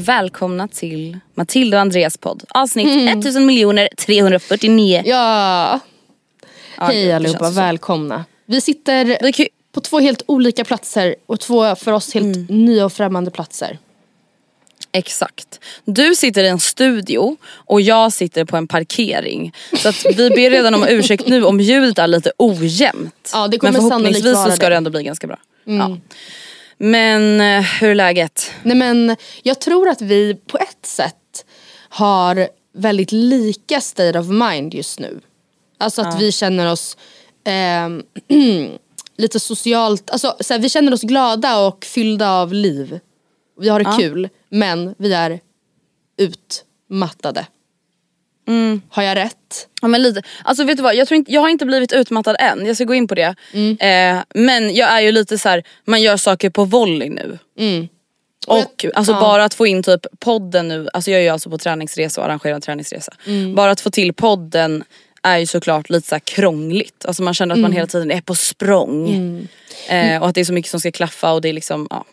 Välkomna 0.00 0.68
till 0.68 1.18
Matilda 1.34 1.76
och 1.76 1.80
Andreas 1.80 2.16
podd. 2.16 2.44
Avsnitt 2.48 3.08
1000 3.18 3.46
miljoner 3.46 3.88
349. 3.98 5.02
Ja. 5.06 5.80
Ja, 6.78 6.84
Hej 6.86 7.12
allihopa, 7.12 7.50
välkomna. 7.50 8.24
Vi 8.46 8.60
sitter 8.60 9.04
ju- 9.04 9.48
på 9.72 9.80
två 9.80 10.00
helt 10.00 10.22
olika 10.26 10.64
platser 10.64 11.14
och 11.26 11.40
två 11.40 11.74
för 11.76 11.92
oss 11.92 12.14
helt 12.14 12.36
Mm. 12.36 12.64
nya 12.64 12.84
och 12.84 12.92
främmande 12.92 13.30
platser. 13.30 13.78
Exakt. 14.92 15.60
Du 15.84 16.14
sitter 16.14 16.44
i 16.44 16.48
en 16.48 16.60
studio 16.60 17.36
och 17.50 17.80
jag 17.80 18.12
sitter 18.12 18.44
på 18.44 18.56
en 18.56 18.66
parkering. 18.68 19.52
Så 19.78 19.88
att 19.88 20.06
vi 20.16 20.30
ber 20.30 20.50
redan 20.50 20.74
om 20.74 20.86
ursäkt 20.88 21.28
nu 21.28 21.44
om 21.44 21.60
ljudet 21.60 21.98
är 21.98 22.06
lite 22.06 22.32
ojämnt. 22.38 23.30
Ja, 23.32 23.48
det 23.48 23.58
kommer 23.58 23.72
Men 23.72 23.80
förhoppningsvis 23.90 24.34
så 24.44 24.50
ska 24.50 24.64
det. 24.64 24.70
det 24.70 24.76
ändå 24.76 24.90
bli 24.90 25.02
ganska 25.02 25.26
bra. 25.26 25.36
Ja. 25.64 25.96
Men 26.82 27.40
eh, 27.40 27.62
hur 27.62 27.90
är 27.90 27.94
läget? 27.94 28.50
Nej 28.62 28.76
men 28.76 29.16
jag 29.42 29.60
tror 29.60 29.88
att 29.88 30.00
vi 30.00 30.34
på 30.34 30.58
ett 30.58 30.86
sätt 30.86 31.44
har 31.88 32.48
väldigt 32.72 33.12
lika 33.12 33.80
state 33.80 34.18
of 34.18 34.26
mind 34.26 34.74
just 34.74 34.98
nu. 34.98 35.20
Alltså 35.78 36.02
att 36.02 36.20
vi 36.20 36.32
känner 36.32 36.72
oss 36.72 36.96
ehm, 37.44 38.02
lite 39.16 39.40
socialt, 39.40 40.10
alltså 40.10 40.36
så 40.40 40.54
här, 40.54 40.60
vi 40.60 40.68
känner 40.68 40.92
oss 40.92 41.02
glada 41.02 41.58
och 41.58 41.84
fyllda 41.84 42.30
av 42.30 42.52
liv. 42.52 43.00
Vi 43.60 43.68
har 43.68 43.78
det 43.78 43.96
kul 43.98 44.28
men 44.48 44.94
vi 44.98 45.12
är 45.12 45.40
utmattade. 46.16 47.46
Mm. 48.50 48.82
Har 48.88 49.02
jag 49.02 49.16
rätt? 49.16 49.66
Ja, 49.82 49.88
men 49.88 50.02
lite. 50.02 50.22
Alltså 50.44 50.64
vet 50.64 50.76
du 50.76 50.82
vad, 50.82 50.94
jag, 50.94 51.08
tror 51.08 51.16
inte, 51.16 51.32
jag 51.32 51.40
har 51.40 51.48
inte 51.48 51.66
blivit 51.66 51.92
utmattad 51.92 52.36
än. 52.38 52.66
Jag 52.66 52.76
ska 52.76 52.84
gå 52.84 52.94
in 52.94 53.08
på 53.08 53.14
det. 53.14 53.34
Eh, 53.80 54.18
men 54.34 54.74
jag 54.74 54.90
är 54.90 55.00
ju 55.00 55.12
lite 55.12 55.38
så 55.38 55.48
här, 55.48 55.62
man 55.84 56.02
gör 56.02 56.16
saker 56.16 56.50
på 56.50 56.64
volley 56.64 57.08
nu. 57.10 57.38
Och 58.46 58.84
alltså 58.94 59.12
bara 59.12 59.44
att 59.44 59.54
få 59.54 59.66
in 59.66 59.82
typ 59.82 60.06
podden 60.20 60.68
nu, 60.68 60.88
alltså 60.92 61.10
jag 61.10 61.20
är 61.20 61.24
ju 61.24 61.28
alltså 61.30 61.50
på 61.50 61.58
träningsresa 61.58 62.20
och 62.20 62.26
arrangerar 62.26 62.60
träningsresa. 62.60 63.12
Bara 63.54 63.70
att 63.70 63.80
få 63.80 63.90
till 63.90 64.12
podden 64.14 64.84
är 65.22 65.38
ju 65.38 65.46
såklart 65.46 65.90
lite 65.90 66.08
så 66.08 66.14
här 66.14 66.20
krångligt. 66.20 67.04
Alltså 67.06 67.22
man 67.22 67.34
känner 67.34 67.54
att 67.54 67.60
man 67.60 67.72
hela 67.72 67.86
tiden 67.86 68.10
är 68.10 68.20
på 68.20 68.34
språng. 68.34 69.08
Eh, 69.88 70.22
och 70.22 70.28
att 70.28 70.34
det 70.34 70.40
är 70.40 70.44
så 70.44 70.52
mycket 70.52 70.70
som 70.70 70.80
ska 70.80 70.90
klaffa 70.92 71.32
och 71.32 71.40
det 71.40 71.48
är 71.48 71.52
liksom, 71.52 71.86
ja. 71.90 72.04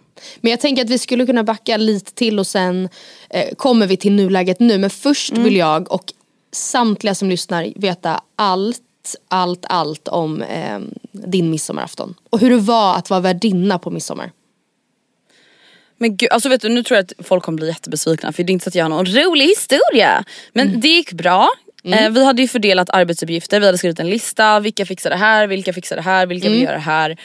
Men 0.41 0.51
jag 0.51 0.59
tänker 0.59 0.83
att 0.83 0.89
vi 0.89 0.97
skulle 0.99 1.25
kunna 1.25 1.43
backa 1.43 1.77
lite 1.77 2.13
till 2.13 2.39
och 2.39 2.47
sen 2.47 2.89
eh, 3.29 3.55
kommer 3.55 3.87
vi 3.87 3.97
till 3.97 4.11
nuläget 4.11 4.59
nu. 4.59 4.77
Men 4.77 4.89
först 4.89 5.31
Mm. 5.31 5.43
vill 5.43 5.55
jag 5.55 5.91
och 5.91 6.13
samtliga 6.57 7.15
som 7.15 7.29
lyssnar 7.29 7.73
veta 7.75 8.21
allt, 8.35 8.81
allt, 9.27 9.65
allt 9.69 10.07
om 10.07 10.41
eh, 10.41 10.79
din 11.11 11.49
midsommarafton. 11.49 12.15
Och 12.29 12.39
hur 12.39 12.49
det 12.49 12.57
var 12.57 12.95
att 12.95 13.09
vara 13.09 13.19
värdinna 13.19 13.79
på 13.79 13.91
midsommar. 13.91 14.31
Men 15.97 16.17
gud, 16.17 16.29
alltså 16.31 16.49
vet 16.49 16.61
du 16.61 16.69
nu 16.69 16.83
tror 16.83 16.95
jag 16.95 17.03
att 17.03 17.27
folk 17.27 17.43
kommer 17.43 17.55
bli 17.55 17.67
jättebesvikna 17.67 18.31
för 18.31 18.43
det 18.43 18.51
är 18.51 18.53
inte 18.53 18.63
så 18.63 18.69
att 18.69 18.75
jag 18.75 18.85
har 18.85 18.89
någon 18.89 19.05
rolig 19.05 19.45
historia. 19.45 20.23
Men 20.53 20.79
det 20.79 20.87
gick 20.87 21.11
bra. 21.11 21.49
Eh, 21.83 22.09
vi 22.09 22.25
hade 22.25 22.41
ju 22.41 22.47
fördelat 22.47 22.89
arbetsuppgifter, 22.89 23.59
vi 23.59 23.65
hade 23.65 23.77
skrivit 23.77 23.99
en 23.99 24.09
lista, 24.09 24.59
vilka 24.59 24.85
fixar 24.85 25.09
det 25.09 25.15
här, 25.15 25.47
vilka 25.47 25.73
fixar 25.73 25.95
det 25.95 26.01
här, 26.01 26.25
vilka 26.25 26.49
vill 26.49 26.61
göra 26.61 26.73
det 26.73 26.79
här. 26.79 27.17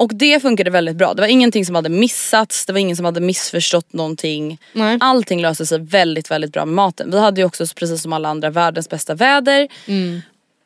Och 0.00 0.14
det 0.14 0.40
funkade 0.42 0.70
väldigt 0.70 0.96
bra. 0.96 1.14
Det 1.14 1.22
var 1.22 1.28
ingenting 1.28 1.66
som 1.66 1.74
hade 1.74 1.88
missats, 1.88 2.66
det 2.66 2.72
var 2.72 2.80
ingen 2.80 2.96
som 2.96 3.04
hade 3.04 3.20
missförstått 3.20 3.92
någonting. 3.92 4.58
Nej. 4.72 4.98
Allting 5.00 5.40
löste 5.40 5.66
sig 5.66 5.78
väldigt 5.78 6.30
väldigt 6.30 6.52
bra 6.52 6.64
med 6.64 6.74
maten. 6.74 7.10
Vi 7.10 7.18
hade 7.18 7.40
ju 7.40 7.46
också 7.46 7.66
precis 7.74 8.02
som 8.02 8.12
alla 8.12 8.28
andra 8.28 8.50
världens 8.50 8.88
bästa 8.88 9.14
väder. 9.14 9.68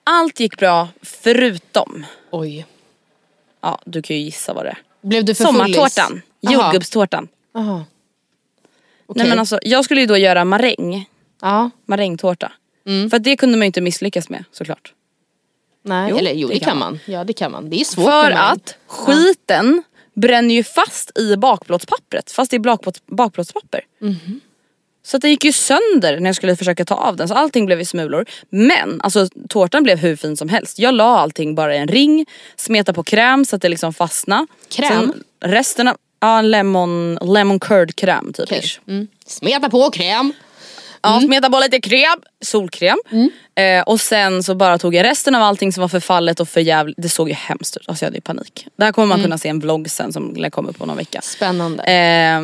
Allt 0.05 0.41
gick 0.41 0.59
bra 0.59 0.89
förutom, 1.03 2.07
Oj. 2.31 2.67
ja 3.61 3.79
du 3.85 4.03
kan 4.03 4.17
ju 4.17 4.23
gissa 4.23 4.53
vad 4.53 4.65
det 4.65 4.71
är. 4.71 4.79
Blev 5.03 5.25
du 5.25 5.35
för? 5.35 5.45
Sommartårtan, 5.45 6.23
jordgubbstårtan. 6.41 7.29
Aha. 7.55 7.85
Okej. 9.07 9.23
Nej 9.23 9.29
men 9.29 9.39
alltså 9.39 9.59
jag 9.63 9.85
skulle 9.85 10.01
ju 10.01 10.07
då 10.07 10.17
göra 10.17 10.45
maräng, 10.45 11.09
Ja, 11.41 11.71
marängtårta. 11.87 12.53
Mm. 12.87 13.11
För 13.11 13.19
det 13.19 13.37
kunde 13.37 13.59
man 13.59 13.65
ju 13.65 13.67
inte 13.67 13.81
misslyckas 13.81 14.29
med 14.29 14.45
såklart. 14.53 14.94
Nej. 15.85 16.11
Jo, 16.11 16.19
Eller 16.19 16.33
jo 16.33 16.49
det, 16.49 16.55
det 16.55 16.61
kan 16.61 16.69
kan 16.69 16.79
man. 16.79 16.99
Ja 17.07 17.25
det 17.25 17.33
kan 17.33 17.53
man. 17.53 17.71
Det 17.71 17.81
är 17.81 17.85
svårt 17.85 18.05
För 18.05 18.31
att 18.31 18.77
skiten 18.87 19.83
bränner 20.15 20.55
ju 20.55 20.65
fast 20.65 21.19
i 21.19 21.37
bakplåtspappret, 21.37 22.31
fast 22.31 22.51
det 22.51 22.57
är 22.57 22.61
bakplåts, 22.61 23.03
bakplåtspapper. 23.07 23.81
Mhm. 24.01 24.41
Så 25.07 25.17
att 25.17 25.23
det 25.23 25.29
gick 25.29 25.45
ju 25.45 25.53
sönder 25.53 26.21
när 26.21 26.29
jag 26.29 26.37
skulle 26.37 26.57
försöka 26.57 26.85
ta 26.85 26.95
av 26.95 27.17
den 27.17 27.29
så 27.29 27.35
allting 27.35 27.67
blev 27.67 27.81
i 27.81 27.85
smulor. 27.85 28.27
Men 28.51 29.01
alltså 29.01 29.29
tårtan 29.49 29.83
blev 29.83 29.99
hur 29.99 30.17
fin 30.17 30.37
som 30.37 30.49
helst. 30.49 30.79
Jag 30.79 30.95
la 30.95 31.19
allting 31.19 31.55
bara 31.55 31.75
i 31.75 31.79
en 31.79 31.89
ring, 31.89 32.27
smeta 32.57 32.93
på 32.93 33.03
kräm 33.03 33.45
så 33.45 33.57
att 33.57 33.63
det 33.63 33.69
liksom 33.69 33.95
fastnade. 33.95 34.47
Kräm? 34.69 34.89
Sen 34.91 35.23
resten 35.51 35.89
av, 35.89 35.97
ja 36.21 36.41
lemon, 36.43 37.19
lemon 37.23 37.61
curd 37.61 37.97
kräm 37.97 38.33
typ. 38.33 38.53
ish. 38.53 38.81
Mm. 38.89 39.09
Smeta 39.27 39.71
på 39.71 39.91
kräm. 39.91 40.33
Ja, 41.05 41.21
smeta 41.21 41.51
på 41.51 41.59
lite 41.59 41.81
kräm, 41.81 42.19
solkräm. 42.45 42.99
Eh, 43.55 43.83
och 43.83 44.01
sen 44.01 44.43
så 44.43 44.55
bara 44.55 44.79
tog 44.79 44.95
jag 44.95 45.05
resten 45.05 45.35
av 45.35 45.43
allting 45.43 45.73
som 45.73 45.81
var 45.81 45.89
förfallet 45.89 46.41
och 46.41 46.49
för 46.49 46.61
jävligt. 46.61 46.97
Det 46.99 47.09
såg 47.09 47.29
ju 47.29 47.35
hemskt 47.35 47.77
ut, 47.77 47.89
alltså 47.89 48.05
jag 48.05 48.07
hade 48.07 48.17
ju 48.17 48.21
panik. 48.21 48.67
Det 48.77 48.85
här 48.85 48.93
kommer 48.93 49.07
man 49.09 49.23
kunna 49.23 49.39
se 49.39 49.49
en 49.49 49.61
vlogg 49.61 49.91
sen 49.91 50.13
som 50.13 50.45
upp 50.57 50.79
på 50.79 50.87
någon 50.87 50.97
vecka. 50.97 51.21
Spännande. 51.23 51.83
Eh, 51.83 52.43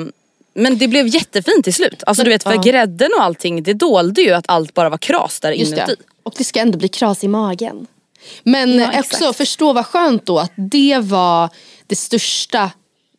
men 0.55 0.79
det 0.79 0.89
blev 0.89 1.07
jättefint 1.07 1.65
till 1.65 1.75
slut. 1.75 2.03
Alltså 2.07 2.25
du 2.25 2.31
vet 2.31 2.43
för 2.43 2.53
Ja. 2.55 2.61
grädden 2.63 3.11
och 3.19 3.25
allting 3.25 3.63
det 3.63 3.73
dolde 3.75 4.23
ju 4.23 4.31
att 4.33 4.45
allt 4.49 4.75
bara 4.75 4.89
var 4.89 4.99
kras 4.99 5.41
där 5.41 5.53
Just 5.53 5.73
inuti. 5.73 5.87
det. 5.99 6.05
Och 6.23 6.35
det 6.39 6.45
ska 6.45 6.61
ändå 6.61 6.79
bli 6.79 6.89
kras 6.89 7.25
i 7.25 7.29
magen. 7.29 7.87
Men 8.43 8.79
Ja, 8.79 8.99
också 9.01 9.33
förstå 9.33 9.73
vad 9.73 9.87
skönt 9.87 10.27
då 10.27 10.39
att 10.39 10.53
det 10.57 10.99
var 11.03 11.49
det 11.87 11.97
största 11.97 12.71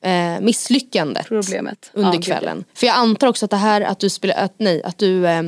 eh, 0.02 0.42
misslyckandet 0.42 1.28
Problemet. 1.28 1.92
under 1.94 2.10
Ja, 2.10 2.14
gud, 2.14 2.24
kvällen. 2.24 2.64
För 2.74 2.88
jag 2.88 2.96
antar 2.96 3.28
också 3.28 3.46
att 3.46 3.52
det 3.52 3.58
här 3.58 3.82
att 3.82 4.00
du 4.00 4.10
spelade, 4.10 4.40
att, 4.40 4.54
nej, 4.58 4.84
att 4.84 4.98
du 4.98 5.28
eh, 5.28 5.42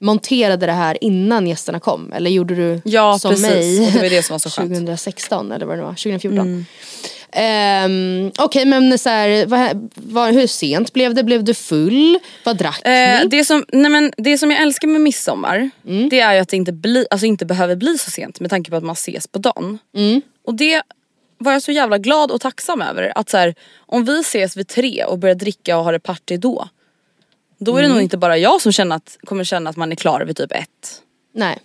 monterade 0.00 0.66
det 0.66 0.72
här 0.72 1.04
innan 1.04 1.46
gästerna 1.46 1.80
kom. 1.80 2.12
Eller 2.12 2.30
gjorde 2.30 2.54
du 2.54 2.80
Ja, 2.84 3.18
som 3.18 3.30
precis. 3.30 3.48
mig 3.48 3.86
Och 3.86 3.92
det 3.92 3.98
var 3.98 4.10
det 4.10 4.22
som 4.22 4.34
var 4.34 4.38
så 4.38 4.50
skönt. 4.50 4.70
Mm. 4.70 4.80
2016 4.80 5.52
eller 5.52 5.66
vad 5.66 5.78
det 5.78 5.82
var, 5.82 5.90
2014. 5.90 6.66
Um, 7.36 8.26
Okej 8.38 8.44
okay, 8.44 8.64
men 8.64 8.98
så 8.98 9.08
här, 9.08 9.46
vad, 9.46 9.90
vad, 9.94 10.34
hur 10.34 10.46
sent 10.46 10.92
blev 10.92 11.14
det? 11.14 11.24
Blev 11.24 11.44
du 11.44 11.54
full? 11.54 12.18
Vad 12.44 12.56
drack 12.56 12.86
eh, 12.86 13.20
ni? 13.20 13.26
Det 13.26 13.44
som, 13.44 13.64
nej 13.72 13.90
men, 13.90 14.12
det 14.16 14.38
som 14.38 14.50
jag 14.50 14.62
älskar 14.62 14.88
med 14.88 15.00
midsommar 15.00 15.70
mm. 15.86 16.08
det 16.08 16.20
är 16.20 16.34
ju 16.34 16.40
att 16.40 16.48
det 16.48 16.56
inte, 16.56 16.72
bli, 16.72 17.06
alltså 17.10 17.26
inte 17.26 17.46
behöver 17.46 17.76
bli 17.76 17.98
så 17.98 18.10
sent 18.10 18.40
med 18.40 18.50
tanke 18.50 18.70
på 18.70 18.76
att 18.76 18.84
man 18.84 18.92
ses 18.92 19.26
på 19.26 19.38
dagen. 19.38 19.78
Mm. 19.96 20.22
Och 20.44 20.54
det 20.54 20.82
var 21.42 21.52
jag 21.52 21.62
så 21.62 21.72
jävla 21.72 21.98
glad 21.98 22.30
och 22.30 22.40
tacksam 22.40 22.82
över. 22.82 23.12
Att 23.14 23.30
så 23.30 23.36
här, 23.36 23.54
om 23.78 24.04
vi 24.04 24.20
ses 24.20 24.56
vid 24.56 24.68
tre 24.68 25.04
och 25.04 25.18
börjar 25.18 25.34
dricka 25.34 25.78
och 25.78 25.84
har 25.84 25.92
ett 25.92 26.02
party 26.02 26.36
då. 26.36 26.68
Då 27.58 27.76
är 27.76 27.82
det 27.82 27.86
mm. 27.86 27.96
nog 27.96 28.02
inte 28.02 28.16
bara 28.16 28.38
jag 28.38 28.60
som 28.60 28.72
känner 28.72 28.96
att, 28.96 29.18
kommer 29.24 29.44
känna 29.44 29.70
att 29.70 29.76
man 29.76 29.92
är 29.92 29.96
klar 29.96 30.20
vid 30.20 30.36
typ 30.36 30.52
ett. 30.52 31.02
Nej. 31.34 31.58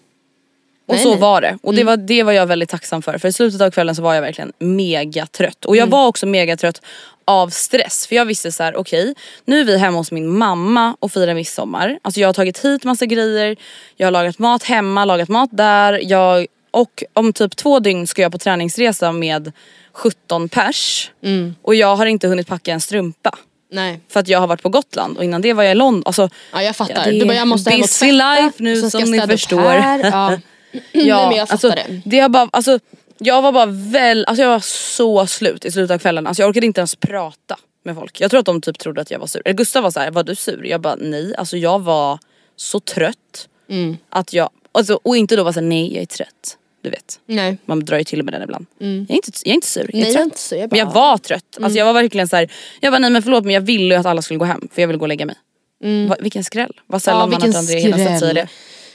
Och 0.88 0.96
nej, 0.96 1.04
så 1.04 1.10
nej. 1.10 1.20
var 1.20 1.42
det. 1.42 1.58
Och 1.64 1.74
det, 1.74 1.82
mm. 1.82 1.92
var, 1.92 2.08
det 2.08 2.24
var 2.24 2.32
jag 2.32 2.46
väldigt 2.46 2.70
tacksam 2.70 3.02
för. 3.02 3.18
För 3.18 3.28
i 3.28 3.34
slutet 3.34 3.62
av 3.62 3.72
kvällen 3.72 3.96
så 3.96 4.02
var 4.02 4.14
jag 4.14 4.22
verkligen 4.22 4.54
mega 4.60 5.26
trött. 5.26 5.66
Och 5.66 5.76
jag 5.76 5.82
mm. 5.82 5.90
var 5.90 6.08
också 6.08 6.26
mega 6.26 6.58
trött 6.58 6.82
av 7.26 7.50
stress. 7.50 8.08
För 8.08 8.16
jag 8.16 8.26
visste 8.26 8.52
så 8.52 8.64
här: 8.64 8.76
okej 8.76 9.02
okay, 9.02 9.16
nu 9.46 9.60
är 9.60 9.64
vi 9.64 9.78
hemma 9.78 9.98
hos 9.98 10.12
min 10.12 10.38
mamma 10.38 10.96
och 11.00 11.12
firar 11.12 11.34
midsommar. 11.34 12.00
Alltså 12.02 12.20
jag 12.20 12.28
har 12.28 12.34
tagit 12.34 12.66
hit 12.66 12.84
massa 12.84 13.06
grejer. 13.06 13.56
Jag 13.96 14.08
har 14.08 14.12
lagat 14.12 14.40
mat 14.40 14.64
hemma, 14.64 15.06
lagat 15.06 15.30
mat 15.30 15.50
där. 15.54 16.02
Jag, 16.04 16.48
och 16.72 17.04
om 17.14 17.34
typ 17.34 17.56
två 17.56 17.80
dygn 17.80 18.08
ska 18.08 18.22
jag 18.22 18.32
på 18.32 18.38
träningsresa 18.38 19.12
med 19.12 19.52
17 19.94 20.50
pers. 20.50 21.12
Mm. 21.24 21.56
Och 21.62 21.76
jag 21.76 21.96
har 21.96 22.06
inte 22.06 22.28
hunnit 22.28 22.48
packa 22.48 22.74
en 22.74 22.82
strumpa. 22.82 23.38
Nej. 23.72 24.00
För 24.10 24.20
att 24.20 24.28
jag 24.28 24.40
har 24.40 24.48
varit 24.48 24.62
på 24.62 24.70
Gotland 24.70 25.18
och 25.18 25.24
innan 25.24 25.42
det 25.42 25.54
var 25.54 25.64
jag 25.64 25.72
i 25.72 25.76
London. 25.76 26.04
Alltså, 26.06 26.30
ja 26.52 26.64
jag 26.64 26.76
fattar. 26.76 26.96
Ja, 26.96 27.12
det 27.12 27.20
du 27.20 27.26
bara, 27.26 27.36
jag 27.36 27.48
måste 27.48 27.78
busy 27.78 28.12
life 28.12 28.54
nu 28.58 28.90
som 28.90 29.12
ni 29.12 29.22
förstår. 29.22 29.74
Ja. 29.74 30.38
ja, 30.92 31.28
men 31.30 31.38
jag 31.38 31.52
alltså, 31.52 31.70
det. 31.70 32.02
det 32.06 32.20
har 32.20 32.30
bara, 32.30 32.50
alltså, 32.52 32.80
jag 33.18 33.42
var 33.42 33.52
bara 33.52 33.66
väl, 33.66 34.26
alltså 34.26 34.44
jag 34.44 34.50
var 34.50 34.60
så 34.60 35.28
slut 35.28 35.66
i 35.66 35.72
slutet 35.72 35.96
av 35.96 36.00
kvällen. 36.00 36.28
Alltså 36.28 36.44
jag 36.44 36.50
orkade 36.50 36.66
inte 36.66 36.82
ens 36.82 36.96
prata 36.96 37.58
med 37.84 37.96
folk. 37.96 38.22
Jag 38.22 38.32
tror 38.32 38.40
att 38.40 38.46
de 38.46 38.62
typ 38.62 38.80
trodde 38.80 39.02
att 39.02 39.12
jag 39.12 39.20
var 39.20 39.28
sur. 39.28 39.42
Eller 39.46 39.58
Gustav 39.58 39.84
var 39.84 39.92
så 39.92 40.00
här, 40.00 40.12
var 40.12 40.24
du 40.24 40.36
sur? 40.36 40.66
Jag 40.66 40.82
bara 40.82 40.96
nej, 40.96 41.36
alltså 41.36 41.58
jag 41.58 41.80
var 41.80 42.20
så 42.56 42.80
trött. 42.80 43.48
Mm. 43.70 43.98
Att 44.10 44.34
jag, 44.34 44.50
alltså, 44.78 45.00
och 45.04 45.18
inte 45.18 45.36
då 45.36 45.44
var 45.44 45.52
såhär 45.52 45.68
nej 45.68 45.94
jag 45.94 46.02
är 46.02 46.06
trött. 46.06 46.58
Du 46.82 46.90
vet. 46.90 47.20
Nej. 47.26 47.58
Man 47.66 47.80
drar 47.80 47.98
ju 47.98 48.04
till 48.04 48.24
med 48.24 48.34
den 48.34 48.42
ibland. 48.44 48.66
Mm. 48.82 49.06
Jag, 49.10 49.12
är 49.12 49.16
inte, 49.16 49.32
jag 49.44 49.52
är 49.52 49.56
inte 49.56 49.68
sur, 49.68 49.90
jag 49.94 50.02
är 50.02 50.04
nej, 50.04 50.04
trött. 50.04 50.14
Jag 50.14 50.22
är 50.22 50.26
inte 50.26 50.40
sur, 50.40 50.58
jag 50.58 50.70
bara... 50.70 50.76
Men 50.76 50.88
jag 50.88 50.94
var 50.94 51.18
trött. 51.18 51.58
Alltså 51.62 51.78
jag 51.78 51.86
var 51.86 51.94
verkligen 51.94 52.28
så 52.28 52.36
här, 52.36 52.52
jag 52.80 52.94
bara 52.94 53.00
nej 53.00 53.10
men 53.10 53.24
förlåt 53.24 53.44
men 53.44 53.54
jag 53.54 53.62
ville 53.62 53.94
ju 53.96 54.00
att 54.00 54.06
alla 54.06 54.22
skulle 54.22 54.38
gå 54.38 54.46
hem 54.46 54.68
för 54.74 54.82
jag 54.82 54.88
ville 54.88 54.98
gå 54.98 55.04
och 55.04 55.10
lägga 55.10 55.26
mig. 55.26 55.36
Mm. 55.84 56.08
Va, 56.08 56.16
vilken 56.20 56.44
skräll. 56.44 56.74
Vad 56.88 57.02
sällan 57.02 57.32
ja, 57.32 57.40
man 57.40 57.50
att 57.50 57.56
André 57.56 57.80
hinner 57.80 58.20
säga 58.20 58.34
det. 58.34 58.48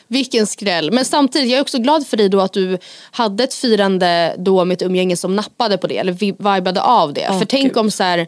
Vilken 0.06 0.46
skräll. 0.46 0.90
Men 0.90 1.04
samtidigt, 1.04 1.50
jag 1.50 1.58
är 1.58 1.62
också 1.62 1.78
glad 1.78 2.06
för 2.06 2.16
dig 2.16 2.28
då 2.28 2.40
att 2.40 2.52
du 2.52 2.78
hade 3.10 3.44
ett 3.44 3.54
firande 3.54 4.34
då 4.38 4.64
med 4.64 4.74
ett 4.74 4.82
umgänge 4.82 5.16
som 5.16 5.36
nappade 5.36 5.78
på 5.78 5.86
det. 5.86 5.98
Eller 5.98 6.12
vibade 6.12 6.82
av 6.82 7.12
det. 7.12 7.28
Oh, 7.28 7.38
för 7.38 7.46
tänk 7.46 7.76
om 7.76 7.90
så 7.90 8.02
här, 8.02 8.26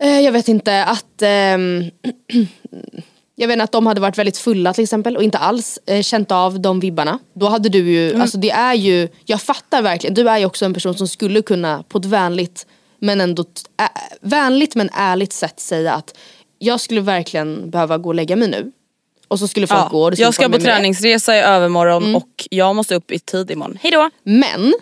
eh, 0.00 0.20
jag 0.20 0.32
vet 0.32 0.48
inte 0.48 0.84
att 0.84 1.22
eh, 1.22 1.28
Jag 3.34 3.48
vet 3.48 3.60
att 3.60 3.72
de 3.72 3.86
hade 3.86 4.00
varit 4.00 4.18
väldigt 4.18 4.38
fulla 4.38 4.72
till 4.72 4.82
exempel 4.82 5.16
och 5.16 5.22
inte 5.22 5.38
alls 5.38 5.78
eh, 5.86 6.02
känt 6.02 6.32
av 6.32 6.60
de 6.60 6.80
vibbarna. 6.80 7.18
Då 7.34 7.48
hade 7.48 7.68
du 7.68 7.78
ju, 7.78 8.10
mm. 8.10 8.22
alltså 8.22 8.38
det 8.38 8.50
är 8.50 8.74
ju, 8.74 9.08
jag 9.24 9.42
fattar 9.42 9.82
verkligen, 9.82 10.14
du 10.14 10.28
är 10.28 10.38
ju 10.38 10.44
också 10.44 10.64
en 10.64 10.74
person 10.74 10.94
som 10.94 11.08
skulle 11.08 11.42
kunna 11.42 11.82
på 11.88 11.98
ett 11.98 12.04
vänligt 12.04 12.66
men 12.98 13.20
ändå, 13.20 13.44
äh, 13.80 13.86
vänligt 14.20 14.74
men 14.74 14.90
ärligt 14.92 15.32
sätt 15.32 15.60
säga 15.60 15.94
att 15.94 16.18
jag 16.58 16.80
skulle 16.80 17.00
verkligen 17.00 17.70
behöva 17.70 17.98
gå 17.98 18.08
och 18.08 18.14
lägga 18.14 18.36
mig 18.36 18.48
nu. 18.48 18.72
Och 19.28 19.38
så 19.38 19.48
skulle 19.48 19.66
folk 19.66 19.80
ja, 19.80 19.88
gå. 19.88 20.12
jag 20.16 20.34
ska 20.34 20.48
på 20.48 20.58
träningsresa 20.58 21.36
i 21.36 21.40
övermorgon 21.40 22.02
mm. 22.02 22.16
och 22.16 22.48
jag 22.50 22.76
måste 22.76 22.94
upp 22.94 23.10
i 23.10 23.18
tid 23.18 23.50
imorgon. 23.50 23.78
Hejdå! 23.82 24.10
Men 24.22 24.74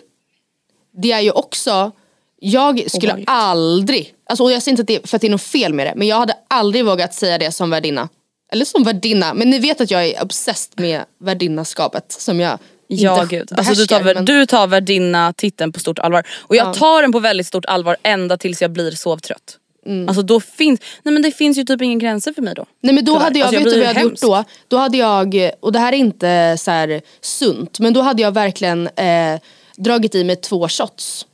det 0.97 1.11
är 1.11 1.19
ju 1.19 1.31
också, 1.31 1.91
jag 2.39 2.91
skulle 2.91 3.13
oh, 3.13 3.23
aldrig, 3.25 4.13
alltså, 4.29 4.43
och 4.43 4.51
jag 4.51 4.63
säger 4.63 4.73
inte 4.73 4.81
att 4.81 4.87
det, 5.01 5.09
för 5.09 5.15
att 5.15 5.21
det 5.21 5.27
är 5.27 5.31
något 5.31 5.41
fel 5.41 5.73
med 5.73 5.87
det, 5.87 5.93
men 5.95 6.07
jag 6.07 6.17
hade 6.17 6.33
aldrig 6.47 6.85
vågat 6.85 7.13
säga 7.13 7.37
det 7.37 7.51
som 7.51 7.69
värdinna. 7.69 8.09
Eller 8.51 8.65
som 8.65 8.83
värdinna, 8.83 9.33
men 9.33 9.49
ni 9.49 9.59
vet 9.59 9.81
att 9.81 9.91
jag 9.91 10.05
är 10.05 10.23
obsessed 10.23 10.79
med 10.79 11.05
värdinnaskapet 11.19 12.11
som 12.11 12.39
jag 12.39 12.59
Ja 12.93 13.23
gud, 13.29 13.51
alltså, 13.57 13.73
du, 13.73 13.85
tar, 13.85 14.03
men... 14.03 14.25
du 14.25 14.45
tar 14.45 14.67
värdinna 14.67 15.33
titeln 15.33 15.71
på 15.71 15.79
stort 15.79 15.99
allvar. 15.99 16.27
Och 16.37 16.55
jag 16.55 16.67
ja. 16.67 16.73
tar 16.73 17.01
den 17.01 17.11
på 17.11 17.19
väldigt 17.19 17.47
stort 17.47 17.65
allvar 17.65 17.97
ända 18.03 18.37
tills 18.37 18.61
jag 18.61 18.71
blir 18.71 18.91
sovtrött. 18.91 19.57
Mm. 19.85 20.07
Alltså 20.07 20.21
då 20.21 20.39
finns, 20.39 20.79
nej 21.03 21.13
men 21.13 21.21
det 21.21 21.31
finns 21.31 21.57
ju 21.57 21.63
typ 21.63 21.81
ingen 21.81 21.99
gränser 21.99 22.33
för 22.33 22.41
mig 22.41 22.53
då. 22.55 22.65
Nej 22.81 22.95
men 22.95 23.05
då 23.05 23.17
hade 23.17 23.39
jag, 23.39 23.45
alltså, 23.45 23.59
jag 23.59 23.65
vet 23.65 23.73
du 23.73 23.79
vad 23.79 23.89
jag 23.89 23.93
hade 23.93 24.01
gjort 24.01 24.21
då? 24.21 24.43
Då 24.67 24.77
hade 24.77 24.97
jag, 24.97 25.51
och 25.59 25.71
det 25.71 25.79
här 25.79 25.93
är 25.93 25.97
inte 25.97 26.55
så 26.59 26.71
här 26.71 27.01
sunt, 27.21 27.79
men 27.79 27.93
då 27.93 28.01
hade 28.01 28.21
jag 28.21 28.31
verkligen 28.31 28.87
eh, 28.87 29.39
dragit 29.77 30.15
i 30.15 30.23
mig 30.23 30.35
två 30.35 30.69
shots. 30.69 31.25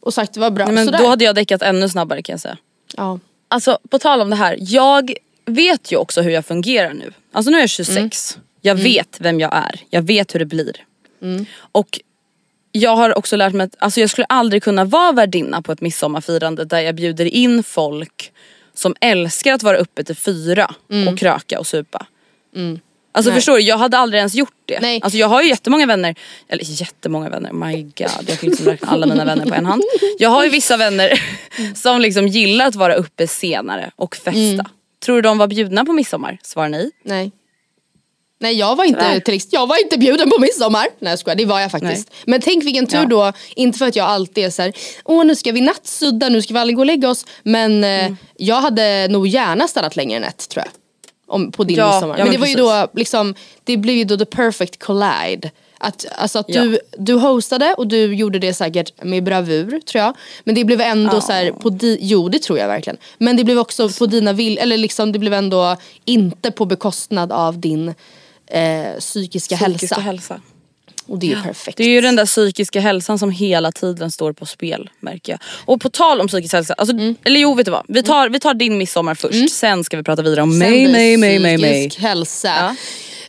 Och 0.00 0.14
sagt 0.14 0.34
det 0.34 0.40
var 0.40 0.50
bra. 0.50 0.64
Nej, 0.64 0.74
men 0.74 0.84
Sådär. 0.84 0.98
då 0.98 1.06
hade 1.06 1.24
jag 1.24 1.34
däckat 1.34 1.62
ännu 1.62 1.88
snabbare 1.88 2.22
kan 2.22 2.32
jag 2.32 2.40
säga. 2.40 2.56
Ja. 2.96 3.18
Alltså 3.48 3.78
på 3.90 3.98
tal 3.98 4.20
om 4.20 4.30
det 4.30 4.36
här, 4.36 4.56
jag 4.60 5.12
vet 5.44 5.92
ju 5.92 5.96
också 5.96 6.22
hur 6.22 6.30
jag 6.30 6.46
fungerar 6.46 6.92
nu. 6.92 7.12
Alltså 7.32 7.50
nu 7.50 7.56
är 7.56 7.60
jag 7.60 7.70
26, 7.70 7.96
mm. 8.36 8.46
jag 8.60 8.72
mm. 8.72 8.84
vet 8.84 9.16
vem 9.20 9.40
jag 9.40 9.56
är, 9.56 9.80
jag 9.90 10.02
vet 10.02 10.34
hur 10.34 10.38
det 10.38 10.46
blir. 10.46 10.76
Mm. 11.22 11.46
Och 11.72 12.00
jag 12.72 12.96
har 12.96 13.18
också 13.18 13.36
lärt 13.36 13.52
mig 13.52 13.64
att 13.64 13.76
alltså 13.78 14.00
jag 14.00 14.10
skulle 14.10 14.24
aldrig 14.24 14.62
kunna 14.62 14.84
vara 14.84 15.12
värdinna 15.12 15.62
på 15.62 15.72
ett 15.72 15.80
midsommarfirande 15.80 16.64
där 16.64 16.80
jag 16.80 16.94
bjuder 16.94 17.24
in 17.24 17.62
folk 17.62 18.32
som 18.74 18.94
älskar 19.00 19.52
att 19.52 19.62
vara 19.62 19.76
uppe 19.76 20.04
till 20.04 20.16
fyra 20.16 20.74
mm. 20.90 21.08
och 21.08 21.18
kröka 21.18 21.58
och 21.58 21.66
supa. 21.66 22.06
Mm. 22.56 22.80
Alltså 23.12 23.30
Nej. 23.30 23.38
förstår 23.38 23.56
du, 23.56 23.62
jag 23.62 23.78
hade 23.78 23.98
aldrig 23.98 24.18
ens 24.18 24.34
gjort 24.34 24.54
det. 24.66 24.80
Nej. 24.80 25.00
Alltså 25.02 25.18
jag 25.18 25.28
har 25.28 25.42
ju 25.42 25.48
jättemånga 25.48 25.86
vänner, 25.86 26.14
eller 26.48 26.64
jättemånga 26.64 27.28
vänner, 27.28 27.52
my 27.52 27.82
god 27.82 28.10
jag 28.28 28.38
kan 28.40 28.50
liksom 28.50 28.66
räkna 28.66 28.88
alla 28.88 29.06
mina 29.06 29.24
vänner 29.24 29.46
på 29.46 29.54
en 29.54 29.66
hand. 29.66 29.82
Jag 30.18 30.28
har 30.28 30.44
ju 30.44 30.50
vissa 30.50 30.76
vänner 30.76 31.22
som 31.74 32.00
liksom 32.00 32.28
gillar 32.28 32.66
att 32.66 32.74
vara 32.74 32.94
uppe 32.94 33.26
senare 33.26 33.90
och 33.96 34.16
festa. 34.16 34.40
Mm. 34.40 34.66
Tror 35.04 35.16
du 35.16 35.22
de 35.22 35.38
var 35.38 35.46
bjudna 35.46 35.84
på 35.84 35.92
midsommar? 35.92 36.38
Svar 36.42 36.68
nej. 36.68 36.90
Nej. 37.04 37.32
Nej 38.38 38.54
jag 38.54 38.76
var 38.76 38.84
inte, 38.84 39.20
till, 39.20 39.40
jag 39.50 39.66
var 39.66 39.82
inte 39.82 39.98
bjuden 39.98 40.30
på 40.30 40.40
midsommar. 40.40 40.86
Nej 40.98 41.12
jag 41.12 41.18
skojar, 41.18 41.36
det 41.36 41.44
var 41.44 41.60
jag 41.60 41.70
faktiskt. 41.70 42.10
Nej. 42.10 42.22
Men 42.26 42.40
tänk 42.40 42.64
vilken 42.64 42.86
tur 42.86 42.98
ja. 42.98 43.04
då, 43.04 43.32
inte 43.56 43.78
för 43.78 43.86
att 43.86 43.96
jag 43.96 44.06
alltid 44.06 44.44
är 44.44 44.50
såhär, 44.50 44.72
åh 45.04 45.24
nu 45.24 45.34
ska 45.34 45.52
vi 45.52 45.60
nattsudda, 45.60 46.28
nu 46.28 46.42
ska 46.42 46.54
vi 46.54 46.60
aldrig 46.60 46.76
gå 46.76 46.82
och 46.82 46.86
lägga 46.86 47.10
oss. 47.10 47.26
Men 47.42 47.84
eh, 47.84 48.04
mm. 48.04 48.16
jag 48.36 48.60
hade 48.60 49.08
nog 49.08 49.26
gärna 49.26 49.68
stannat 49.68 49.96
längre 49.96 50.16
än 50.16 50.24
ett 50.24 50.48
tror 50.48 50.64
jag. 50.64 50.72
Om, 51.34 51.52
på 51.52 51.64
din 51.64 51.76
ja, 51.76 51.86
midsommar. 51.86 52.16
men, 52.16 52.24
men 52.24 52.32
det 52.32 52.38
precis. 52.38 52.56
var 52.56 52.68
ju 52.72 52.82
då 52.86 52.90
liksom, 52.94 53.34
det 53.64 53.76
blev 53.76 53.96
ju 53.96 54.04
då 54.04 54.16
the 54.16 54.24
perfect 54.24 54.78
collide. 54.78 55.50
Att, 55.84 56.06
alltså 56.16 56.38
att 56.38 56.48
du, 56.48 56.78
du 56.98 57.14
hostade 57.14 57.74
och 57.78 57.86
du 57.86 58.14
gjorde 58.14 58.38
det 58.38 58.54
säkert 58.54 59.02
med 59.02 59.24
bravur 59.24 59.80
tror 59.80 60.04
jag. 60.04 60.16
Men 60.44 60.54
det 60.54 60.64
blev 60.64 60.80
ändå 60.80 61.16
oh. 61.16 61.26
så 61.26 61.32
här, 61.32 61.52
på 61.52 61.70
di, 61.70 61.98
jo 62.00 62.28
det 62.28 62.38
tror 62.42 62.58
jag 62.58 62.68
verkligen. 62.68 62.96
Men 63.18 63.36
det 63.36 63.44
blev 63.44 63.58
också 63.58 63.88
på 63.88 64.06
dina 64.06 64.32
vill, 64.32 64.58
eller 64.58 64.76
liksom 64.76 65.12
det 65.12 65.18
blev 65.18 65.34
ändå 65.34 65.76
inte 66.04 66.50
på 66.50 66.64
bekostnad 66.66 67.32
av 67.32 67.58
din 67.58 67.88
eh, 68.46 68.98
psykiska, 68.98 69.56
psykiska 69.56 69.56
hälsa. 69.56 70.00
hälsa. 70.00 70.40
Och 71.06 71.18
det 71.18 71.26
är 71.26 71.36
ju 71.36 71.42
perfekt. 71.42 71.76
Det 71.76 71.84
är 71.84 71.88
ju 71.88 72.00
den 72.00 72.16
där 72.16 72.26
psykiska 72.26 72.80
hälsan 72.80 73.18
som 73.18 73.30
hela 73.30 73.72
tiden 73.72 74.10
står 74.10 74.32
på 74.32 74.46
spel 74.46 74.90
märker 75.00 75.32
jag. 75.32 75.40
Och 75.64 75.80
på 75.80 75.90
tal 75.90 76.20
om 76.20 76.28
psykisk 76.28 76.54
hälsa, 76.54 76.74
alltså, 76.74 76.96
mm. 76.96 77.16
eller 77.24 77.40
jo 77.40 77.54
vet 77.54 77.64
du 77.64 77.72
vad? 77.72 77.84
Vi 77.88 78.02
tar, 78.02 78.28
vi 78.28 78.40
tar 78.40 78.54
din 78.54 78.78
midsommar 78.78 79.14
först, 79.14 79.34
mm. 79.34 79.48
sen 79.48 79.84
ska 79.84 79.96
vi 79.96 80.02
prata 80.02 80.22
vidare 80.22 80.42
om 80.42 80.58
mig, 80.58 80.88
mig, 80.92 81.16
mig, 81.16 81.38
mig, 81.38 81.58
mig. 81.58 81.72
Psykisk 81.72 82.00
hälsa. 82.00 82.48
Ja. 82.48 82.74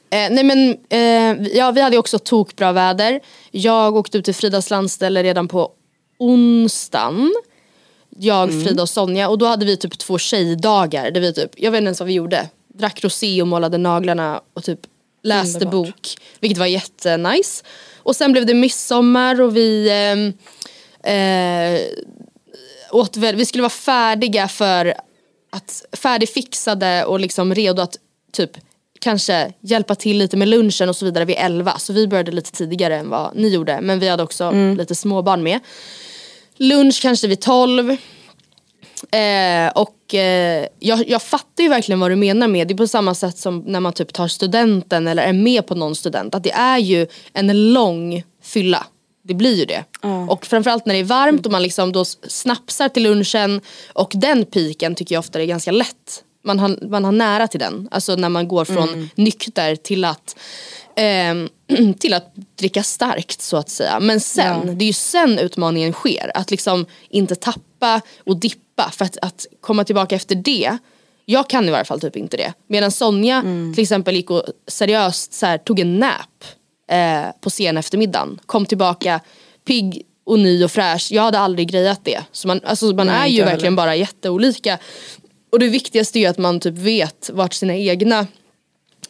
Eh, 0.10 0.30
nej 0.32 0.44
men, 0.44 0.78
eh, 0.90 1.48
ja, 1.58 1.72
vi 1.72 1.82
hade 1.82 1.98
också 1.98 2.20
tokbra 2.20 2.72
väder. 2.72 3.20
Jag 3.52 3.96
åkte 3.96 4.18
ut 4.18 4.26
till 4.26 4.36
Fridas 4.36 4.70
landställe 4.70 5.24
redan 5.24 5.48
på 5.48 5.72
onsdagen. 6.20 7.34
Jag, 8.18 8.50
mm. 8.50 8.66
Frida 8.66 8.82
och 8.82 8.90
Sonja 8.90 9.30
och 9.30 9.38
då 9.38 9.46
hade 9.46 9.66
vi 9.66 9.78
typ 9.78 9.98
två 9.98 10.18
tjejdagar 10.18 11.12
där 11.12 11.22
vi 11.22 11.34
typ, 11.34 11.52
jag 11.56 11.72
vet 11.72 11.78
inte 11.78 11.88
ens 11.88 12.00
vad 12.00 12.08
vi 12.08 12.14
gjorde. 12.14 12.50
Drack 12.68 13.04
rosé 13.04 13.42
och 13.42 13.48
målade 13.48 13.78
naglarna 13.78 14.42
och 14.54 14.64
typ 14.64 14.80
läste 15.24 15.66
Underbart. 15.66 15.88
bok. 15.88 16.18
Vilket 16.40 16.58
var 16.58 16.66
jättenice. 16.66 17.64
Och 17.98 18.16
sen 18.16 18.32
blev 18.32 18.46
det 18.46 18.54
midsommar 18.54 19.42
och 19.42 19.58
vi 19.58 19.90
eh, 21.04 21.14
eh, 21.14 21.82
åt 22.92 23.18
vi 23.18 23.46
skulle 23.46 23.62
vara 23.62 23.70
färdiga 23.70 24.48
för 24.48 24.94
att 25.50 25.86
färdigfixade 25.92 27.06
och 27.06 27.20
liksom 27.20 27.56
redo 27.56 27.82
att 27.82 27.96
typ 28.32 28.52
kanske 29.00 29.54
hjälpa 29.62 29.96
till 29.96 30.18
lite 30.18 30.38
med 30.38 30.48
lunchen 30.48 30.90
och 30.90 30.96
så 30.96 31.06
vidare 31.06 31.26
vid 31.26 31.36
11. 31.40 31.78
Så 31.80 31.94
vi 31.94 32.08
började 32.08 32.32
lite 32.32 32.52
tidigare 32.52 32.96
än 32.96 33.10
vad 33.10 33.36
ni 33.36 33.48
gjorde. 33.48 33.82
Men 33.82 34.00
vi 34.00 34.08
hade 34.08 34.24
också 34.24 34.44
mm. 34.44 34.78
lite 34.78 34.96
småbarn 34.96 35.44
med. 35.44 35.60
Lunch 36.58 37.02
kanske 37.02 37.28
vid 37.28 37.42
12. 37.42 37.98
Eh, 39.12 39.72
och 39.76 40.14
eh, 40.14 40.68
jag, 40.80 41.10
jag 41.10 41.22
fattar 41.22 41.64
ju 41.64 41.70
verkligen 41.70 42.00
vad 42.00 42.12
du 42.12 42.16
menar 42.16 42.48
med 42.48 42.68
det. 42.68 42.74
är 42.74 42.78
på 42.78 42.88
samma 42.88 43.16
sätt 43.16 43.38
som 43.38 43.60
när 43.60 43.80
man 43.80 43.94
typ 43.94 44.14
tar 44.14 44.28
studenten 44.28 45.08
eller 45.08 45.24
är 45.24 45.34
med 45.34 45.68
på 45.68 45.76
någon 45.76 45.96
student. 45.96 46.36
Att 46.36 46.44
det 46.44 46.52
är 46.52 46.78
ju 46.78 47.08
en 47.34 47.74
lång 47.74 48.24
fylla. 48.44 48.86
Det 49.24 49.34
blir 49.34 49.56
ju 49.56 49.66
det. 49.66 49.84
Mm. 50.04 50.30
Och 50.30 50.46
framförallt 50.46 50.86
när 50.86 50.94
det 50.94 51.00
är 51.00 51.04
varmt 51.04 51.46
och 51.46 51.52
man 51.52 51.64
liksom 51.64 51.92
då 51.92 52.06
snapsar 52.28 52.90
till 52.90 53.04
lunchen. 53.04 53.62
Och 53.94 54.12
den 54.16 54.46
piken 54.46 54.96
tycker 54.96 55.16
jag 55.16 55.20
ofta 55.20 55.42
är 55.42 55.46
ganska 55.46 55.72
lätt 55.72 56.24
man 56.46 56.60
har, 56.60 56.88
man 56.90 57.06
har 57.06 57.12
nära 57.12 57.48
till 57.48 57.60
den. 57.60 57.88
Alltså 57.92 58.16
när 58.16 58.30
man 58.30 58.48
går 58.48 58.66
från 58.66 58.90
mm. 58.90 59.10
nykter 59.16 59.76
till 59.76 60.06
att 60.06 60.36
Eh, 60.98 61.36
till 62.00 62.14
att 62.14 62.36
dricka 62.56 62.84
starkt 62.84 63.42
så 63.42 63.58
att 63.58 63.70
säga. 63.70 64.00
Men 64.00 64.20
sen, 64.20 64.68
ja. 64.68 64.74
det 64.74 64.86
är 64.86 64.88
ju 64.88 64.94
sen 64.94 65.40
utmaningen 65.40 65.94
sker. 65.94 66.32
Att 66.36 66.52
liksom 66.52 66.86
inte 67.10 67.36
tappa 67.36 68.02
och 68.26 68.38
dippa. 68.38 68.92
För 68.92 69.06
att, 69.06 69.18
att 69.22 69.46
komma 69.62 69.84
tillbaka 69.84 70.16
efter 70.16 70.36
det. 70.36 70.78
Jag 71.26 71.50
kan 71.50 71.68
i 71.68 71.72
varje 71.72 71.86
fall 71.86 72.02
typ 72.02 72.16
inte 72.16 72.38
det. 72.38 72.54
Medan 72.68 72.92
Sonja 72.92 73.36
mm. 73.36 73.74
till 73.74 73.82
exempel 73.82 74.16
gick 74.16 74.32
och 74.32 74.44
seriöst 74.68 75.34
så 75.34 75.46
här, 75.46 75.58
tog 75.58 75.80
en 75.80 76.00
nap 76.00 76.46
eh, 76.92 77.26
på 77.42 77.50
sen 77.50 77.78
eftermiddagen. 77.78 78.40
Kom 78.46 78.66
tillbaka 78.66 79.20
pigg 79.68 80.06
och 80.26 80.40
ny 80.40 80.64
och 80.64 80.72
fräsch. 80.72 81.08
Jag 81.12 81.22
hade 81.22 81.40
aldrig 81.40 81.68
grejat 81.68 82.00
det. 82.04 82.22
Så 82.32 82.48
man, 82.48 82.62
alltså, 82.64 82.86
man 82.86 83.08
Nej, 83.08 83.16
är 83.16 83.28
ju 83.28 83.44
verkligen 83.44 83.64
heller. 83.64 83.76
bara 83.76 83.96
jätteolika. 83.96 84.78
Och 85.56 85.60
det 85.60 85.68
viktigaste 85.68 86.20
är 86.20 86.30
att 86.30 86.38
man 86.38 86.60
typ 86.60 86.74
vet 86.74 87.30
vart 87.34 87.54
sina 87.54 87.76
egna 87.76 88.28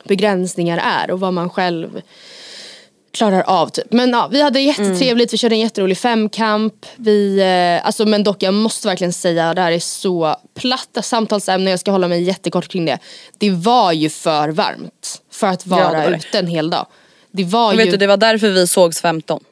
begränsningar 0.04 0.78
är 0.78 1.12
och 1.12 1.20
vad 1.20 1.34
man 1.34 1.50
själv 1.50 2.02
klarar 3.14 3.42
av 3.42 3.68
typ. 3.68 3.92
Men 3.92 4.10
ja, 4.10 4.30
vi 4.32 4.42
hade 4.42 4.60
jättetrevligt, 4.60 5.10
mm. 5.10 5.28
vi 5.32 5.38
körde 5.38 5.56
en 5.56 5.60
jätterolig 5.60 5.98
femkamp. 5.98 6.86
Vi, 6.96 7.40
eh, 7.40 7.86
alltså, 7.86 8.06
men 8.06 8.24
dock 8.24 8.44
jag 8.44 8.54
måste 8.54 8.88
verkligen 8.88 9.14
säga, 9.14 9.54
det 9.54 9.62
här 9.62 9.72
är 9.72 9.80
så 9.80 10.36
platta 10.56 11.02
samtalsämnen, 11.02 11.72
jag 11.72 11.80
ska 11.80 11.92
hålla 11.92 12.08
mig 12.08 12.24
jättekort 12.24 12.68
kring 12.68 12.86
det. 12.86 13.00
Det 13.38 13.52
var 13.52 13.92
ju 13.92 14.10
för 14.10 14.50
varmt 14.50 15.22
för 15.32 15.48
att 15.48 15.68
vara 15.68 16.04
ja, 16.04 16.16
ute 16.16 16.40
en 16.40 16.48
hel 16.48 16.70
dag. 16.70 16.88
Det 17.32 17.44
var 17.44 17.72
ju... 17.74 17.78
Vet 17.78 17.92
du, 17.92 17.98
det 17.98 18.08
var 18.08 18.18
därför 18.18 18.50
vi 18.50 18.68
sågs 18.68 19.02
15. 19.02 19.44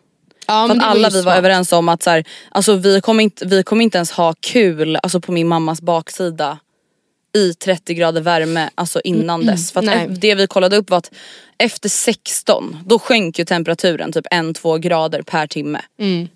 Ja, 0.47 0.67
för 0.67 0.75
att 0.75 0.83
alla 0.83 1.09
vi 1.09 1.21
var 1.21 1.35
överens 1.35 1.71
om 1.71 1.89
att 1.89 2.03
så 2.03 2.09
här, 2.09 2.25
alltså, 2.51 2.73
vi, 2.73 3.01
kommer 3.01 3.23
inte, 3.23 3.45
vi 3.45 3.63
kommer 3.63 3.83
inte 3.83 3.97
ens 3.97 4.11
ha 4.11 4.33
kul 4.39 4.95
alltså, 5.03 5.19
på 5.19 5.31
min 5.31 5.47
mammas 5.47 5.81
baksida 5.81 6.57
i 7.33 7.53
30 7.53 7.93
grader 7.93 8.21
värme 8.21 8.69
alltså 8.75 9.01
innan 9.03 9.41
mm, 9.41 9.55
dess. 9.55 9.71
För 9.71 9.89
att 9.89 10.21
det 10.21 10.35
vi 10.35 10.47
kollade 10.47 10.77
upp 10.77 10.89
var 10.89 10.97
att 10.97 11.11
efter 11.57 11.89
16 11.89 12.77
då 12.85 12.99
sjönk 12.99 13.39
ju 13.39 13.45
temperaturen 13.45 14.11
typ 14.11 14.27
1-2 14.27 14.77
grader 14.77 15.21
per 15.21 15.47
timme. 15.47 15.81
Mm. 15.99 16.27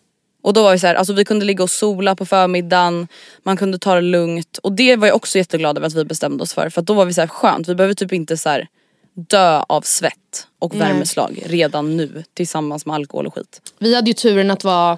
Och 0.41 0.53
då 0.53 0.63
var 0.63 0.71
vi 0.71 0.79
så 0.79 0.87
här, 0.87 0.95
alltså 0.95 1.13
vi 1.13 1.25
kunde 1.25 1.45
ligga 1.45 1.63
och 1.63 1.69
sola 1.69 2.15
på 2.15 2.25
förmiddagen, 2.25 3.07
man 3.43 3.57
kunde 3.57 3.79
ta 3.79 3.95
det 3.95 4.01
lugnt. 4.01 4.57
Och 4.63 4.71
det 4.71 4.95
var 4.95 5.07
jag 5.07 5.15
också 5.15 5.37
jätteglad 5.37 5.77
över 5.77 5.87
att 5.87 5.93
vi 5.93 6.05
bestämde 6.05 6.43
oss 6.43 6.53
för. 6.53 6.69
För 6.69 6.81
då 6.81 6.93
var 6.93 7.05
vi 7.05 7.13
så 7.13 7.21
här, 7.21 7.27
skönt, 7.27 7.67
vi 7.67 7.75
behöver 7.75 7.93
typ 7.93 8.13
inte 8.13 8.37
så 8.37 8.49
här, 8.49 8.67
dö 9.13 9.63
av 9.69 9.81
svett 9.81 10.47
och 10.59 10.81
värmeslag 10.81 11.43
redan 11.45 11.97
nu 11.97 12.23
tillsammans 12.33 12.85
med 12.85 12.95
alkohol 12.95 13.27
och 13.27 13.35
skit. 13.35 13.61
Vi 13.79 13.95
hade 13.95 14.09
ju 14.09 14.13
turen 14.13 14.51
att 14.51 14.63
vara 14.63 14.97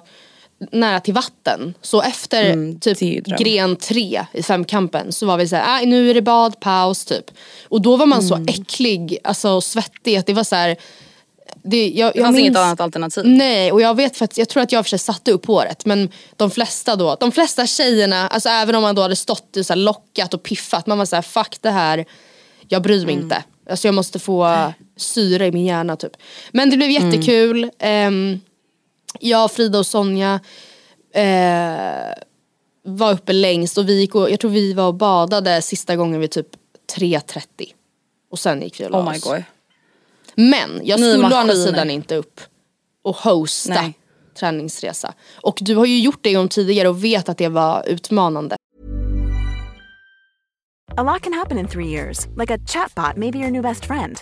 nära 0.71 0.99
till 0.99 1.13
vatten. 1.13 1.73
Så 1.81 2.01
efter 2.01 2.51
mm, 2.51 2.79
typ 2.79 3.25
gren 3.25 3.75
tre 3.75 4.25
i 4.33 4.43
femkampen 4.43 5.11
så 5.11 5.25
var 5.25 5.37
vi 5.37 5.47
såhär, 5.47 5.81
äh, 5.81 5.87
nu 5.87 6.09
är 6.09 6.13
det 6.13 6.21
bad, 6.21 6.59
paus 6.59 7.05
typ. 7.05 7.31
Och 7.63 7.81
då 7.81 7.97
var 7.97 8.05
man 8.05 8.19
mm. 8.19 8.27
så 8.27 8.51
äcklig, 8.61 9.17
alltså 9.23 9.61
svettig 9.61 10.15
att 10.15 10.25
det 10.25 10.33
var 10.33 10.43
så 10.43 10.55
här, 10.55 10.77
det, 11.63 11.89
jag, 11.89 12.13
det 12.13 12.21
fanns 12.21 12.35
minns, 12.35 12.45
inget 12.45 12.57
annat 12.57 12.81
alternativ. 12.81 13.23
Nej 13.25 13.71
och 13.71 13.81
jag 13.81 13.95
vet 13.95 14.17
för 14.17 14.25
att 14.25 14.37
jag 14.37 14.49
tror 14.49 14.63
att 14.63 14.71
jag 14.71 14.85
för 14.85 14.89
sig 14.89 14.99
satte 14.99 15.31
upp 15.31 15.45
håret 15.45 15.85
men 15.85 16.09
de 16.35 16.51
flesta 16.51 16.95
då, 16.95 17.17
de 17.19 17.31
flesta 17.31 17.67
tjejerna, 17.67 18.27
alltså 18.27 18.49
även 18.49 18.75
om 18.75 18.81
man 18.81 18.95
då 18.95 19.01
hade 19.01 19.15
stått 19.15 19.57
och 19.57 19.65
så 19.65 19.75
lockat 19.75 20.33
och 20.33 20.43
piffat, 20.43 20.87
man 20.87 20.97
var 20.97 21.05
såhär 21.05 21.21
fuck 21.21 21.57
det 21.61 21.69
här, 21.69 22.05
jag 22.67 22.81
bryr 22.81 23.05
mig 23.05 23.13
mm. 23.13 23.23
inte. 23.23 23.43
Alltså 23.69 23.87
jag 23.87 23.95
måste 23.95 24.19
få 24.19 24.73
syre 24.97 25.47
i 25.47 25.51
min 25.51 25.65
hjärna 25.65 25.95
typ. 25.95 26.11
Men 26.51 26.69
det 26.69 26.77
blev 26.77 26.89
mm. 26.89 27.11
jättekul. 27.11 27.63
Um, 28.07 28.41
jag, 29.19 29.51
Frida 29.51 29.79
och 29.79 29.85
Sonja 29.85 30.39
eh, 31.13 32.13
var 32.83 33.13
uppe 33.13 33.33
längst 33.33 33.77
och 33.77 33.89
vi 33.89 33.99
gick 33.99 34.15
och, 34.15 34.31
jag 34.31 34.39
tror 34.39 34.51
vi 34.51 34.73
var 34.73 34.87
och 34.87 34.95
badade 34.95 35.61
sista 35.61 35.95
gången 35.95 36.19
vid 36.19 36.31
typ 36.31 36.47
3.30. 36.97 37.43
Och 38.31 38.39
sen 38.39 38.61
gick 38.61 38.79
vi 38.79 38.85
och 38.85 38.91
la 38.91 38.99
oh 38.99 39.11
my 39.11 39.19
God. 39.19 39.43
Men 40.35 40.81
jag 40.83 40.99
skulle 40.99 41.35
å 41.35 41.35
andra 41.35 41.55
sidan 41.55 41.89
inte 41.89 42.15
upp 42.15 42.41
och 43.03 43.15
hosta 43.15 43.81
Nej. 43.81 43.93
träningsresa. 44.39 45.13
Och 45.41 45.57
du 45.61 45.75
har 45.75 45.85
ju 45.85 45.99
gjort 45.99 46.19
det 46.21 46.29
en 46.29 46.35
gång 46.35 46.47
tidigare 46.47 46.89
och 46.89 47.03
vet 47.03 47.29
att 47.29 47.37
det 47.37 47.47
var 47.47 47.83
utmanande. 47.87 48.55
A 50.97 51.03
lot 51.03 51.21
can 51.21 51.33
happen 51.33 51.57
in 51.59 51.67
three 51.67 51.87
years, 51.87 52.27
like 52.35 52.53
a 52.53 52.57
chatbot 52.67 53.17
may 53.17 53.31
be 53.31 53.37
your 53.39 53.51
new 53.51 53.61
best 53.61 53.85
friend. 53.85 54.21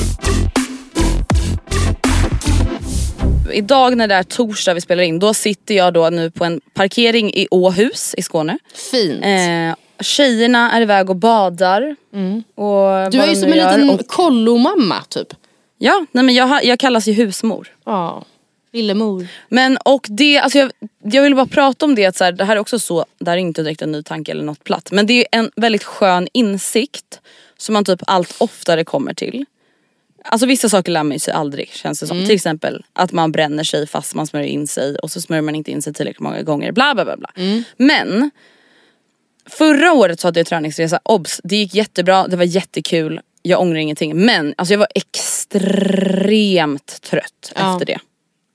Idag 3.53 3.97
när 3.97 4.07
det 4.07 4.15
är 4.15 4.23
torsdag 4.23 4.73
vi 4.73 4.81
spelar 4.81 5.03
in 5.03 5.19
då 5.19 5.33
sitter 5.33 5.75
jag 5.75 5.93
då 5.93 6.09
nu 6.09 6.31
på 6.31 6.45
en 6.45 6.61
parkering 6.73 7.33
i 7.33 7.47
Åhus 7.51 8.15
i 8.17 8.21
Skåne. 8.21 8.57
Fint. 8.91 9.25
Eh, 9.25 10.03
tjejerna 10.03 10.71
är 10.71 10.81
iväg 10.81 11.09
och 11.09 11.15
badar. 11.15 11.95
Mm. 12.13 12.43
Och 12.55 13.11
du 13.11 13.19
är 13.19 13.27
ju 13.27 13.35
som 13.35 13.51
en 13.51 13.57
liten 13.57 13.89
och... 13.89 14.07
kollomamma 14.07 15.03
typ. 15.09 15.33
Ja, 15.77 16.05
nej 16.11 16.23
men 16.23 16.35
jag, 16.35 16.65
jag 16.65 16.79
kallas 16.79 17.07
ju 17.07 17.13
husmor. 17.13 17.67
Ja, 17.85 18.25
lillemor. 18.73 19.27
Men 19.49 19.77
och 19.77 20.05
det, 20.09 20.39
alltså 20.39 20.57
jag, 20.57 20.71
jag 21.03 21.23
vill 21.23 21.35
bara 21.35 21.45
prata 21.45 21.85
om 21.85 21.95
det 21.95 22.05
att 22.05 22.15
så 22.15 22.23
här, 22.23 22.31
det 22.31 22.45
här 22.45 22.55
är 22.55 22.59
också 22.59 22.79
så, 22.79 23.05
det 23.19 23.29
här 23.29 23.37
är 23.37 23.41
inte 23.41 23.63
direkt 23.63 23.81
en 23.81 23.91
ny 23.91 24.03
tanke 24.03 24.31
eller 24.31 24.43
något 24.43 24.63
platt. 24.63 24.91
Men 24.91 25.05
det 25.05 25.13
är 25.13 25.39
en 25.39 25.51
väldigt 25.55 25.83
skön 25.83 26.27
insikt 26.33 27.19
som 27.57 27.73
man 27.73 27.85
typ 27.85 28.01
allt 28.07 28.35
oftare 28.37 28.83
kommer 28.83 29.13
till. 29.13 29.45
Alltså 30.23 30.47
vissa 30.47 30.69
saker 30.69 30.91
lär 30.91 31.03
man 31.03 31.19
sig 31.19 31.33
aldrig 31.33 31.69
känns 31.69 31.99
det 31.99 32.07
som. 32.07 32.17
Mm. 32.17 32.27
Till 32.27 32.35
exempel 32.35 32.85
att 32.93 33.11
man 33.11 33.31
bränner 33.31 33.63
sig 33.63 33.87
fast 33.87 34.15
man 34.15 34.27
smörjer 34.27 34.47
in 34.47 34.67
sig 34.67 34.95
och 34.95 35.11
så 35.11 35.21
smörjer 35.21 35.41
man 35.41 35.55
inte 35.55 35.71
in 35.71 35.81
sig 35.81 35.93
tillräckligt 35.93 36.19
många 36.19 36.41
gånger. 36.41 36.71
Bla 36.71 36.95
bla 36.95 37.05
bla. 37.05 37.17
bla. 37.17 37.29
Mm. 37.35 37.63
Men 37.77 38.31
förra 39.49 39.93
året 39.93 40.19
så 40.19 40.27
hade 40.27 40.39
jag 40.39 40.47
träningsresa, 40.47 40.99
obs 41.03 41.41
det 41.43 41.55
gick 41.55 41.75
jättebra, 41.75 42.27
det 42.27 42.35
var 42.35 42.43
jättekul. 42.43 43.21
Jag 43.41 43.61
ångrar 43.61 43.79
ingenting 43.79 44.25
men 44.25 44.53
alltså 44.57 44.73
jag 44.73 44.79
var 44.79 44.87
extremt 44.95 47.01
trött 47.01 47.53
ja. 47.55 47.73
efter 47.73 47.85
det. 47.85 47.99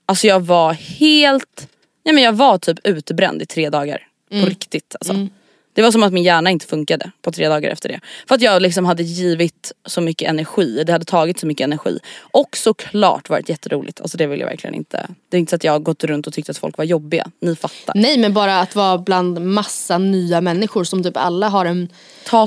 Alltså 0.05 0.27
jag 0.27 0.39
var 0.39 0.73
helt, 0.73 1.67
nej 2.05 2.15
men 2.15 2.23
jag 2.23 2.33
var 2.33 2.57
typ 2.57 2.79
utbränd 2.83 3.41
i 3.41 3.45
tre 3.45 3.69
dagar. 3.69 4.07
Mm. 4.31 4.43
På 4.43 4.49
riktigt 4.49 4.95
alltså. 4.99 5.27
Mm. 5.77 5.83
Det 5.83 5.87
var 5.87 5.91
som 5.91 6.03
att 6.03 6.13
min 6.13 6.23
hjärna 6.23 6.51
inte 6.51 6.65
funkade 6.65 7.11
på 7.21 7.31
tre 7.31 7.47
dagar 7.47 7.69
efter 7.69 7.89
det. 7.89 7.99
För 8.27 8.35
att 8.35 8.41
jag 8.41 8.61
liksom 8.61 8.85
hade 8.85 9.03
givit 9.03 9.71
så 9.85 10.01
mycket 10.01 10.29
energi, 10.29 10.83
det 10.83 10.91
hade 10.91 11.05
tagit 11.05 11.39
så 11.39 11.47
mycket 11.47 11.63
energi. 11.63 11.99
Och 12.19 12.57
såklart 12.57 13.29
varit 13.29 13.49
jätteroligt, 13.49 14.01
alltså 14.01 14.17
det 14.17 14.27
vill 14.27 14.39
jag 14.39 14.47
verkligen 14.47 14.73
inte. 14.73 15.07
Det 15.29 15.37
är 15.37 15.39
inte 15.39 15.49
så 15.49 15.55
att 15.55 15.63
jag 15.63 15.71
har 15.71 15.79
gått 15.79 16.03
runt 16.03 16.27
och 16.27 16.33
tyckt 16.33 16.49
att 16.49 16.57
folk 16.57 16.77
var 16.77 16.85
jobbiga, 16.85 17.31
ni 17.41 17.55
fattar. 17.55 17.93
Nej 17.95 18.17
men 18.17 18.33
bara 18.33 18.59
att 18.59 18.75
vara 18.75 18.97
bland 18.97 19.41
massa 19.41 19.97
nya 19.97 20.41
människor 20.41 20.83
som 20.83 21.03
typ 21.03 21.17
alla 21.17 21.49
har 21.49 21.65
en 21.65 21.89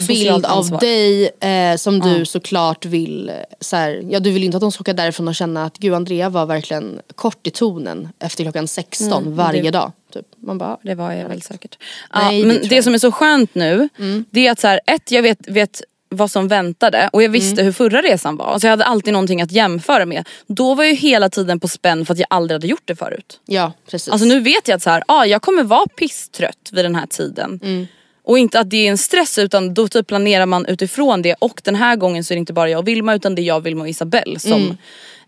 bild 0.08 0.46
av 0.46 0.78
dig 0.80 1.30
eh, 1.40 1.76
som 1.76 2.00
du 2.00 2.24
såklart 2.24 2.84
vill, 2.84 3.28
eh, 3.28 3.34
så 3.60 3.76
här, 3.76 4.02
ja 4.10 4.20
du 4.20 4.30
vill 4.30 4.44
inte 4.44 4.56
att 4.56 4.60
de 4.60 4.72
ska 4.72 4.82
åka 4.82 4.92
därifrån 4.92 5.28
och 5.28 5.34
känna 5.34 5.64
att 5.64 5.78
gud 5.78 5.94
Andrea 5.94 6.28
var 6.28 6.46
verkligen 6.46 7.00
kort 7.14 7.46
i 7.46 7.50
tonen 7.50 8.08
efter 8.18 8.44
klockan 8.44 8.68
16 8.68 9.22
mm, 9.22 9.36
varje 9.36 9.62
det, 9.62 9.70
dag. 9.70 9.92
Typ. 10.10 10.26
Man 10.38 10.58
bara, 10.58 10.78
det 10.82 10.94
var 10.94 11.12
jag 11.12 11.28
väl 11.28 11.42
säkert. 11.42 11.78
Nej, 12.14 12.40
ja, 12.40 12.46
men 12.46 12.56
det, 12.56 12.68
det 12.68 12.82
som 12.82 12.94
är 12.94 12.98
så 12.98 13.12
skönt 13.12 13.54
nu, 13.54 13.88
mm. 13.98 14.24
det 14.30 14.46
är 14.46 14.52
att 14.52 14.60
så 14.60 14.66
här, 14.66 14.80
ett 14.86 15.10
jag 15.10 15.22
vet, 15.22 15.48
vet 15.48 15.82
vad 16.08 16.30
som 16.30 16.48
väntade 16.48 17.10
och 17.12 17.22
jag 17.22 17.28
visste 17.28 17.60
mm. 17.60 17.64
hur 17.64 17.72
förra 17.72 18.02
resan 18.02 18.36
var. 18.36 18.46
Alltså 18.46 18.66
jag 18.66 18.70
hade 18.70 18.84
alltid 18.84 19.12
någonting 19.12 19.42
att 19.42 19.52
jämföra 19.52 20.06
med. 20.06 20.28
Då 20.46 20.74
var 20.74 20.84
jag 20.84 20.94
hela 20.94 21.28
tiden 21.28 21.60
på 21.60 21.68
spänn 21.68 22.06
för 22.06 22.12
att 22.14 22.18
jag 22.18 22.26
aldrig 22.30 22.54
hade 22.54 22.66
gjort 22.66 22.82
det 22.84 22.96
förut. 22.96 23.40
Ja 23.46 23.72
precis. 23.90 24.08
Alltså 24.08 24.26
nu 24.26 24.40
vet 24.40 24.68
jag 24.68 24.76
att 24.76 24.82
så 24.82 24.90
här, 24.90 25.02
ah, 25.06 25.24
jag 25.24 25.42
kommer 25.42 25.62
vara 25.62 25.86
pisstrött 25.86 26.70
vid 26.72 26.84
den 26.84 26.94
här 26.94 27.06
tiden. 27.06 27.60
Mm. 27.62 27.86
Och 28.24 28.38
inte 28.38 28.60
att 28.60 28.70
det 28.70 28.86
är 28.86 28.90
en 28.90 28.98
stress 28.98 29.38
utan 29.38 29.74
då 29.74 29.88
typ 29.88 30.06
planerar 30.06 30.46
man 30.46 30.66
utifrån 30.66 31.22
det 31.22 31.34
och 31.38 31.60
den 31.64 31.74
här 31.74 31.96
gången 31.96 32.24
så 32.24 32.34
är 32.34 32.36
det 32.36 32.40
inte 32.40 32.52
bara 32.52 32.70
jag 32.70 32.78
och 32.78 32.88
Vilma 32.88 33.14
utan 33.14 33.34
det 33.34 33.42
är 33.42 33.44
jag, 33.44 33.60
Vilma 33.60 33.82
och 33.82 33.88
Isabelle 33.88 34.38
som 34.38 34.52
mm 34.52 34.76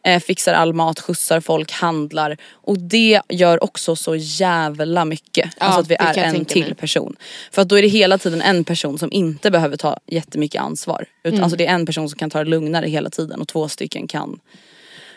eh, 0.06 0.20
fixar 0.20 0.54
all 0.54 0.74
mat, 0.74 1.00
skjutsar 1.00 1.40
folk, 1.40 1.72
handlar. 1.72 2.36
Och 2.52 2.78
det 2.78 3.20
gör 3.28 3.64
också 3.64 3.96
så 3.96 4.16
jävla 4.16 5.04
mycket. 5.04 5.50
Ja, 5.60 5.66
alltså 5.66 5.80
att 5.80 5.90
vi 5.90 5.94
är 5.94 6.24
en 6.24 6.44
till 6.44 6.64
mig. 6.64 6.74
person. 6.74 7.16
För 7.50 7.62
att 7.62 7.68
då 7.68 7.78
är 7.78 7.82
det 7.82 7.88
hela 7.88 8.18
tiden 8.18 8.42
en 8.42 8.64
person 8.64 8.98
som 8.98 9.12
inte 9.12 9.50
behöver 9.50 9.76
ta 9.76 9.98
jättemycket 10.06 10.62
ansvar. 10.62 11.06
Utan 11.24 11.32
mm. 11.32 11.44
alltså 11.44 11.56
det 11.56 11.66
är 11.66 11.74
en 11.74 11.86
person 11.86 12.08
som 12.08 12.18
kan 12.18 12.30
ta 12.30 12.38
det 12.38 12.50
lugnare 12.50 12.86
hela 12.86 13.10
tiden 13.10 13.40
och 13.40 13.48
två 13.48 13.68
stycken 13.68 14.06
kan 14.06 14.40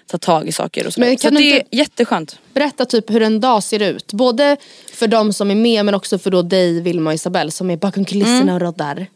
ta 0.07 0.17
tag 0.17 0.47
i 0.47 0.51
saker 0.51 0.87
och 0.87 0.93
så. 0.93 0.99
Men 0.99 1.17
så 1.17 1.29
det 1.29 1.59
är 1.59 1.63
jätteskönt. 1.71 2.39
Berätta 2.53 2.85
typ 2.85 3.09
hur 3.09 3.21
en 3.21 3.39
dag 3.39 3.63
ser 3.63 3.81
ut. 3.81 4.13
Både 4.13 4.57
för 4.93 5.07
de 5.07 5.33
som 5.33 5.51
är 5.51 5.55
med 5.55 5.85
men 5.85 5.95
också 5.95 6.19
för 6.19 6.31
då 6.31 6.41
dig, 6.41 6.81
Vilma 6.81 7.09
och 7.09 7.13
Isabelle 7.13 7.51
som 7.51 7.69
är 7.69 7.77
bakom 7.77 8.05
kulisserna 8.05 8.41
mm. 8.41 8.55
och 8.55 8.61
roddar. 8.61 9.07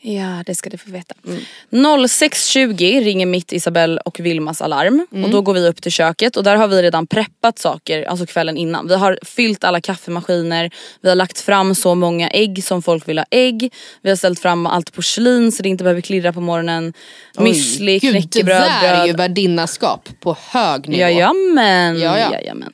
Ja 0.00 0.42
det 0.46 0.54
ska 0.54 0.70
du 0.70 0.78
få 0.78 0.90
veta. 0.90 1.14
Mm. 1.26 1.40
06.20 1.70 3.04
ringer 3.04 3.26
mitt 3.26 3.52
Isabelle 3.52 4.00
och 4.04 4.20
Vilmas 4.20 4.62
alarm 4.62 5.06
mm. 5.12 5.24
och 5.24 5.30
då 5.30 5.40
går 5.40 5.54
vi 5.54 5.68
upp 5.68 5.82
till 5.82 5.92
köket 5.92 6.36
och 6.36 6.44
där 6.44 6.56
har 6.56 6.68
vi 6.68 6.82
redan 6.82 7.06
preppat 7.06 7.58
saker, 7.58 8.02
alltså 8.02 8.26
kvällen 8.26 8.56
innan. 8.56 8.88
Vi 8.88 8.94
har 8.94 9.18
fyllt 9.22 9.64
alla 9.64 9.80
kaffemaskiner, 9.80 10.70
vi 11.00 11.08
har 11.08 11.16
lagt 11.16 11.40
fram 11.40 11.74
så 11.74 11.94
många 11.94 12.30
ägg 12.30 12.64
som 12.64 12.82
folk 12.82 13.08
vill 13.08 13.18
ha 13.18 13.26
ägg. 13.30 13.72
Vi 14.02 14.08
har 14.08 14.16
ställt 14.16 14.40
fram 14.40 14.66
allt 14.66 14.92
porslin 14.92 15.52
så 15.52 15.62
det 15.62 15.68
inte 15.68 15.84
behöver 15.84 16.00
klirra 16.00 16.32
på 16.32 16.40
morgonen. 16.40 16.92
Müsli, 17.36 18.00
knäckebröd, 18.00 18.62
Det 18.62 18.88
där 18.88 19.02
är 19.02 19.06
ju 19.06 19.12
värdinnaskap 19.12 20.08
på 20.20 20.36
hög 20.50 20.88
nivå. 20.88 21.00
Jajamän. 21.00 22.00
Jaja. 22.00 22.32
Jajamän. 22.32 22.72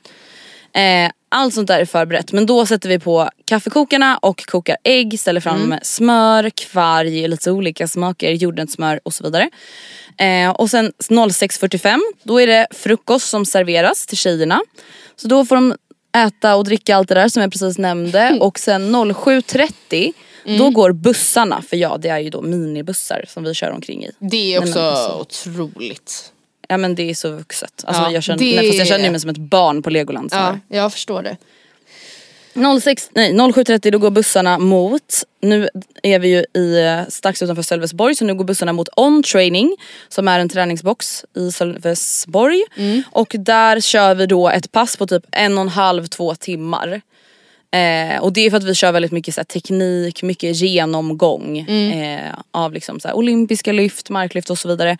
Eh, 0.75 1.11
allt 1.29 1.53
sånt 1.53 1.67
där 1.67 1.79
är 1.79 1.85
förberett 1.85 2.31
men 2.31 2.45
då 2.45 2.65
sätter 2.65 2.89
vi 2.89 2.99
på 2.99 3.29
kaffekokarna 3.45 4.17
och 4.17 4.45
kokar 4.45 4.77
ägg, 4.83 5.19
ställer 5.19 5.41
fram 5.41 5.63
mm. 5.63 5.79
smör, 5.83 6.49
kvarg, 6.49 7.27
lite 7.27 7.51
olika 7.51 7.87
smaker, 7.87 8.31
jordnötssmör 8.31 8.99
och 9.03 9.13
så 9.13 9.23
vidare. 9.23 9.49
Eh, 10.17 10.49
och 10.49 10.69
sen 10.69 10.91
06.45 10.99 11.99
då 12.23 12.41
är 12.41 12.47
det 12.47 12.67
frukost 12.71 13.29
som 13.29 13.45
serveras 13.45 14.05
till 14.05 14.17
tjejerna. 14.17 14.61
Så 15.15 15.27
då 15.27 15.45
får 15.45 15.55
de 15.55 15.75
äta 16.17 16.55
och 16.55 16.63
dricka 16.63 16.95
allt 16.95 17.09
det 17.09 17.15
där 17.15 17.29
som 17.29 17.41
jag 17.41 17.51
precis 17.51 17.77
nämnde 17.77 18.37
och 18.41 18.59
sen 18.59 18.95
07.30 18.95 20.13
Mm. 20.45 20.57
Då 20.57 20.69
går 20.69 20.91
bussarna, 20.91 21.61
för 21.61 21.77
ja 21.77 21.97
det 21.97 22.09
är 22.09 22.19
ju 22.19 22.29
då 22.29 22.41
minibussar 22.41 23.25
som 23.27 23.43
vi 23.43 23.53
kör 23.53 23.71
omkring 23.71 24.05
i. 24.05 24.11
Det 24.19 24.55
är 24.55 24.59
också 24.59 25.17
otroligt. 25.21 26.31
Ja 26.69 26.77
men 26.77 26.95
det 26.95 27.09
är 27.09 27.13
så 27.13 27.31
vuxet. 27.31 27.83
Alltså, 27.85 28.03
ja, 28.03 28.11
jag, 28.11 28.23
känner, 28.23 28.39
det... 28.39 28.55
nej, 28.55 28.67
fast 28.67 28.79
jag 28.79 28.87
känner 28.87 29.11
mig 29.11 29.19
som 29.19 29.29
ett 29.29 29.37
barn 29.37 29.83
på 29.83 29.89
Legoland. 29.89 30.29
Ja, 30.33 30.59
jag 30.67 30.93
förstår 30.93 31.23
det. 31.23 31.37
06, 32.81 33.09
nej 33.13 33.33
07.30 33.33 33.91
då 33.91 33.97
går 33.97 34.11
bussarna 34.11 34.57
mot, 34.57 35.23
nu 35.41 35.69
är 36.03 36.19
vi 36.19 36.27
ju 36.27 36.61
i, 36.61 36.83
eh, 36.85 37.09
strax 37.09 37.41
utanför 37.41 37.63
Sölvesborg 37.63 38.15
så 38.15 38.25
nu 38.25 38.35
går 38.35 38.45
bussarna 38.45 38.73
mot 38.73 38.89
On 38.95 39.23
Training 39.23 39.75
som 40.09 40.27
är 40.27 40.39
en 40.39 40.49
träningsbox 40.49 41.25
i 41.35 41.51
Sölvesborg. 41.51 42.63
Mm. 42.77 43.03
Och 43.11 43.35
där 43.39 43.79
kör 43.79 44.15
vi 44.15 44.25
då 44.25 44.49
ett 44.49 44.71
pass 44.71 44.97
på 44.97 45.07
typ 45.07 45.23
en 45.31 45.57
och 45.57 45.61
en 45.61 45.69
halv, 45.69 46.05
två 46.05 46.35
timmar. 46.35 47.01
Eh, 47.71 48.21
och 48.21 48.33
det 48.33 48.41
är 48.41 48.49
för 48.49 48.57
att 48.57 48.63
vi 48.63 48.75
kör 48.75 48.91
väldigt 48.91 49.11
mycket 49.11 49.35
så 49.35 49.41
här, 49.41 49.45
teknik, 49.45 50.23
mycket 50.23 50.55
genomgång 50.55 51.65
mm. 51.67 52.19
eh, 52.19 52.35
av 52.51 52.73
liksom, 52.73 52.99
så 52.99 53.07
här, 53.07 53.15
olympiska 53.15 53.71
lyft, 53.71 54.09
marklyft 54.09 54.49
och 54.49 54.57
så 54.57 54.67
vidare 54.67 54.97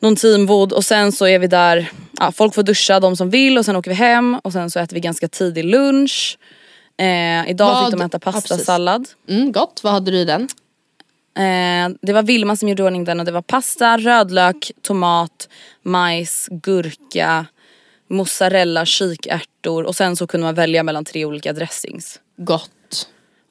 någon 0.00 0.16
teamvod 0.16 0.72
och 0.72 0.84
sen 0.84 1.12
så 1.12 1.26
är 1.26 1.38
vi 1.38 1.46
där, 1.46 1.90
ja, 2.20 2.32
folk 2.32 2.54
får 2.54 2.62
duscha 2.62 3.00
de 3.00 3.16
som 3.16 3.30
vill 3.30 3.58
och 3.58 3.64
sen 3.64 3.76
åker 3.76 3.90
vi 3.90 3.94
hem 3.94 4.40
och 4.44 4.52
sen 4.52 4.70
så 4.70 4.80
äter 4.80 4.94
vi 4.94 5.00
ganska 5.00 5.28
tidig 5.28 5.64
lunch. 5.64 6.38
Eh, 6.96 7.50
idag 7.50 7.66
Vad? 7.66 7.84
fick 7.84 7.98
de 7.98 8.04
äta 8.04 8.18
pastasallad. 8.18 9.08
Ja, 9.26 9.34
mm, 9.34 9.52
gott, 9.52 9.80
vad 9.82 9.92
hade 9.92 10.10
du 10.10 10.18
i 10.18 10.24
den? 10.24 10.48
Eh, 11.36 11.96
det 12.02 12.12
var 12.12 12.22
Vilma 12.22 12.56
som 12.56 12.68
gjorde 12.68 12.82
ordning 12.82 13.04
den 13.04 13.20
och 13.20 13.26
det 13.26 13.32
var 13.32 13.42
pasta, 13.42 13.98
rödlök, 13.98 14.72
tomat, 14.82 15.48
majs, 15.82 16.48
gurka, 16.50 17.46
mozzarella, 18.10 18.86
kikärtor 18.86 19.84
och 19.84 19.96
sen 19.96 20.16
så 20.16 20.26
kunde 20.26 20.44
man 20.46 20.54
välja 20.54 20.82
mellan 20.82 21.04
tre 21.04 21.24
olika 21.24 21.52
dressings. 21.52 22.20
Gott. 22.36 22.70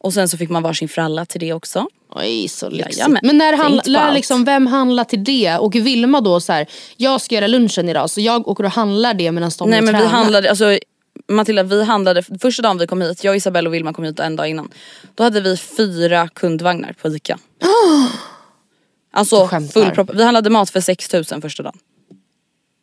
Och 0.03 0.13
sen 0.13 0.29
så 0.29 0.37
fick 0.37 0.49
man 0.49 0.63
varsin 0.63 0.89
fralla 0.89 1.25
till 1.25 1.39
det 1.39 1.53
också. 1.53 1.87
Oj 2.09 2.47
så 2.47 2.69
lyxigt. 2.69 2.97
Jajamän. 2.97 3.19
Men 3.23 3.37
när 3.37 3.57
handlar, 3.57 4.13
liksom, 4.13 4.45
vem 4.45 4.67
handlar 4.67 5.03
till 5.03 5.23
det? 5.23 5.57
Och 5.57 5.75
Vilma 5.75 6.21
då 6.21 6.39
så 6.39 6.53
här, 6.53 6.67
jag 6.97 7.21
ska 7.21 7.35
göra 7.35 7.47
lunchen 7.47 7.89
idag 7.89 8.09
så 8.09 8.21
jag 8.21 8.47
åker 8.47 8.63
och 8.63 8.71
handlar 8.71 9.13
det 9.13 9.31
medan 9.31 9.51
de 9.59 9.69
Nej 9.69 9.81
men 9.81 9.93
tränar. 9.93 10.05
vi 10.05 10.11
handlade, 10.11 10.49
alltså 10.49 10.79
Matilda 11.27 11.63
vi 11.63 11.83
handlade, 11.83 12.23
första 12.41 12.61
dagen 12.63 12.77
vi 12.77 12.87
kom 12.87 13.01
hit, 13.01 13.23
jag, 13.23 13.35
Isabelle 13.35 13.69
och 13.69 13.73
Vilma 13.73 13.93
kom 13.93 14.05
hit 14.05 14.19
en 14.19 14.35
dag 14.35 14.49
innan. 14.49 14.71
Då 15.15 15.23
hade 15.23 15.41
vi 15.41 15.57
fyra 15.57 16.27
kundvagnar 16.27 16.93
på 17.01 17.07
ICA. 17.07 17.39
alltså 19.11 19.47
full 19.73 19.91
Vi 20.13 20.23
handlade 20.23 20.49
mat 20.49 20.69
för 20.69 20.81
6000 20.81 21.41
första 21.41 21.63
dagen. 21.63 21.77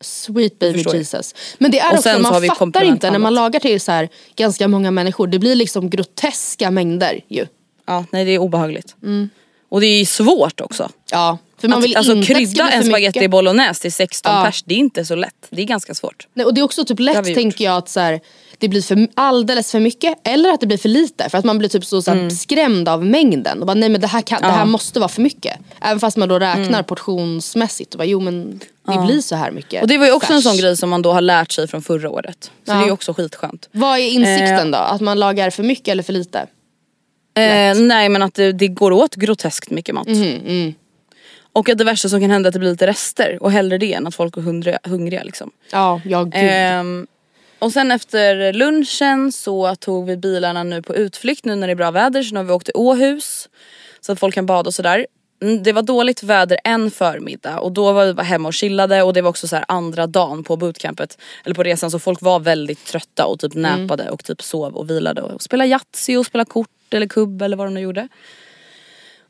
Sweet 0.00 0.58
baby 0.58 0.84
Jesus. 0.92 1.34
Men 1.58 1.70
det 1.70 1.78
är 1.80 1.92
och 1.92 1.98
också, 1.98 2.18
man 2.18 2.42
fattar 2.42 2.82
inte 2.82 3.10
när 3.10 3.18
man 3.18 3.34
lagar 3.34 3.60
till 3.60 3.80
så 3.80 3.92
här 3.92 4.08
ganska 4.36 4.68
många 4.68 4.90
människor. 4.90 5.26
Det 5.26 5.38
blir 5.38 5.54
liksom 5.54 5.90
groteska 5.90 6.70
mängder 6.70 7.20
ju. 7.28 7.46
Ja, 7.86 8.04
nej 8.10 8.24
det 8.24 8.30
är 8.30 8.38
obehagligt. 8.38 8.96
Mm. 9.02 9.30
Och 9.68 9.80
det 9.80 9.86
är 9.86 10.04
svårt 10.04 10.60
också. 10.60 10.88
Ja. 11.10 11.38
För 11.60 11.68
man 11.68 11.80
vill 11.80 11.96
alltså 11.96 12.22
krydda 12.22 12.70
en 12.70 12.84
spaghetti 12.84 13.28
bolognese 13.28 13.82
till 13.82 13.92
16 13.92 14.32
ja. 14.32 14.44
pers, 14.44 14.62
det 14.62 14.74
är 14.74 14.78
inte 14.78 15.04
så 15.04 15.14
lätt. 15.14 15.46
Det 15.50 15.62
är 15.62 15.66
ganska 15.66 15.94
svårt. 15.94 16.26
Nej, 16.34 16.46
och 16.46 16.54
det 16.54 16.60
är 16.60 16.62
också 16.62 16.84
typ 16.84 17.00
lätt 17.00 17.24
tänker 17.24 17.64
jag 17.64 17.76
att 17.76 17.88
så 17.88 18.00
här, 18.00 18.20
det 18.58 18.68
blir 18.68 18.82
för, 18.82 19.08
alldeles 19.14 19.72
för 19.72 19.80
mycket 19.80 20.18
eller 20.24 20.50
att 20.50 20.60
det 20.60 20.66
blir 20.66 20.78
för 20.78 20.88
lite. 20.88 21.28
För 21.28 21.38
att 21.38 21.44
man 21.44 21.58
blir 21.58 21.68
typ 21.68 21.84
så, 21.84 22.02
så 22.02 22.10
mm. 22.10 22.30
skrämd 22.30 22.88
av 22.88 23.06
mängden. 23.06 23.60
Och 23.60 23.66
bara, 23.66 23.74
nej 23.74 23.88
men 23.88 24.00
det 24.00 24.06
här, 24.06 24.22
kan, 24.22 24.38
ja. 24.42 24.48
det 24.48 24.54
här 24.54 24.64
måste 24.64 25.00
vara 25.00 25.08
för 25.08 25.22
mycket. 25.22 25.58
Även 25.80 26.00
fast 26.00 26.16
man 26.16 26.28
då 26.28 26.38
räknar 26.38 26.64
mm. 26.64 26.84
portionsmässigt. 26.84 27.94
Och 27.94 27.98
bara, 27.98 28.04
jo 28.04 28.20
men 28.20 28.58
det 28.58 28.94
ja. 28.94 29.04
blir 29.04 29.20
så 29.20 29.36
här 29.36 29.50
mycket. 29.50 29.82
Och 29.82 29.88
det 29.88 29.98
var 29.98 30.06
ju 30.06 30.12
också 30.12 30.26
färs. 30.26 30.36
en 30.36 30.42
sån 30.42 30.56
grej 30.56 30.76
som 30.76 30.90
man 30.90 31.02
då 31.02 31.12
har 31.12 31.20
lärt 31.20 31.52
sig 31.52 31.68
från 31.68 31.82
förra 31.82 32.10
året. 32.10 32.44
Så 32.44 32.72
ja. 32.72 32.74
det 32.74 32.84
är 32.84 32.90
också 32.90 33.12
skitskönt. 33.12 33.68
Vad 33.72 33.98
är 33.98 34.08
insikten 34.08 34.74
eh. 34.74 34.78
då? 34.80 34.84
Att 34.84 35.00
man 35.00 35.18
lagar 35.18 35.50
för 35.50 35.62
mycket 35.62 35.88
eller 35.88 36.02
för 36.02 36.12
lite? 36.12 36.46
Eh, 37.34 37.74
nej 37.74 38.08
men 38.08 38.22
att 38.22 38.34
det, 38.34 38.52
det, 38.52 38.68
går 38.68 38.92
åt 38.92 39.14
groteskt 39.14 39.70
mycket 39.70 39.94
mat. 39.94 40.06
Mm, 40.06 40.40
mm. 40.46 40.74
Och 41.52 41.68
att 41.68 41.78
det 41.78 41.84
värsta 41.84 42.08
som 42.08 42.20
kan 42.20 42.30
hända 42.30 42.46
är 42.46 42.48
att 42.48 42.52
det 42.52 42.58
blir 42.58 42.70
lite 42.70 42.86
rester 42.86 43.38
och 43.40 43.52
hellre 43.52 43.78
det 43.78 43.92
än 43.92 44.06
att 44.06 44.14
folk 44.14 44.36
är 44.36 44.40
hungriga. 44.40 44.78
hungriga 44.82 45.22
liksom. 45.22 45.50
Ja, 45.72 46.00
ja 46.04 46.24
gud. 46.24 46.34
Eh, 46.34 47.06
och 47.58 47.72
sen 47.72 47.90
efter 47.90 48.52
lunchen 48.52 49.32
så 49.32 49.74
tog 49.74 50.06
vi 50.06 50.16
bilarna 50.16 50.62
nu 50.62 50.82
på 50.82 50.94
utflykt 50.94 51.44
nu 51.44 51.54
när 51.54 51.66
det 51.66 51.72
är 51.72 51.76
bra 51.76 51.90
väder 51.90 52.22
så 52.22 52.34
nu 52.34 52.40
har 52.40 52.44
vi 52.44 52.52
åkt 52.52 52.66
till 52.66 52.76
Åhus. 52.76 53.48
Så 54.00 54.12
att 54.12 54.20
folk 54.20 54.34
kan 54.34 54.46
bada 54.46 54.68
och 54.68 54.74
sådär. 54.74 55.06
Mm, 55.42 55.62
det 55.62 55.72
var 55.72 55.82
dåligt 55.82 56.22
väder 56.22 56.58
en 56.64 56.90
förmiddag 56.90 57.58
och 57.58 57.72
då 57.72 57.92
var 57.92 58.12
vi 58.12 58.22
hemma 58.22 58.48
och 58.48 58.54
chillade 58.54 59.02
och 59.02 59.12
det 59.12 59.22
var 59.22 59.30
också 59.30 59.48
så 59.48 59.56
andra 59.68 60.06
dagen 60.06 60.44
på 60.44 60.56
bootcampet 60.56 61.18
eller 61.44 61.54
på 61.54 61.62
resan 61.62 61.90
så 61.90 61.98
folk 61.98 62.22
var 62.22 62.40
väldigt 62.40 62.84
trötta 62.84 63.26
och 63.26 63.40
typ 63.40 63.54
mm. 63.54 63.80
näpade 63.80 64.02
mm. 64.02 64.14
och 64.14 64.24
typ 64.24 64.42
sov 64.42 64.76
och 64.76 64.90
vilade 64.90 65.22
och 65.22 65.42
spelade 65.42 65.70
Yatzy 65.70 66.16
och 66.16 66.26
spelade 66.26 66.50
kort 66.50 66.68
eller 66.90 67.06
kubb 67.06 67.42
eller 67.42 67.56
vad 67.56 67.66
de 67.66 67.74
nu 67.74 67.80
gjorde. 67.80 68.08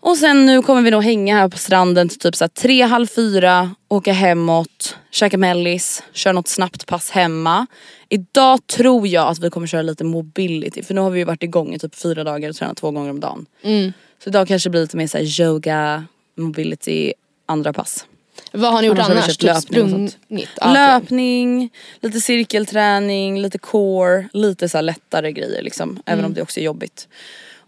Och 0.01 0.17
sen 0.17 0.47
nu 0.47 0.63
kommer 0.63 0.83
vi 0.83 0.91
nog 0.91 1.03
hänga 1.03 1.37
här 1.37 1.49
på 1.49 1.59
stranden 1.59 2.09
till 2.09 2.19
typ 2.19 2.37
så 2.37 2.49
tre, 2.49 2.83
halv 2.83 3.07
fyra, 3.07 3.75
åka 3.89 4.13
hemåt, 4.13 4.97
käka 5.11 5.39
mellis, 5.39 6.03
köra 6.13 6.33
något 6.33 6.49
snabbt 6.49 6.87
pass 6.87 7.11
hemma. 7.11 7.67
Idag 8.09 8.67
tror 8.67 9.09
jag 9.09 9.29
att 9.29 9.39
vi 9.39 9.51
kommer 9.51 9.67
köra 9.67 9.83
lite 9.83 10.05
mobility 10.05 10.83
för 10.83 10.95
nu 10.95 11.01
har 11.01 11.11
vi 11.11 11.19
ju 11.19 11.25
varit 11.25 11.43
igång 11.43 11.75
i 11.75 11.79
typ 11.79 11.95
fyra 11.95 12.25
dagar 12.25 12.49
och 12.49 12.57
tränat 12.57 12.77
två 12.77 12.91
gånger 12.91 13.11
om 13.11 13.21
dagen. 13.21 13.47
Mm. 13.63 13.93
Så 14.25 14.31
idag 14.31 14.49
kanske 14.49 14.71
blir 14.71 14.81
lite 14.81 14.97
mer 14.97 15.07
såhär 15.07 15.41
yoga, 15.41 16.05
mobility, 16.37 17.13
andra 17.47 17.73
pass. 17.73 18.07
Vad 18.53 18.73
har 18.73 18.81
ni 18.81 18.87
gjort 18.87 18.99
annars? 18.99 19.11
annars? 19.11 19.37
Typ 19.37 19.77
löpning, 19.77 20.47
ah, 20.61 20.73
löpning 20.73 21.71
lite 22.01 22.21
cirkelträning, 22.21 23.41
lite 23.41 23.59
core, 23.59 24.29
lite 24.33 24.69
så 24.69 24.81
lättare 24.81 25.33
grejer 25.33 25.63
liksom. 25.63 26.03
Även 26.07 26.19
mm. 26.19 26.31
om 26.31 26.35
det 26.35 26.43
också 26.43 26.61
är 26.61 26.65
jobbigt. 26.65 27.09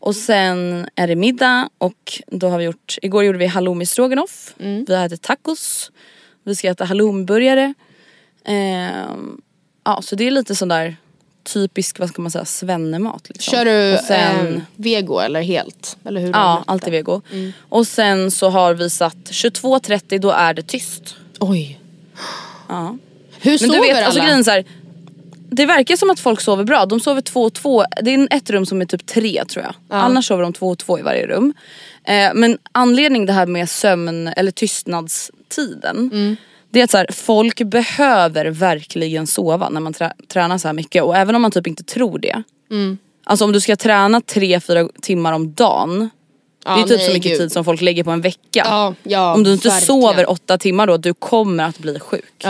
Och 0.02 0.16
sen 0.16 0.88
är 0.94 1.06
det 1.06 1.16
middag 1.16 1.68
och 1.78 2.22
då 2.26 2.48
har 2.48 2.58
vi 2.58 2.64
gjort, 2.64 2.96
igår 3.02 3.24
gjorde 3.24 3.38
vi 3.38 3.46
halloumi 3.46 3.86
stroganoff. 3.86 4.54
Mm. 4.60 4.84
Vi 4.88 4.94
ätit 4.94 5.22
tacos. 5.22 5.90
Vi 6.44 6.54
ska 6.54 6.70
äta 6.70 6.84
halloumiburgare. 6.84 7.74
Ehm, 8.44 9.40
ja 9.84 10.02
så 10.02 10.16
det 10.16 10.26
är 10.26 10.30
lite 10.30 10.54
sån 10.54 10.68
där 10.68 10.96
typisk, 11.42 11.98
vad 11.98 12.08
ska 12.08 12.22
man 12.22 12.30
säga, 12.30 12.44
svennemat. 12.44 13.28
Liksom. 13.28 13.50
Kör 13.52 13.64
du 13.64 13.98
sen, 14.06 14.54
eh, 14.56 14.62
vego 14.76 15.18
eller 15.18 15.42
helt? 15.42 15.96
Eller 16.04 16.20
hur 16.20 16.30
Ja, 16.30 16.64
alltid 16.66 16.92
vego. 16.92 17.20
Mm. 17.32 17.52
Och 17.68 17.86
sen 17.86 18.30
så 18.30 18.48
har 18.48 18.74
vi 18.74 18.90
satt 18.90 19.30
22.30 19.30 20.18
då 20.18 20.30
är 20.30 20.54
det 20.54 20.62
tyst. 20.62 21.16
Oj. 21.40 21.80
Ja. 22.68 22.96
Hur 23.40 23.50
Men 23.50 23.58
sover 23.58 23.74
du 23.74 23.80
vet, 23.80 23.96
alla? 23.96 24.06
alltså 24.06 24.20
grejen 24.20 24.38
är 24.38 24.42
så 24.42 24.50
här, 24.50 24.64
det 25.52 25.66
verkar 25.66 25.96
som 25.96 26.10
att 26.10 26.20
folk 26.20 26.40
sover 26.40 26.64
bra. 26.64 26.86
De 26.86 27.00
sover 27.00 27.20
två 27.20 27.42
och 27.42 27.54
två. 27.54 27.84
Det 28.02 28.14
är 28.14 28.28
ett 28.30 28.50
rum 28.50 28.66
som 28.66 28.80
är 28.80 28.84
typ 28.84 29.06
tre 29.06 29.44
tror 29.44 29.64
jag. 29.64 29.74
Annars 29.88 30.26
sover 30.26 30.42
de 30.42 30.52
två 30.52 30.68
och 30.68 30.78
två 30.78 30.98
i 30.98 31.02
varje 31.02 31.26
rum. 31.26 31.54
Eh, 32.04 32.30
men 32.34 32.58
anledning 32.72 33.26
det 33.26 33.32
här 33.32 33.46
med 33.46 33.68
sömn 33.70 34.28
eller 34.28 34.50
tystnadstiden. 34.50 36.10
Mm. 36.12 36.36
Det 36.70 36.80
är 36.80 36.84
att 36.84 36.90
så 36.90 36.96
här, 36.96 37.06
folk 37.12 37.62
behöver 37.62 38.46
verkligen 38.46 39.26
sova 39.26 39.68
när 39.68 39.80
man 39.80 39.92
trä- 39.94 40.12
tränar 40.28 40.58
så 40.58 40.68
här 40.68 40.72
mycket. 40.72 41.02
Och 41.02 41.16
även 41.16 41.34
om 41.34 41.42
man 41.42 41.50
typ 41.50 41.66
inte 41.66 41.84
tror 41.84 42.18
det. 42.18 42.42
Mm. 42.70 42.98
Alltså 43.24 43.44
om 43.44 43.52
du 43.52 43.60
ska 43.60 43.76
träna 43.76 44.20
tre, 44.20 44.60
fyra 44.60 44.88
timmar 45.02 45.32
om 45.32 45.52
dagen. 45.52 46.10
Ja, 46.64 46.74
det 46.74 46.80
är 46.80 46.84
typ 46.84 46.98
nej, 46.98 47.06
så 47.06 47.12
mycket 47.12 47.30
gud. 47.32 47.38
tid 47.38 47.52
som 47.52 47.64
folk 47.64 47.80
lägger 47.80 48.04
på 48.04 48.10
en 48.10 48.20
vecka. 48.20 48.38
Ja, 48.52 48.94
ja, 49.02 49.34
om 49.34 49.44
du 49.44 49.52
inte 49.52 49.68
verkligen. 49.68 49.86
sover 49.86 50.30
åtta 50.30 50.58
timmar 50.58 50.86
då, 50.86 50.96
du 50.96 51.14
kommer 51.14 51.64
att 51.64 51.78
bli 51.78 51.98
sjuk. 52.00 52.42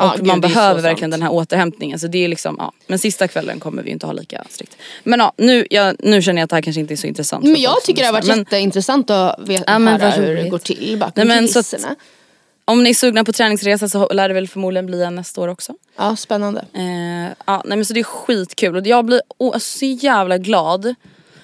Ja. 0.00 0.10
Och 0.10 0.16
gud, 0.16 0.26
man 0.26 0.40
behöver 0.40 0.82
verkligen 0.82 1.10
sant. 1.10 1.20
den 1.20 1.22
här 1.22 1.32
återhämtningen. 1.32 1.98
Så 1.98 2.06
det 2.06 2.24
är 2.24 2.28
liksom, 2.28 2.56
ja. 2.58 2.72
Men 2.86 2.98
sista 2.98 3.28
kvällen 3.28 3.60
kommer 3.60 3.82
vi 3.82 3.90
inte 3.90 4.06
ha 4.06 4.12
lika 4.12 4.44
strikt. 4.50 4.76
Men 5.04 5.20
ja, 5.20 5.32
nu, 5.36 5.66
jag, 5.70 5.96
nu 5.98 6.22
känner 6.22 6.40
jag 6.40 6.44
att 6.44 6.50
det 6.50 6.56
här 6.56 6.62
kanske 6.62 6.80
inte 6.80 6.94
är 6.94 6.96
så 6.96 7.06
intressant. 7.06 7.44
Men 7.44 7.60
jag 7.60 7.82
tycker 7.82 8.02
det 8.02 8.06
har 8.06 8.12
varit. 8.12 8.26
Men 8.26 8.38
jätteintressant 8.38 9.10
att 9.10 9.38
veta 9.38 9.64
Ja, 9.72 9.78
höra 9.78 10.10
hur 10.10 10.36
det 10.36 10.48
går 10.48 10.58
till 10.58 10.96
bakom 11.00 11.28
Nej, 11.28 11.44
att- 11.44 11.52
kulisserna. 11.52 11.96
Om 12.64 12.82
ni 12.82 12.90
är 12.90 12.94
sugna 12.94 13.24
på 13.24 13.32
träningsresa 13.32 13.88
så 13.88 14.08
lär 14.12 14.28
det 14.28 14.34
väl 14.34 14.48
förmodligen 14.48 14.86
bli 14.86 15.02
en 15.02 15.14
nästa 15.14 15.40
år 15.40 15.48
också. 15.48 15.72
Ja, 15.96 16.16
spännande. 16.16 16.64
Eh, 16.74 17.32
ja, 17.46 17.62
nej 17.64 17.78
men 17.78 17.84
så 17.84 17.94
det 17.94 18.00
är 18.00 18.04
skitkul 18.04 18.76
och 18.76 18.86
jag 18.86 19.04
blir 19.04 19.20
oh, 19.38 19.58
så 19.58 19.84
jävla 19.84 20.38
glad 20.38 20.94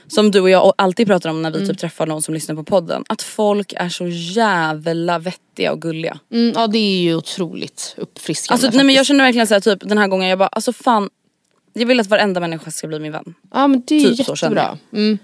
som 0.08 0.30
du 0.30 0.40
och 0.40 0.50
jag 0.50 0.72
alltid 0.78 1.06
pratar 1.06 1.30
om 1.30 1.42
när 1.42 1.50
vi 1.50 1.56
Mm. 1.56 1.68
typ 1.68 1.78
träffar 1.78 2.06
någon 2.06 2.22
som 2.22 2.34
lyssnar 2.34 2.54
på 2.54 2.64
podden. 2.64 3.04
Att 3.08 3.22
folk 3.22 3.72
är 3.76 3.88
så 3.88 4.06
jävla 4.08 5.18
vettiga 5.18 5.72
och 5.72 5.82
gulliga. 5.82 6.18
Mm, 6.32 6.52
ja 6.56 6.66
det 6.66 6.78
är 6.78 7.00
ju 7.02 7.14
otroligt 7.14 7.94
uppfriskande 7.98 8.54
Alltså, 8.66 8.76
nej, 8.76 8.86
men 8.86 8.94
jag 8.94 9.06
känner 9.06 9.24
verkligen 9.24 9.46
såhär 9.46 9.60
typ 9.60 9.78
den 9.88 9.98
här 9.98 10.08
gången 10.08 10.28
jag 10.28 10.38
bara 10.38 10.48
alltså 10.48 10.72
fan 10.72 11.08
jag 11.72 11.86
vill 11.86 12.00
att 12.00 12.06
varenda 12.06 12.40
människa 12.40 12.70
ska 12.70 12.86
bli 12.86 12.98
min 12.98 13.12
vän. 13.12 13.34
Ja 13.54 13.66
men 13.66 13.82
det 13.86 13.96
är 13.96 14.00
typ 14.10 14.18
jättebra. 14.28 14.78
Mm. 14.92 15.18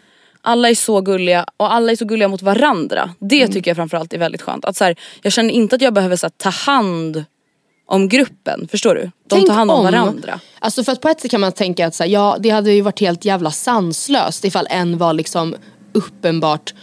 Alla 0.45 0.71
är 0.71 0.75
så 0.75 1.01
gulliga 1.01 1.47
och 1.57 1.73
alla 1.75 1.93
är 1.93 1.97
så 1.97 2.05
gulliga 2.05 2.29
mot 2.29 2.43
varandra. 2.43 3.11
Det 3.19 3.41
Mm. 3.43 3.53
tycker 3.53 3.71
jag 3.71 3.77
framförallt 3.77 4.13
är 4.13 4.19
väldigt 4.19 4.43
skönt. 4.43 4.65
Att 4.65 4.77
så 4.77 4.85
här, 4.85 4.97
jag 5.23 5.33
känner 5.33 5.51
inte 5.55 5.77
att 5.77 5.83
jag 5.83 5.95
behöver 5.95 6.17
så 6.17 6.27
här, 6.27 6.33
ta 6.37 6.49
hand 6.49 7.25
om 7.93 8.09
gruppen. 8.09 8.69
Förstår 8.71 8.95
du? 8.95 9.01
De 9.01 9.11
Tänk 9.29 9.47
tar 9.47 9.55
hand 9.55 9.71
om, 9.71 9.85
varandra. 9.85 10.41
Alltså 10.59 10.85
för 10.85 10.93
att 10.93 11.01
på 11.01 11.09
ett 11.09 11.21
sätt 11.21 11.31
kan 11.31 11.41
man 11.41 11.53
tänka 11.53 11.87
att 11.87 11.95
så 11.95 12.03
här, 12.03 12.11
ja, 12.11 12.37
det 12.41 12.51
hade 12.51 12.73
ju 12.73 12.81
varit 12.81 13.01
helt 13.01 13.25
jävla 13.25 13.51
sanslöst 13.51 14.45
ifall 14.45 14.67
en 14.71 14.99
var 14.99 15.13
liksom 15.13 15.55
uppenbart 15.93 16.75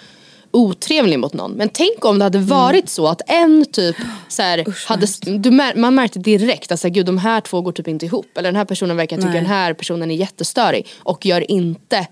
otrevlig 0.52 1.20
mot 1.20 1.34
någon. 1.34 1.52
Men 1.52 1.70
tänk 1.70 2.06
om 2.06 2.20
det 2.20 2.26
hade 2.26 2.40
varit 2.40 2.90
så 2.90 3.08
att 3.08 3.22
en 3.28 3.66
typ 3.72 3.96
så 4.28 4.42
här, 4.42 4.88
hade, 4.88 5.08
du 5.40 5.52
mär, 5.52 5.76
man 5.76 5.96
märkte 5.96 6.20
direkt 6.20 6.72
att 6.72 6.80
så 6.80 6.88
här, 6.88 6.94
gud, 6.94 7.06
de 7.06 7.18
här 7.18 7.42
två 7.42 7.62
går 7.62 7.72
typ 7.72 7.88
inte 7.88 8.06
ihop. 8.06 8.38
Eller 8.38 8.50
den 8.50 8.56
här 8.56 8.66
personen 8.66 8.98
verkar 8.98 9.18
tycka 9.18 9.30
den 9.30 9.46
här 9.46 9.74
personen 9.74 10.12
är 10.12 10.16
jättestörig. 10.16 10.88
Och 10.98 11.26
gör 11.26 11.52
inte 11.52 12.08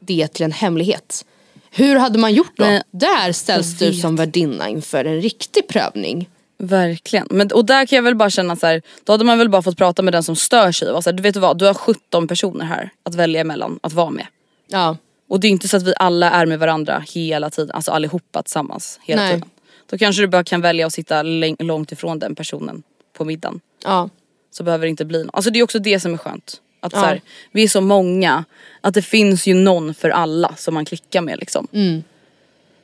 det 0.00 0.28
till 0.28 0.44
en 0.44 0.52
hemlighet. 0.52 1.24
Hur 1.70 1.96
hade 1.96 2.18
man 2.18 2.34
gjort 2.34 2.56
då? 2.56 2.64
Nej, 2.64 2.82
Där 2.90 3.32
ställs 3.32 3.78
du 3.78 3.92
som 3.92 4.16
värdinna 4.16 4.68
inför 4.68 5.04
en 5.04 5.20
riktig 5.20 5.68
prövning. 5.68 6.28
Verkligen. 6.62 7.26
Men, 7.30 7.52
och 7.52 7.64
där 7.64 7.86
kan 7.86 7.96
jag 7.96 8.02
väl 8.02 8.14
bara 8.14 8.30
känna 8.30 8.56
så 8.56 8.66
här, 8.66 8.82
då 9.04 9.12
hade 9.12 9.24
man 9.24 9.38
väl 9.38 9.48
bara 9.48 9.62
fått 9.62 9.76
prata 9.76 10.02
med 10.02 10.14
den 10.14 10.22
som 10.22 10.36
stör 10.36 10.72
sig. 10.72 10.90
Och 10.90 11.04
så 11.04 11.10
här, 11.10 11.16
du 11.16 11.22
vet 11.22 11.36
vad, 11.36 11.58
du 11.58 11.66
har 11.66 11.74
17 11.74 12.28
personer 12.28 12.64
här 12.64 12.90
att 13.02 13.14
välja 13.14 13.40
emellan 13.40 13.78
att 13.82 13.92
vara 13.92 14.10
med. 14.10 14.26
Ja. 14.68 14.96
Och 15.28 15.40
det 15.40 15.46
är 15.46 15.50
inte 15.50 15.68
så 15.68 15.76
att 15.76 15.82
vi 15.82 15.92
alla 15.96 16.30
är 16.30 16.46
med 16.46 16.58
varandra 16.58 17.04
hela 17.14 17.50
tiden, 17.50 17.70
alltså 17.74 17.90
allihopa 17.90 18.42
tillsammans 18.42 19.00
hela 19.02 19.22
Nej. 19.22 19.32
tiden. 19.32 19.48
Då 19.90 19.98
kanske 19.98 20.22
du 20.22 20.26
bara 20.26 20.44
kan 20.44 20.60
välja 20.60 20.86
att 20.86 20.92
sitta 20.92 21.22
långt 21.58 21.92
ifrån 21.92 22.18
den 22.18 22.34
personen 22.34 22.82
på 23.12 23.24
middagen. 23.24 23.60
Ja. 23.84 24.08
Så 24.50 24.62
behöver 24.62 24.86
det 24.86 24.90
inte 24.90 25.04
bli 25.04 25.24
något. 25.24 25.34
Alltså 25.34 25.50
det 25.50 25.58
är 25.58 25.62
också 25.62 25.78
det 25.78 26.00
som 26.00 26.14
är 26.14 26.18
skönt. 26.18 26.60
Att 26.80 26.92
Ja. 26.92 27.00
så 27.00 27.06
här, 27.06 27.20
vi 27.52 27.62
är 27.62 27.68
så 27.68 27.80
många, 27.80 28.44
att 28.80 28.94
det 28.94 29.02
finns 29.02 29.46
ju 29.46 29.54
någon 29.54 29.94
för 29.94 30.10
alla 30.10 30.54
som 30.56 30.74
man 30.74 30.84
klickar 30.84 31.20
med 31.20 31.38
liksom. 31.38 31.66
Mm. 31.72 32.02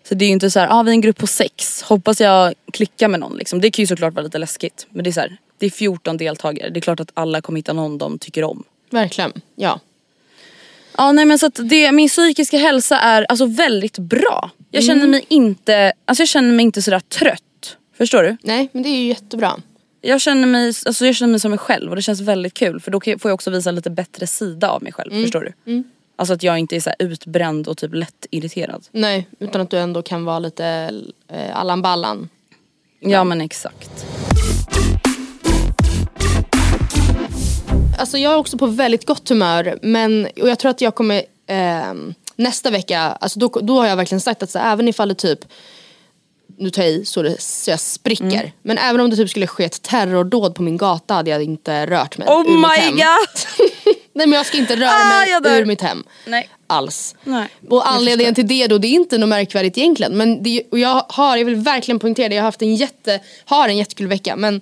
Så 0.09 0.15
det 0.15 0.25
är 0.25 0.27
ju 0.27 0.33
inte 0.33 0.51
så 0.51 0.61
här, 0.61 0.69
ah, 0.71 0.83
vi 0.83 0.91
är 0.91 0.95
en 0.95 1.01
grupp 1.01 1.19
på 1.19 1.27
sex, 1.27 1.83
hoppas 1.83 2.21
jag 2.21 2.55
klickar 2.73 3.09
med 3.09 3.21
någon 3.21 3.37
liksom. 3.37 3.61
Det 3.61 3.71
kan 3.71 3.83
ju 3.83 3.87
såklart 3.87 4.15
vara 4.15 4.25
lite 4.25 4.39
läskigt. 4.39 4.87
Men 4.91 5.05
det 5.05 5.11
är 5.11 5.13
så 5.13 5.21
här, 5.21 5.37
det 5.59 5.67
är 5.67 5.71
14 5.71 6.17
deltagare, 6.17 6.69
det 6.71 6.79
är 6.79 6.83
klart 6.83 7.01
att 7.01 7.11
alla 7.15 7.41
kommer 7.41 7.59
hitta 7.59 7.73
någon 7.73 7.99
de 7.99 8.19
tycker 8.19 8.45
om. 8.45 8.65
Verkligen. 8.91 9.33
Ja. 9.57 9.81
Ja 10.99 11.13
nej 11.13 11.25
men 11.25 11.39
så 11.39 11.47
att 11.47 11.59
det, 11.69 11.93
min 11.93 12.09
psykiska 12.09 12.59
hälsa 12.59 12.99
är 12.99 13.23
alltså 13.29 13.47
väldigt 13.47 13.99
bra. 13.99 14.51
Jag 14.71 14.85
Mm. 14.85 14.97
känner 14.97 15.09
mig 15.11 15.25
inte, 15.29 15.93
alltså 16.05 16.23
jag 16.23 16.29
känner 16.29 16.55
mig 16.55 16.63
inte 16.65 16.83
sådär 16.83 17.01
trött. 17.01 17.43
Förstår 17.99 18.23
du? 18.23 18.37
Nej 18.43 18.69
men 18.73 18.83
det 18.83 18.89
är 18.89 18.97
ju 18.99 19.09
jättebra. 19.09 19.53
Jag 20.01 20.21
känner 20.21 20.47
mig, 20.47 20.67
alltså 20.87 21.07
jag 21.07 21.15
känner 21.17 21.31
mig 21.31 21.41
som 21.41 21.51
mig 21.51 21.59
själv 21.59 21.91
och 21.91 21.97
det 21.97 22.03
känns 22.03 22.21
väldigt 22.21 22.55
kul 22.55 22.81
för 22.81 22.91
då 22.91 23.01
får 23.01 23.19
jag 23.31 23.35
också 23.35 23.51
visa 23.51 23.71
lite 23.71 23.91
bättre 23.91 24.27
sida 24.27 24.69
av 24.71 24.83
mig 24.83 24.93
själv. 24.93 25.13
Mm. 25.13 25.25
Förstår 25.25 25.53
du? 25.65 25.83
Alltså 26.17 26.35
att 26.35 26.43
jag 26.43 26.59
inte 26.59 26.77
är 26.77 26.81
så 26.81 26.91
utbränd 26.99 27.69
och 27.69 27.79
typ 27.79 27.95
lätt 27.95 28.27
irriterad. 28.31 28.87
Nej, 28.93 29.29
utan 29.39 29.61
att 29.61 29.71
du 29.71 29.79
ändå 29.79 30.03
kan 30.03 30.25
vara 30.25 30.39
lite 30.39 30.93
eh, 31.29 31.57
Allan 31.57 31.83
Ballan. 31.83 32.29
Ja 33.01 33.25
men 33.25 33.41
exakt. 33.41 34.07
Alltså 37.99 38.19
jag 38.19 38.33
är 38.33 38.37
också 38.37 38.59
på 38.59 38.67
väldigt 38.67 39.07
gott 39.07 39.29
humör 39.29 39.79
men, 39.83 40.29
och 40.41 40.49
jag 40.49 40.59
tror 40.59 40.71
att 40.71 40.81
jag 40.81 40.95
kommer 40.95 41.23
ehm, 41.47 42.15
nästa 42.37 42.71
vecka, 42.71 43.01
alltså 43.01 43.39
då, 43.39 43.49
då 43.49 43.81
har 43.81 43.87
jag 43.87 43.97
verkligen 43.97 44.21
sagt 44.21 44.43
att 44.43 44.51
så, 44.51 44.59
även 44.59 44.89
ifall 44.89 45.09
det 45.09 45.15
typ 45.15 45.45
nu 46.59 46.71
tar 46.71 46.83
jag 46.83 46.93
i 46.93 47.05
så, 47.05 47.23
det, 47.23 47.41
så 47.41 47.71
jag 47.71 47.81
spricker. 47.81 48.25
Mm. 48.25 48.51
Men 48.63 48.79
även 48.79 49.01
om 49.01 49.11
det 49.11 49.17
typ 49.17 49.31
skulle 49.31 49.47
ske 49.47 49.65
ett 49.65 49.83
terrordåd 49.83 50.55
på 50.55 50.63
min 50.63 50.77
gata 50.77 51.15
hade 51.15 51.31
jag 51.31 51.43
inte 51.43 51.87
rört 51.87 52.19
mig 52.19 52.29
Oh 52.29 52.41
ur 52.41 52.51
mitt 52.51 52.61
my 52.61 52.77
hem. 52.77 52.95
god! 52.97 53.67
Nej 54.13 54.27
men 54.27 54.33
jag 54.33 54.47
ska 54.47 54.57
inte 54.59 54.77
röra 54.77 54.91
Ah, 54.91 55.41
mig 55.43 55.59
ur 55.61 55.65
mitt 55.65 55.81
hem. 55.83 56.05
Nej. 56.27 56.49
Alls. 56.67 57.15
Nej, 57.25 57.49
och 57.69 57.89
anledningen 57.91 58.35
till 58.35 58.47
det 58.47 58.67
då, 58.67 58.79
det 58.79 58.87
är 58.87 58.93
inte 58.93 59.19
något 59.19 59.29
märkvärdigt 59.29 59.79
egentligen. 59.79 60.17
Men 60.17 60.43
det, 60.43 60.63
och 60.71 60.79
jag 60.79 61.05
har, 61.09 61.37
jag 61.37 61.45
vill 61.45 61.55
verkligen 61.55 61.99
poängtera 61.99 62.29
det, 62.29 62.35
jag 62.35 62.43
har 62.43 62.49
haft 62.49 62.63
en 62.63 62.75
jätte, 62.75 63.21
har 63.45 63.69
en 63.69 63.77
jättekul 63.77 64.07
vecka. 64.07 64.37
Men 64.37 64.61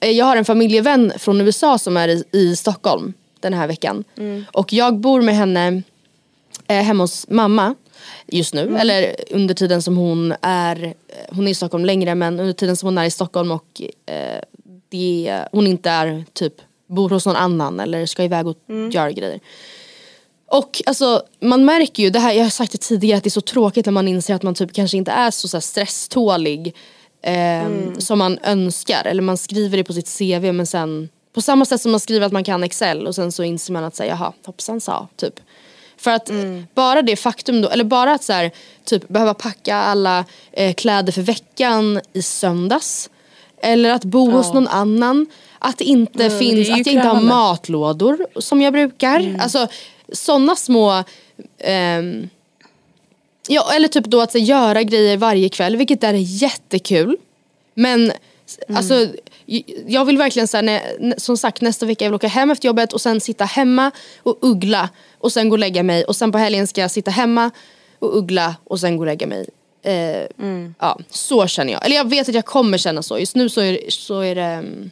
eh, 0.00 0.10
jag 0.10 0.24
har 0.24 0.36
en 0.36 0.44
familjevän 0.44 1.12
från 1.18 1.40
USA 1.40 1.78
som 1.78 1.96
är 1.96 2.08
i, 2.08 2.24
i 2.32 2.56
Stockholm 2.56 3.12
den 3.40 3.54
här 3.54 3.66
veckan. 3.66 4.04
Mm. 4.16 4.44
Och 4.52 4.72
jag 4.72 4.96
bor 4.98 5.22
med 5.22 5.36
henne 5.36 5.82
eh, 6.68 6.82
hemma 6.82 7.02
hos 7.02 7.28
mamma 7.28 7.74
just 8.26 8.54
nu. 8.54 8.78
Eller 8.78 9.14
under 9.30 9.54
tiden 9.54 9.82
som 9.82 9.96
hon 9.96 10.34
är, 10.42 10.84
eh, 10.84 10.92
hon 11.30 11.46
är 11.46 11.50
i 11.50 11.54
Stockholm 11.54 11.84
längre 11.84 12.14
men 12.14 12.40
under 12.40 12.52
tiden 12.52 12.76
som 12.76 12.86
hon 12.86 12.98
är 12.98 13.04
i 13.04 13.10
Stockholm 13.10 13.50
och 13.50 13.82
eh, 14.06 14.40
det, 14.88 15.44
hon 15.52 15.66
inte 15.66 15.90
är 15.90 16.24
typ 16.32 16.54
bor 16.88 17.10
hos 17.10 17.26
någon 17.26 17.36
annan 17.36 17.80
eller 17.80 18.06
ska 18.06 18.24
iväg 18.24 18.46
och 18.46 18.58
göra 18.92 19.12
grejer. 19.12 19.40
Och 20.46 20.82
alltså 20.86 21.22
man 21.40 21.64
märker 21.64 22.02
ju, 22.02 22.10
det 22.10 22.18
här, 22.18 22.32
jag 22.32 22.42
har 22.42 22.50
sagt 22.50 22.72
det 22.72 22.78
tidigare 22.78 23.16
att 23.18 23.24
det 23.24 23.28
är 23.28 23.30
så 23.30 23.40
tråkigt 23.40 23.86
när 23.86 23.92
man 23.92 24.08
inser 24.08 24.34
att 24.34 24.42
man 24.42 24.54
typ 24.54 24.72
kanske 24.72 24.96
inte 24.96 25.10
är 25.10 25.30
så, 25.30 25.48
så 25.48 25.60
stresstålig 25.60 26.74
ehm, 27.22 28.00
som 28.00 28.18
man 28.18 28.38
önskar. 28.42 29.04
Eller 29.04 29.22
man 29.22 29.36
skriver 29.36 29.76
det 29.76 29.84
på 29.84 29.92
sitt 29.92 30.18
CV 30.18 30.52
men 30.52 30.66
sen 30.66 31.08
på 31.32 31.42
samma 31.42 31.64
sätt 31.64 31.80
som 31.80 31.90
man 31.90 32.00
skriver 32.00 32.26
att 32.26 32.32
man 32.32 32.44
kan 32.44 32.64
Excel 32.64 33.06
och 33.06 33.14
sen 33.14 33.32
så 33.32 33.42
inser 33.42 33.72
man 33.72 33.84
att 33.84 33.96
säga 33.96 34.16
jaha 34.20 34.32
hoppsan 34.44 34.80
sa 34.80 35.08
typ. 35.16 35.40
För 35.98 36.10
att 36.10 36.30
bara 36.74 37.02
det 37.02 37.16
faktum 37.16 37.60
då, 37.62 37.68
eller 37.68 37.84
bara 37.84 38.12
att 38.12 38.24
så 38.24 38.32
här, 38.32 38.50
typ 38.84 39.08
behöva 39.08 39.34
packa 39.34 39.76
alla 39.76 40.24
eh, 40.52 40.74
kläder 40.74 41.12
för 41.12 41.22
veckan 41.22 42.00
i 42.12 42.22
söndags. 42.22 43.10
Eller 43.62 43.90
att 43.90 44.04
bo 44.04 44.30
hos 44.30 44.52
någon 44.54 44.68
annan. 44.68 45.26
Att 45.58 45.80
inte 45.80 46.24
Mm, 46.24 46.38
finns, 46.38 46.70
att 46.70 46.78
jag 46.86 46.86
inte 46.94 47.08
har 47.08 47.20
matlådor 47.20 48.26
som 48.40 48.62
jag 48.62 48.72
brukar. 48.72 49.20
Mm. 49.20 49.40
Alltså 49.40 49.68
sådana 50.12 50.56
små 50.56 51.04
ehm, 51.58 52.28
Ja 53.48 53.72
eller 53.74 53.88
typ 53.88 54.04
då 54.04 54.20
att 54.20 54.32
så, 54.32 54.38
göra 54.38 54.82
grejer 54.82 55.16
varje 55.16 55.48
kväll 55.48 55.76
vilket 55.76 56.04
är 56.04 56.14
jättekul. 56.14 57.16
Men 57.74 58.12
Mm. 58.68 58.76
alltså 58.76 59.06
jag 59.86 60.04
vill 60.04 60.18
verkligen 60.18 60.48
när, 60.64 60.82
n- 61.00 61.14
som 61.16 61.36
sagt 61.36 61.60
nästa 61.60 61.86
vecka 61.86 62.04
jag 62.04 62.10
vill 62.10 62.16
åka 62.16 62.28
hem 62.28 62.50
efter 62.50 62.66
jobbet 62.66 62.92
och 62.92 63.00
sen 63.00 63.20
sitta 63.20 63.44
hemma 63.44 63.90
och 64.22 64.38
uggla 64.40 64.88
och 65.18 65.32
sen 65.32 65.48
gå 65.48 65.54
och 65.54 65.58
lägga 65.58 65.82
mig 65.82 66.04
och 66.04 66.16
sen 66.16 66.32
på 66.32 66.38
helgen 66.38 66.66
ska 66.66 66.80
jag 66.80 66.90
sitta 66.90 67.10
hemma 67.10 67.50
och 67.98 68.18
uggla 68.18 68.56
och 68.64 68.80
sen 68.80 68.96
gå 68.96 69.02
och 69.02 69.06
lägga 69.06 69.26
mig. 69.26 69.48
Eh, 69.82 70.26
Mm. 70.38 70.74
Ja, 70.78 70.98
så 71.10 71.46
känner 71.46 71.72
jag. 71.72 71.84
Eller 71.86 71.96
jag 71.96 72.10
vet 72.10 72.28
att 72.28 72.34
jag 72.34 72.44
kommer 72.44 72.78
känna 72.78 73.02
så. 73.02 73.18
Just 73.18 73.36
nu 73.36 73.48
så 73.48 73.60
är, 73.60 73.78
så 73.88 74.20
är 74.20 74.34
det 74.34 74.42
mm, 74.42 74.90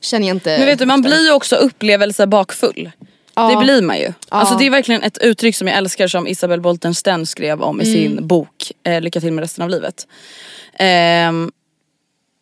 Känner 0.00 0.28
jag 0.28 0.36
inte 0.36 0.58
Men 0.58 0.66
vet 0.66 0.78
du 0.78 0.86
man 0.86 1.02
blir 1.02 1.24
ju 1.26 1.32
också 1.32 1.56
upplevelse 1.56 2.26
bakfull. 2.26 2.90
Ja. 3.34 3.48
Det 3.50 3.56
blir 3.56 3.82
man 3.82 3.98
ju. 3.98 4.04
Ja. 4.04 4.12
Alltså 4.28 4.54
det 4.54 4.66
är 4.66 4.70
verkligen 4.70 5.02
ett 5.02 5.18
uttryck 5.18 5.56
som 5.56 5.68
jag 5.68 5.76
älskar 5.76 6.08
som 6.08 6.26
Isabel 6.26 6.60
Boltenstern 6.60 7.26
skrev 7.26 7.62
om 7.62 7.80
i 7.80 7.84
mm. 7.84 7.94
sin 7.94 8.26
bok 8.26 8.72
eh, 8.82 9.00
Lycka 9.00 9.20
till 9.20 9.32
med 9.32 9.42
resten 9.42 9.64
av 9.64 9.70
livet. 9.70 10.06
Eh, 10.74 11.32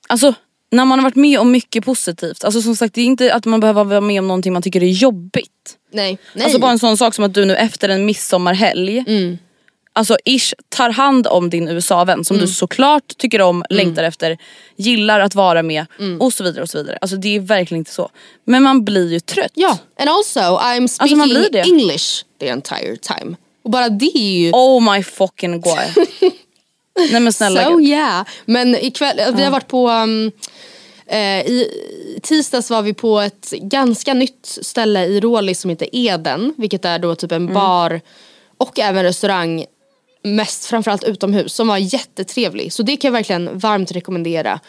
alltså 0.09 0.35
när 0.71 0.85
man 0.85 0.99
har 0.99 1.05
varit 1.05 1.17
med 1.17 1.39
om 1.39 1.51
mycket 1.51 1.85
positivt, 1.85 2.45
alltså 2.45 2.63
som 2.63 2.77
sagt 2.77 2.95
det 2.95 3.01
är 3.01 3.05
inte 3.05 3.35
att 3.35 3.45
man 3.45 3.61
behöver 3.61 3.85
vara 3.85 4.01
med 4.01 4.21
om 4.21 4.29
någonting 4.29 4.53
man 4.53 4.63
tycker 4.63 4.83
är 4.83 4.87
jobbigt. 4.87 5.77
Nej. 5.93 6.19
Nej. 6.35 6.45
Alltså 6.45 6.59
bara 6.59 6.71
en 6.71 6.79
sån 6.79 6.97
sak 6.97 7.15
som 7.15 7.25
att 7.25 7.35
du 7.35 7.45
nu 7.45 7.57
efter 7.57 7.89
en 7.89 8.07
midsommarhelg 8.07 9.05
mm 9.07 9.39
alltså 9.93 10.17
ish 10.25 10.55
tar 10.69 10.91
hand 10.91 11.27
om 11.27 11.51
din 11.51 11.69
USA-vän 11.69 12.25
som 12.25 12.37
mm. 12.37 12.47
du 12.47 12.53
såklart 12.53 13.17
tycker 13.19 13.41
om, 13.41 13.57
mm. 13.57 13.65
längtar 13.71 14.05
efter, 14.05 14.39
gillar 14.77 15.21
att 15.21 15.35
vara 15.35 15.63
med 15.63 15.87
mm. 15.99 16.21
och 16.21 16.33
så 16.33 16.45
vidare. 16.45 16.63
och 16.63 16.71
så 16.71 16.79
vidare. 16.79 16.99
Alltså 17.01 17.17
det 17.17 17.37
är 17.37 17.41
verkligen 17.41 17.79
inte 17.79 17.93
så. 17.93 18.11
Men 18.45 18.63
man 18.63 18.85
blir 18.85 19.13
ju 19.13 19.21
trött. 19.21 19.53
Ja, 19.55 19.79
and 19.99 20.11
also 20.11 20.41
I'm 20.41 20.83
alltså, 20.83 21.07
speaking 21.07 21.21
alltså 21.21 21.59
English 21.59 22.25
the 22.41 22.49
entire 22.49 22.97
time. 22.97 23.37
Och 23.63 23.71
bara 23.71 23.89
det 23.89 24.19
är 24.19 24.39
ju... 24.39 24.53
Oh 24.53 24.93
my 24.95 25.03
fucking 25.03 25.61
god. 25.61 25.79
Nej 27.11 27.21
men 27.21 27.33
snälla 27.33 27.65
So 27.65 27.81
yeah. 27.81 28.27
Men 28.45 28.75
ikväll, 28.75 29.21
vi 29.35 29.43
har 29.43 29.51
varit 29.51 29.69
på 29.69 29.91
um, 29.91 30.33
i 31.17 31.69
tisdags 32.23 32.71
var 32.71 32.83
vi 32.83 32.95
på 32.95 33.21
ett 33.21 33.51
ganska 33.51 34.15
nytt 34.15 34.59
ställe 34.63 35.05
i 35.05 35.21
Rålis 35.21 35.61
som 35.61 35.71
heter 35.71 35.89
Eden. 35.93 36.55
Vilket 36.57 36.85
är 36.85 36.99
då 36.99 37.15
typ 37.15 37.33
en 37.33 37.43
mm. 37.43 37.55
bar 37.55 38.01
och 38.57 38.79
även 38.79 39.03
restaurang 39.03 39.65
mest 40.23 40.67
framförallt 40.67 41.05
utomhus 41.05 41.55
som 41.55 41.69
var 41.69 41.79
jättetrevlig. 41.79 42.73
Så 42.73 42.83
det 42.83 42.97
kan 42.97 43.09
jag 43.09 43.13
verkligen 43.13 43.59
varmt 43.59 43.93
rekommendera 43.93 44.61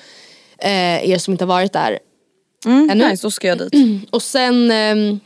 eh, 0.58 1.10
er 1.10 1.17
som 1.17 1.32
inte 1.32 1.43
har 1.43 1.49
varit 1.49 1.73
där 1.73 1.99
mm, 2.65 2.89
ännu. 2.89 3.10
Nice, 3.10 3.27
då 3.27 3.32
ska 3.32 3.47
jag 3.47 3.58
dit. 3.58 3.73
Och 4.12 4.23
sen 4.23 4.71
eh, 4.71 5.17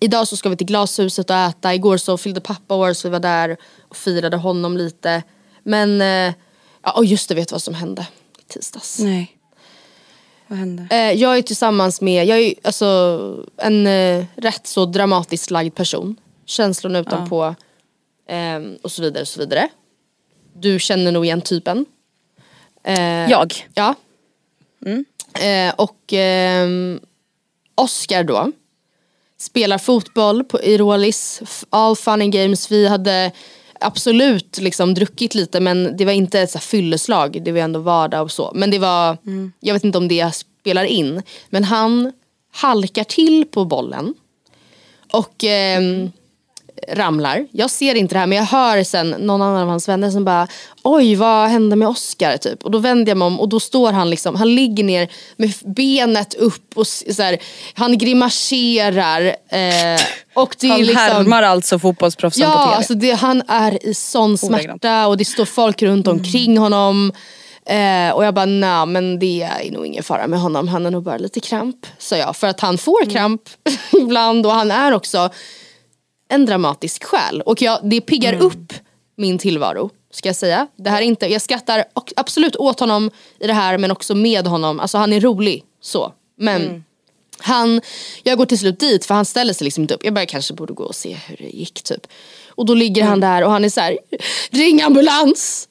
idag 0.00 0.28
så 0.28 0.36
ska 0.36 0.48
vi 0.48 0.56
till 0.56 0.66
glashuset 0.66 1.30
och 1.30 1.36
äta. 1.36 1.74
Igår 1.74 1.96
så 1.96 2.18
fyllde 2.18 2.40
pappa 2.40 2.74
år 2.74 2.92
så 2.92 3.08
vi 3.08 3.12
var 3.12 3.20
där 3.20 3.56
och 3.88 3.96
firade 3.96 4.36
honom 4.36 4.76
lite. 4.76 5.22
Men, 5.62 6.00
eh, 6.00 6.34
ja 6.82 7.04
just 7.04 7.28
det, 7.28 7.34
vet 7.34 7.52
vad 7.52 7.62
som 7.62 7.74
hände 7.74 8.06
i 8.38 8.52
tisdags? 8.52 8.98
Nej. 8.98 9.35
Vad 10.46 10.58
hände? 10.58 10.86
Eh, 10.90 11.12
jag 11.12 11.38
är 11.38 11.42
tillsammans 11.42 12.00
med, 12.00 12.26
jag 12.26 12.38
är 12.38 12.54
alltså 12.62 13.44
en 13.56 13.86
eh, 13.86 14.24
rätt 14.36 14.66
så 14.66 14.84
dramatiskt 14.86 15.50
lagd 15.50 15.74
person. 15.74 16.16
Känslorna 16.46 16.98
utanpå. 16.98 17.54
Um, 18.30 18.78
och 18.82 18.92
så 18.92 19.02
vidare 19.02 19.20
och 19.20 19.28
så 19.28 19.40
vidare. 19.40 19.68
Du 20.52 20.78
känner 20.78 21.12
nog 21.12 21.24
igen 21.24 21.40
typen. 21.40 21.86
Uh, 22.88 23.30
jag? 23.30 23.68
Ja. 23.74 23.94
Mm. 24.86 25.04
Uh, 25.44 25.74
och 25.74 26.12
um, 26.64 27.00
Oscar 27.74 28.24
då 28.24 28.52
spelar 29.38 29.78
fotboll 29.78 30.44
på, 30.44 30.62
i 30.62 30.78
Rålis, 30.78 31.42
all 31.70 31.96
fun 31.96 32.22
and 32.22 32.32
games. 32.32 32.70
Vi 32.70 32.88
hade 32.88 33.32
absolut 33.80 34.58
liksom 34.58 34.94
druckit 34.94 35.34
lite 35.34 35.60
men 35.60 35.96
det 35.96 36.04
var 36.04 36.12
inte 36.12 36.40
ett 36.40 36.50
så 36.50 36.58
fylleslag, 36.58 37.42
det 37.42 37.52
var 37.52 37.60
ändå 37.60 37.80
vardag 37.80 38.22
och 38.22 38.32
så. 38.32 38.52
Men 38.54 38.70
det 38.70 38.78
var, 38.78 39.16
mm. 39.26 39.52
jag 39.60 39.74
vet 39.74 39.84
inte 39.84 39.98
om 39.98 40.08
det 40.08 40.34
spelar 40.34 40.84
in. 40.84 41.22
Men 41.50 41.64
han 41.64 42.12
halkar 42.52 43.04
till 43.04 43.44
på 43.44 43.64
bollen. 43.64 44.14
Och 45.12 45.44
um, 45.78 46.12
ramlar. 46.92 47.46
Jag 47.52 47.70
ser 47.70 47.94
inte 47.94 48.14
det 48.14 48.18
här 48.18 48.26
men 48.26 48.38
jag 48.38 48.44
hör 48.44 48.84
sen 48.84 49.10
någon 49.10 49.42
annan 49.42 49.62
av 49.62 49.68
hans 49.68 49.88
vänner 49.88 50.10
som 50.10 50.24
bara 50.24 50.48
Oj 50.88 51.14
vad 51.14 51.48
hände 51.48 51.76
med 51.76 51.88
Oscar? 51.88 52.36
Typ. 52.36 52.64
Och 52.64 52.70
då 52.70 52.78
vänder 52.78 53.10
jag 53.10 53.18
mig 53.18 53.26
om 53.26 53.40
och 53.40 53.48
då 53.48 53.60
står 53.60 53.92
han 53.92 54.10
liksom, 54.10 54.34
han 54.34 54.54
ligger 54.54 54.84
ner 54.84 55.08
med 55.36 55.52
benet 55.64 56.34
upp 56.34 56.70
och 56.74 56.86
så 56.86 57.22
här, 57.22 57.38
han 57.74 57.98
grimaserar. 57.98 59.26
Eh, 59.48 60.00
och 60.34 60.56
det 60.60 60.68
han 60.68 60.80
är 60.80 60.84
liksom, 60.84 60.96
härmar 60.96 61.42
alltså 61.42 61.78
fotbollsproffsen 61.78 62.42
ja, 62.42 62.52
på 62.52 62.58
tv? 62.58 62.70
Ja, 62.70 62.76
alltså 62.76 62.94
det, 62.94 63.12
han 63.12 63.42
är 63.48 63.86
i 63.86 63.94
sån 63.94 64.38
smärta 64.38 65.06
och 65.06 65.16
det 65.16 65.24
står 65.24 65.44
folk 65.44 65.82
runt 65.82 66.08
omkring 66.08 66.50
mm. 66.50 66.62
honom. 66.62 67.12
Eh, 67.66 68.10
och 68.10 68.24
jag 68.24 68.34
bara, 68.34 68.44
nej 68.44 68.86
men 68.86 69.18
det 69.18 69.42
är 69.42 69.70
nog 69.70 69.86
ingen 69.86 70.02
fara 70.02 70.26
med 70.26 70.40
honom, 70.40 70.68
han 70.68 70.86
är 70.86 70.90
nog 70.90 71.02
bara 71.02 71.18
lite 71.18 71.40
kramp. 71.40 71.86
Så 71.98 72.16
jag, 72.16 72.36
för 72.36 72.46
att 72.46 72.60
han 72.60 72.78
får 72.78 73.02
mm. 73.02 73.14
kramp 73.14 73.42
mm. 73.64 73.78
ibland 74.06 74.46
och 74.46 74.52
han 74.52 74.70
är 74.70 74.92
också 74.92 75.30
en 76.28 76.46
dramatisk 76.46 77.04
själ. 77.04 77.40
Och 77.40 77.62
jag, 77.62 77.80
det 77.82 78.00
piggar 78.00 78.32
mm. 78.32 78.46
upp 78.46 78.72
min 79.16 79.38
tillvaro. 79.38 79.90
Ska 80.10 80.28
jag 80.28 80.36
säga. 80.36 80.66
Det 80.76 80.90
här 80.90 81.02
är 81.02 81.06
inte, 81.06 81.26
jag 81.26 81.42
skrattar 81.42 81.84
absolut 82.16 82.56
åt 82.56 82.80
honom 82.80 83.10
i 83.40 83.46
det 83.46 83.52
här 83.52 83.78
men 83.78 83.90
också 83.90 84.14
med 84.14 84.46
honom. 84.46 84.80
Alltså 84.80 84.98
han 84.98 85.12
är 85.12 85.20
rolig. 85.20 85.64
Så. 85.80 86.12
Men 86.38 86.62
mm. 86.62 86.84
han, 87.38 87.80
jag 88.22 88.38
går 88.38 88.46
till 88.46 88.58
slut 88.58 88.80
dit 88.80 89.06
för 89.06 89.14
han 89.14 89.24
ställer 89.24 89.52
sig 89.52 89.64
liksom 89.64 89.82
inte 89.82 89.94
upp. 89.94 90.04
Jag 90.04 90.14
bara 90.14 90.26
kanske 90.26 90.54
borde 90.54 90.72
gå 90.72 90.84
och 90.84 90.94
se 90.94 91.16
hur 91.26 91.36
det 91.36 91.48
gick 91.48 91.82
typ. 91.82 92.06
Och 92.48 92.66
då 92.66 92.74
ligger 92.74 93.02
mm. 93.02 93.10
han 93.10 93.20
där 93.20 93.44
och 93.44 93.50
han 93.50 93.64
är 93.64 93.68
så 93.68 93.80
här, 93.80 93.98
ring 94.50 94.82
ambulans! 94.82 95.68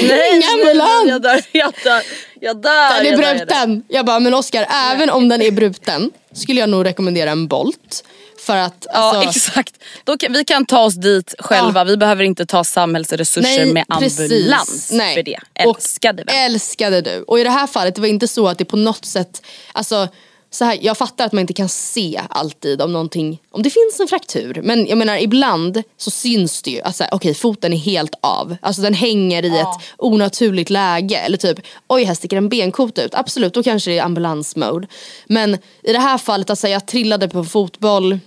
Nej, 0.00 0.32
ring 0.32 0.42
ambulans! 0.52 1.08
Jag 1.08 1.22
dör, 1.22 1.40
jag 1.52 1.72
dör, 1.84 2.02
jag 2.40 2.62
dör. 2.62 3.04
Den 3.04 3.12
är 3.12 3.16
bruten. 3.16 3.82
Jag 3.88 4.06
bara, 4.06 4.20
men 4.20 4.34
Oskar 4.34 4.66
även 4.92 5.10
om 5.10 5.28
den 5.28 5.42
är 5.42 5.50
bruten 5.50 6.10
skulle 6.32 6.60
jag 6.60 6.68
nog 6.68 6.84
rekommendera 6.84 7.30
en 7.30 7.46
Bolt. 7.46 8.04
För 8.46 8.56
att, 8.56 8.86
alltså... 8.86 9.22
Ja 9.22 9.30
exakt. 9.30 9.74
Då 10.04 10.18
kan, 10.18 10.32
vi 10.32 10.44
kan 10.44 10.66
ta 10.66 10.84
oss 10.84 10.94
dit 10.94 11.34
själva, 11.38 11.80
ja. 11.80 11.84
vi 11.84 11.96
behöver 11.96 12.24
inte 12.24 12.46
ta 12.46 12.64
samhällsresurser 12.64 13.64
Nej, 13.64 13.72
med 13.72 13.84
ambulans 13.88 14.90
Nej. 14.92 15.14
för 15.14 15.22
det. 15.22 15.38
Älskade 15.54 16.22
och 16.22 16.32
Älskade 16.32 17.00
du. 17.00 17.22
Och 17.22 17.40
i 17.40 17.44
det 17.44 17.50
här 17.50 17.66
fallet, 17.66 17.94
det 17.94 18.00
var 18.00 18.08
inte 18.08 18.28
så 18.28 18.48
att 18.48 18.58
det 18.58 18.64
på 18.64 18.76
något 18.76 19.04
sätt, 19.04 19.42
alltså 19.72 20.08
så 20.50 20.64
här, 20.64 20.78
jag 20.80 20.98
fattar 20.98 21.26
att 21.26 21.32
man 21.32 21.40
inte 21.40 21.52
kan 21.52 21.68
se 21.68 22.20
alltid 22.30 22.82
om 22.82 22.92
någonting, 22.92 23.38
om 23.50 23.62
det 23.62 23.70
finns 23.70 24.00
en 24.00 24.08
fraktur. 24.08 24.60
Men 24.62 24.86
jag 24.86 24.98
menar 24.98 25.18
ibland 25.18 25.82
så 25.96 26.10
syns 26.10 26.62
det 26.62 26.70
ju 26.70 26.80
att 26.80 27.00
okej 27.00 27.08
okay, 27.12 27.34
foten 27.34 27.72
är 27.72 27.76
helt 27.76 28.14
av. 28.20 28.56
Alltså 28.62 28.82
den 28.82 28.94
hänger 28.94 29.44
i 29.44 29.48
ja. 29.48 29.60
ett 29.60 29.94
onaturligt 29.98 30.70
läge. 30.70 31.16
Eller 31.16 31.36
typ, 31.36 31.58
oj 31.88 32.04
här 32.04 32.14
sticker 32.14 32.36
en 32.36 32.48
benkota 32.48 33.02
ut. 33.02 33.14
Absolut, 33.14 33.54
då 33.54 33.62
kanske 33.62 33.90
det 33.90 33.98
är 33.98 34.02
ambulansmode. 34.02 34.86
Men 35.26 35.54
i 35.82 35.92
det 35.92 35.98
här 35.98 36.18
fallet, 36.18 36.50
alltså 36.50 36.68
jag 36.68 36.86
trillade 36.86 37.28
på 37.28 37.44
fotboll 37.44 38.18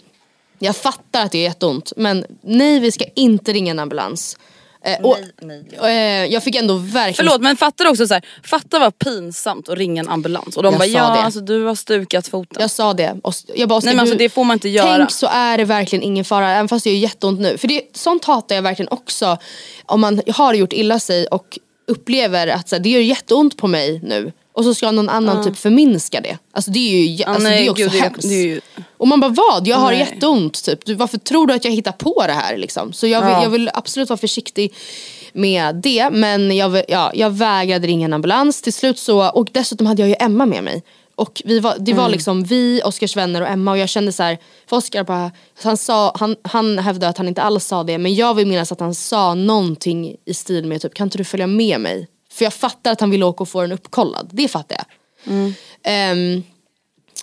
jag 0.60 0.76
fattar 0.76 1.26
att 1.26 1.32
det 1.32 1.38
är 1.38 1.43
jätteont 1.43 1.93
men 1.95 2.26
nej 2.41 2.80
vi 2.80 2.91
ska 2.91 3.06
inte 3.15 3.54
ringa 3.54 3.72
en 3.72 3.80
ambulans. 3.80 4.38
Eh, 4.82 5.06
och, 5.06 5.17
nej, 5.41 5.65
nej. 5.82 6.24
Eh, 6.24 6.34
jag 6.34 6.43
fick 6.43 6.56
ändå 6.56 6.76
verkligen... 6.76 7.13
Förlåt 7.13 7.41
men 7.41 7.58
fattar 7.58 7.86
du 7.86 7.91
också 7.91 8.08
så 8.08 8.13
här, 8.13 8.24
fatta 8.43 8.80
vad 8.80 9.00
pinsamt 9.00 9.69
att 9.69 9.78
ringa 9.78 10.00
en 10.00 10.10
ambulans 10.10 10.58
och 10.58 10.63
de 10.63 10.74
jag 10.74 10.80
bara 10.80 10.88
ja 10.88 11.13
det. 11.13 11.22
alltså 11.22 11.39
du 11.39 11.65
har 11.65 11.76
stukat 11.76 12.28
foten. 12.28 12.62
Jag 12.62 12.72
sa 12.72 12.93
det. 12.93 13.15
Jag 13.56 13.69
bara, 13.69 13.80
nej 13.80 13.93
men 13.93 14.00
alltså 14.00 14.17
det 14.17 14.30
får 14.30 14.43
man 14.43 14.54
inte 14.54 14.69
göra. 14.69 14.98
Tänk 14.98 15.12
så 15.12 15.28
är 15.28 15.58
det 15.58 15.65
verkligen 15.65 16.04
ingen 16.04 16.26
fara 16.26 16.52
även 16.52 16.67
fast 16.67 16.84
det 16.84 16.89
gör 16.89 16.98
jätteont 16.98 17.39
nu. 17.39 17.58
För 17.58 17.67
det, 17.67 17.82
sånt 17.93 18.26
hatar 18.26 18.56
jag 18.56 18.62
verkligen 18.62 18.89
också 18.91 19.38
om 19.86 20.02
man 20.02 20.22
har 20.28 20.54
gjort 20.54 20.74
illa 20.74 21.00
sig 21.00 21.28
och 21.28 21.60
upplever 21.88 22.48
att 22.48 22.69
så 22.69 22.76
här, 22.76 22.84
det 22.84 22.89
gör 22.89 23.00
jätteont 23.00 23.58
på 23.58 23.67
mig 23.67 24.00
nu 24.04 24.32
och 24.60 24.65
så 24.65 24.74
ska 24.74 24.91
någon 24.91 25.10
annan 25.10 25.43
typ 25.43 25.58
förminska 25.58 26.22
det. 26.22 26.38
Alltså 26.52 26.72
det 26.72 26.80
är 26.80 27.08
ju 27.08 27.24
alltså, 27.24 27.43
nej, 27.43 27.60
det 27.60 27.67
är 27.67 27.72
också 27.72 27.84
gud, 27.84 27.91
hemskt. 27.91 28.30
Det 28.30 28.36
är 28.36 28.48
ju... 28.48 28.62
Och 28.98 29.08
man 29.08 29.19
bara 29.19 29.32
vad? 29.32 29.67
Jag 29.67 29.78
har 29.78 29.91
nej. 29.91 30.00
jätteont 30.00 30.63
typ. 30.63 30.86
Du, 30.86 30.95
varför 30.95 31.17
tror 31.17 31.48
du 31.48 31.54
att 31.54 31.65
jag 31.65 31.72
hittar 31.72 31.91
på 31.91 32.24
det 32.28 32.34
här 32.34 32.58
liksom? 32.58 32.93
Så 32.93 33.08
jag 33.08 33.22
vill, 33.22 33.32
ja. 33.32 33.43
jag 33.43 33.50
vill 33.50 33.69
absolut 33.74 34.10
vara 34.10 34.17
försiktig 34.17 34.74
med 35.34 35.76
det. 35.76 36.10
Men 36.10 36.58
jag, 36.58 36.84
ja, 36.88 37.12
jag 37.13 37.30
vägrade 37.30 37.88
ringa 37.88 38.06
en 38.06 38.13
ambulans 38.13 38.62
till 38.62 38.74
slut 38.74 39.00
så. 39.00 39.30
Och 39.30 39.50
dessutom 39.52 39.88
hade 39.88 40.02
jag 40.02 40.10
ju 40.10 40.15
Emma 40.19 40.45
med 40.45 40.63
mig. 40.63 40.84
Och 41.15 41.41
vi 41.45 41.60
var, 41.60 41.76
det 41.80 41.93
var 41.93 42.04
mm. 42.04 42.12
liksom 42.12 42.43
vi, 42.43 42.82
Oskars 42.86 43.15
vänner 43.15 43.41
och 43.41 43.48
Emma 43.48 43.72
och 43.72 43.78
jag 43.78 43.89
kände 43.89 44.12
så 44.12 44.24
här, 44.24 44.38
för 44.69 44.78
Oskar 44.78 45.04
bara, 45.04 45.32
han, 45.63 45.78
sa, 45.78 46.15
han, 46.19 46.36
han 46.43 46.80
hävdade 46.80 47.10
att 47.10 47.17
han 47.17 47.28
inte 47.28 47.41
alls 47.41 47.65
sa 47.65 47.84
det 47.84 47.98
men 47.98 48.15
jag 48.15 48.34
vill 48.34 48.48
minnas 48.48 48.72
att 48.72 48.80
han 48.80 48.95
sa 48.95 49.34
någonting 49.34 50.15
i 50.26 50.34
stil 50.34 50.67
med 50.67 50.82
typ 50.82 50.93
kan 50.93 51.08
inte 51.08 51.17
du 51.17 51.24
följa 51.24 51.48
med 51.48 51.82
mig 51.82 52.08
för 52.39 52.45
jag 52.45 52.54
fattar 52.54 52.91
att 52.91 52.99
han 52.99 53.10
vill 53.10 53.23
åka 53.23 53.43
och 53.43 53.49
få 53.49 53.62
den 53.62 53.71
uppkollad. 53.71 54.30
Det 54.32 54.47
fattar 54.47 54.75
jag. 54.75 54.86
Mm. 55.34 56.38
Um, 56.38 56.43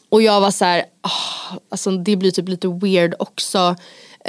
och 0.09 0.23
jag 0.23 0.41
var 0.41 0.51
så 0.51 0.65
här, 0.65 0.85
oh, 1.03 1.59
alltså 1.69 1.91
det 1.91 2.17
blir 2.17 2.31
typ 2.31 2.49
lite 2.49 2.69
weird 2.69 3.15
också. 3.19 3.77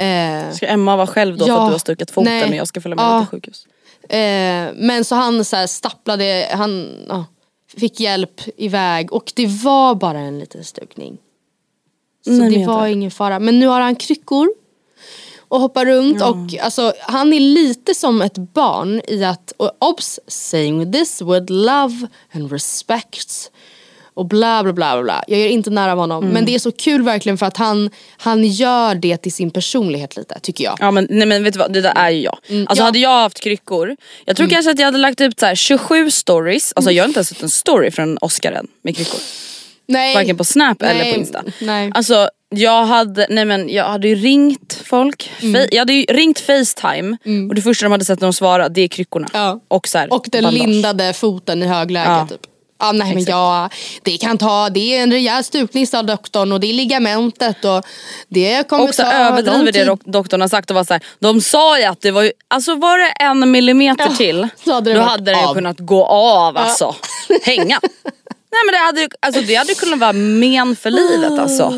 Uh, 0.00 0.52
ska 0.52 0.66
Emma 0.66 0.96
vara 0.96 1.06
själv 1.06 1.36
då 1.36 1.48
ja, 1.48 1.54
för 1.54 1.62
att 1.62 1.68
du 1.68 1.72
har 1.72 1.78
stukat 1.78 2.10
foten 2.10 2.32
nej, 2.32 2.48
och 2.48 2.54
jag 2.54 2.68
ska 2.68 2.80
följa 2.80 2.96
med 2.96 3.12
uh, 3.12 3.20
till 3.20 3.26
sjukhus? 3.28 3.66
Uh, 4.02 4.86
men 4.86 5.04
så 5.04 5.14
han 5.14 5.44
så 5.44 5.56
här 5.56 5.66
stapplade, 5.66 6.48
han 6.52 6.88
uh, 7.10 7.24
fick 7.76 8.00
hjälp 8.00 8.40
iväg 8.56 9.12
och 9.12 9.32
det 9.36 9.46
var 9.46 9.94
bara 9.94 10.18
en 10.18 10.38
liten 10.38 10.64
stukning. 10.64 11.18
Så 12.24 12.30
nej, 12.30 12.58
det 12.58 12.66
var 12.66 12.86
ingen 12.86 13.10
fara. 13.10 13.38
Men 13.38 13.58
nu 13.58 13.66
har 13.66 13.80
han 13.80 13.96
kryckor 13.96 14.48
och 15.48 15.60
hoppar 15.60 15.86
runt 15.86 16.20
ja. 16.20 16.26
och 16.26 16.64
alltså, 16.64 16.92
han 17.00 17.32
är 17.32 17.40
lite 17.40 17.94
som 17.94 18.22
ett 18.22 18.38
barn 18.38 19.00
i 19.08 19.24
att, 19.24 19.52
och 19.56 19.72
obs, 19.80 20.20
saying 20.26 20.92
this 20.92 21.22
with 21.22 21.52
love 21.52 22.06
and 22.34 22.52
respect 22.52 23.50
och 24.18 24.26
bla 24.26 24.62
bla 24.62 24.72
bla 24.72 25.02
bla. 25.02 25.24
Jag 25.26 25.40
är 25.40 25.48
inte 25.48 25.70
nära 25.70 25.92
av 25.92 25.98
honom. 25.98 26.22
Mm. 26.22 26.34
Men 26.34 26.44
det 26.44 26.54
är 26.54 26.58
så 26.58 26.72
kul 26.72 27.02
verkligen 27.02 27.38
för 27.38 27.46
att 27.46 27.56
han, 27.56 27.90
han 28.16 28.44
gör 28.44 28.94
det 28.94 29.16
till 29.16 29.32
sin 29.32 29.50
personlighet 29.50 30.16
lite 30.16 30.40
tycker 30.40 30.64
jag. 30.64 30.76
Ja 30.80 30.90
men, 30.90 31.06
nej, 31.10 31.26
men 31.26 31.44
vet 31.44 31.52
du 31.52 31.58
vad, 31.58 31.72
det 31.72 31.80
där 31.80 31.92
är 31.96 32.10
ju 32.10 32.20
jag. 32.20 32.38
Mm, 32.48 32.66
alltså 32.68 32.82
ja. 32.82 32.84
hade 32.86 32.98
jag 32.98 33.20
haft 33.20 33.40
kryckor, 33.40 33.96
jag 34.24 34.36
tror 34.36 34.44
mm. 34.44 34.54
kanske 34.54 34.70
att 34.70 34.78
jag 34.78 34.86
hade 34.86 34.98
lagt 34.98 35.20
ut 35.20 35.40
så 35.40 35.46
här 35.46 35.54
27 35.54 36.10
stories, 36.10 36.72
alltså 36.76 36.90
jag 36.90 37.04
har 37.04 37.08
inte 37.08 37.18
ens 37.18 37.28
sett 37.28 37.42
en 37.42 37.50
story 37.50 37.90
från 37.90 38.18
Oscar 38.20 38.52
än 38.52 38.66
med 38.82 38.96
kryckor. 38.96 39.20
Nej. 39.86 40.14
Varken 40.14 40.36
på 40.36 40.44
snap 40.44 40.80
nej. 40.80 40.90
eller 40.90 41.12
på 41.12 41.18
insta. 41.18 41.44
Nej. 41.60 41.90
Alltså 41.94 42.30
Jag 42.50 42.84
hade, 42.84 43.26
nej 43.30 43.44
men 43.44 43.68
jag 43.68 43.84
hade 43.84 44.08
ju 44.08 44.14
ringt 44.14 44.82
folk, 44.84 45.32
mm. 45.42 45.68
jag 45.70 45.78
hade 45.78 45.92
ju 45.92 46.04
ringt 46.04 46.40
Facetime 46.40 47.16
mm. 47.24 47.48
och 47.48 47.54
det 47.54 47.62
första 47.62 47.84
de 47.84 47.92
hade 47.92 48.04
sett 48.04 48.20
när 48.20 48.28
de 48.28 48.32
svarade 48.32 48.74
det 48.74 48.80
är 48.80 48.88
kryckorna. 48.88 49.28
Ja. 49.32 49.60
Och, 49.68 49.88
så 49.88 49.98
här, 49.98 50.12
och 50.12 50.26
den 50.32 50.44
bandage. 50.44 50.66
lindade 50.66 51.12
foten 51.12 51.62
i 51.62 51.66
högläge 51.66 52.10
ja. 52.10 52.26
typ. 52.26 52.40
Ja, 52.80 52.92
nej, 52.92 53.14
men 53.14 53.24
ja, 53.24 53.70
det 54.02 54.16
kan 54.18 54.38
ta, 54.38 54.68
det 54.70 54.96
är 54.96 55.02
en 55.02 55.12
rejäl 55.12 55.44
stukning 55.44 55.86
sa 55.86 56.02
doktorn 56.02 56.52
och 56.52 56.60
det 56.60 56.66
är 56.66 56.72
ligamentet 56.72 57.64
och 57.64 57.84
det 58.28 58.68
kommer 58.68 58.84
Också 58.84 59.02
ta 59.02 59.12
överdriver 59.12 59.72
det 59.72 59.84
dok 59.84 60.00
doktorn 60.04 60.40
har 60.40 60.48
sagt 60.48 60.70
och 60.70 60.76
var 60.76 60.84
så 60.84 60.92
här, 60.92 61.02
de 61.18 61.40
sa 61.40 61.78
ju 61.78 61.84
att 61.84 62.00
det 62.00 62.10
var 62.10 62.22
ju, 62.22 62.32
alltså 62.48 62.74
var 62.74 62.98
det 62.98 63.10
en 63.10 63.50
millimeter 63.50 64.06
ja, 64.08 64.16
till 64.16 64.48
hade 64.66 64.94
då 64.94 65.00
hade 65.00 65.32
det 65.32 65.50
kunnat 65.54 65.78
gå 65.78 66.06
av 66.06 66.56
alltså. 66.56 66.94
Hänga. 67.42 67.80
Nej 68.50 68.60
men 68.66 68.72
det 68.72 68.78
hade, 68.78 69.08
alltså, 69.20 69.40
det 69.40 69.54
hade 69.54 69.74
kunnat 69.74 69.98
vara 69.98 70.12
men 70.12 70.76
för 70.76 70.90
livet 70.90 71.38
alltså. 71.38 71.72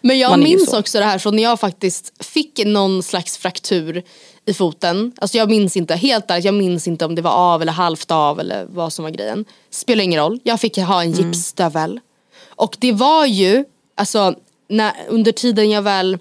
Men 0.00 0.18
jag 0.18 0.38
minns 0.38 0.72
också 0.72 0.98
det 0.98 1.04
här 1.04 1.18
från 1.18 1.36
när 1.36 1.42
jag 1.42 1.60
faktiskt 1.60 2.24
fick 2.24 2.66
någon 2.66 3.02
slags 3.02 3.38
fraktur 3.38 4.02
i 4.46 4.54
foten. 4.54 5.12
Alltså 5.18 5.38
jag 5.38 5.50
minns 5.50 5.76
inte, 5.76 5.94
helt 5.94 6.30
ärligt, 6.30 6.44
jag 6.44 6.54
minns 6.54 6.88
inte 6.88 7.04
om 7.04 7.14
det 7.14 7.22
var 7.22 7.30
av 7.30 7.62
eller 7.62 7.72
halvt 7.72 8.10
av 8.10 8.40
eller 8.40 8.66
vad 8.68 8.92
som 8.92 9.02
var 9.02 9.10
grejen. 9.10 9.44
Spelar 9.70 10.04
ingen 10.04 10.20
roll, 10.20 10.40
jag 10.42 10.60
fick 10.60 10.78
ha 10.78 11.02
en 11.02 11.12
mm. 11.12 11.26
gipsstövel. 11.26 11.90
Mm. 11.90 12.02
Och 12.48 12.76
det 12.78 12.92
var 12.92 13.26
ju, 13.26 13.64
alltså 13.94 14.34
när, 14.68 14.92
under 15.08 15.32
tiden 15.32 15.70
jag 15.70 15.82
väl 15.82 16.18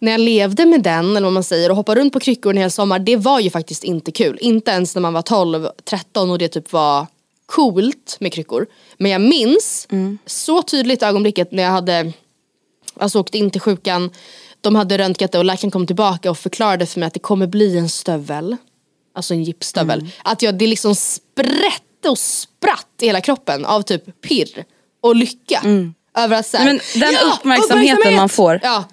när 0.00 0.12
jag 0.12 0.20
levde 0.20 0.66
med 0.66 0.82
den, 0.82 1.16
eller 1.16 1.26
vad 1.26 1.32
man 1.32 1.44
säger, 1.44 1.70
och 1.70 1.76
hoppade 1.76 2.00
runt 2.00 2.12
på 2.12 2.20
kryckor 2.20 2.50
en 2.50 2.56
hel 2.56 2.70
sommar, 2.70 2.98
det 2.98 3.16
var 3.16 3.40
ju 3.40 3.50
faktiskt 3.50 3.84
inte 3.84 4.12
kul. 4.12 4.38
Inte 4.40 4.70
ens 4.70 4.94
när 4.94 5.02
man 5.02 5.12
var 5.12 5.22
12, 5.22 5.68
13 5.84 6.30
och 6.30 6.38
det 6.38 6.48
typ 6.48 6.72
var 6.72 7.06
coolt 7.48 8.16
med 8.20 8.32
kryckor. 8.32 8.66
Men 8.98 9.10
jag 9.10 9.20
minns 9.20 9.86
mm. 9.90 10.18
så 10.26 10.62
tydligt 10.62 11.02
ögonblicket 11.02 11.52
när 11.52 11.62
jag 11.62 11.70
hade 11.70 12.12
alltså, 12.96 13.20
åkt 13.20 13.34
in 13.34 13.50
till 13.50 13.60
sjukan. 13.60 14.10
De 14.60 14.74
hade 14.74 14.98
röntgat 14.98 15.32
det 15.32 15.38
och 15.38 15.44
läkaren 15.44 15.70
kom 15.70 15.86
tillbaka 15.86 16.30
och 16.30 16.38
förklarade 16.38 16.86
för 16.86 17.00
mig 17.00 17.06
att 17.06 17.14
det 17.14 17.20
kommer 17.20 17.46
bli 17.46 17.78
en 17.78 17.88
stövel. 17.88 18.56
Alltså 19.14 19.34
en 19.34 19.44
gipsstövel. 19.44 19.98
Mm. 19.98 20.12
Att 20.24 20.42
jag, 20.42 20.58
det 20.58 20.66
liksom 20.66 20.94
sprätte 20.94 22.08
och 22.08 22.18
spratt 22.18 22.86
i 23.00 23.06
hela 23.06 23.20
kroppen 23.20 23.66
av 23.66 23.82
typ 23.82 24.20
pirr 24.20 24.64
och 25.00 25.16
lycka. 25.16 25.60
Mm. 25.64 25.94
Över 26.18 26.38
att 26.38 26.46
så 26.46 26.56
här, 26.56 26.64
Men 26.64 26.80
den 26.94 27.12
ja, 27.12 27.34
uppmärksamheten 27.34 27.92
uppmärksamhet! 27.92 28.16
man 28.16 28.28
får. 28.28 28.60
Ja. 28.62 28.84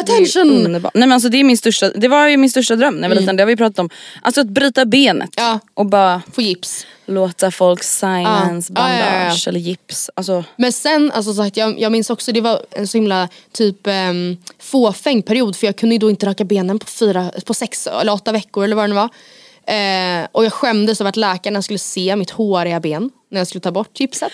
Attention! 0.00 0.72
Nej, 0.72 0.90
men 0.94 1.12
alltså, 1.12 1.28
det, 1.28 1.40
är 1.40 1.44
min 1.44 1.56
största, 1.56 1.90
det 1.90 2.08
var 2.08 2.28
ju 2.28 2.36
min 2.36 2.50
största 2.50 2.76
dröm 2.76 2.94
när 2.94 3.02
jag 3.02 3.08
var 3.08 3.16
mm. 3.16 3.22
liten, 3.22 3.36
det 3.36 3.42
har 3.42 3.46
vi 3.48 3.56
pratat 3.56 3.78
om. 3.78 3.90
Alltså 4.22 4.40
att 4.40 4.46
bryta 4.46 4.84
benet 4.84 5.30
ja. 5.36 5.60
och 5.74 5.86
bara 5.86 6.22
få 6.32 6.42
gips. 6.42 6.86
Låta 7.06 7.50
folk 7.50 7.82
silence, 7.82 8.72
ja. 8.76 8.80
bandage 8.80 9.42
ja, 9.46 9.50
eller 9.50 9.60
gips. 9.60 10.10
Alltså. 10.14 10.44
Men 10.56 10.72
sen, 10.72 11.12
alltså, 11.12 11.34
sagt, 11.34 11.56
jag, 11.56 11.80
jag 11.80 11.92
minns 11.92 12.10
också 12.10 12.32
det 12.32 12.40
var 12.40 12.60
en 12.70 12.88
så 12.88 12.98
himla 12.98 13.28
typ 13.52 13.86
um, 13.86 14.36
fåfäng 14.58 15.22
period 15.22 15.56
för 15.56 15.66
jag 15.66 15.76
kunde 15.76 15.94
ju 15.94 15.98
då 15.98 16.10
inte 16.10 16.26
raka 16.26 16.44
benen 16.44 16.78
på, 16.78 16.86
fyra, 16.86 17.30
på 17.44 17.54
sex 17.54 17.86
eller 17.86 18.12
åtta 18.12 18.32
veckor 18.32 18.64
eller 18.64 18.76
vad 18.76 18.84
det 18.84 18.88
nu 18.88 18.94
var. 18.94 19.08
Uh, 19.70 20.26
och 20.32 20.44
jag 20.44 20.52
skämdes 20.52 21.00
över 21.00 21.08
att 21.08 21.16
läkarna 21.16 21.62
skulle 21.62 21.78
se 21.78 22.16
mitt 22.16 22.30
håriga 22.30 22.80
ben 22.80 23.10
när 23.30 23.40
jag 23.40 23.48
skulle 23.48 23.60
ta 23.60 23.70
bort 23.70 24.00
gipset. 24.00 24.32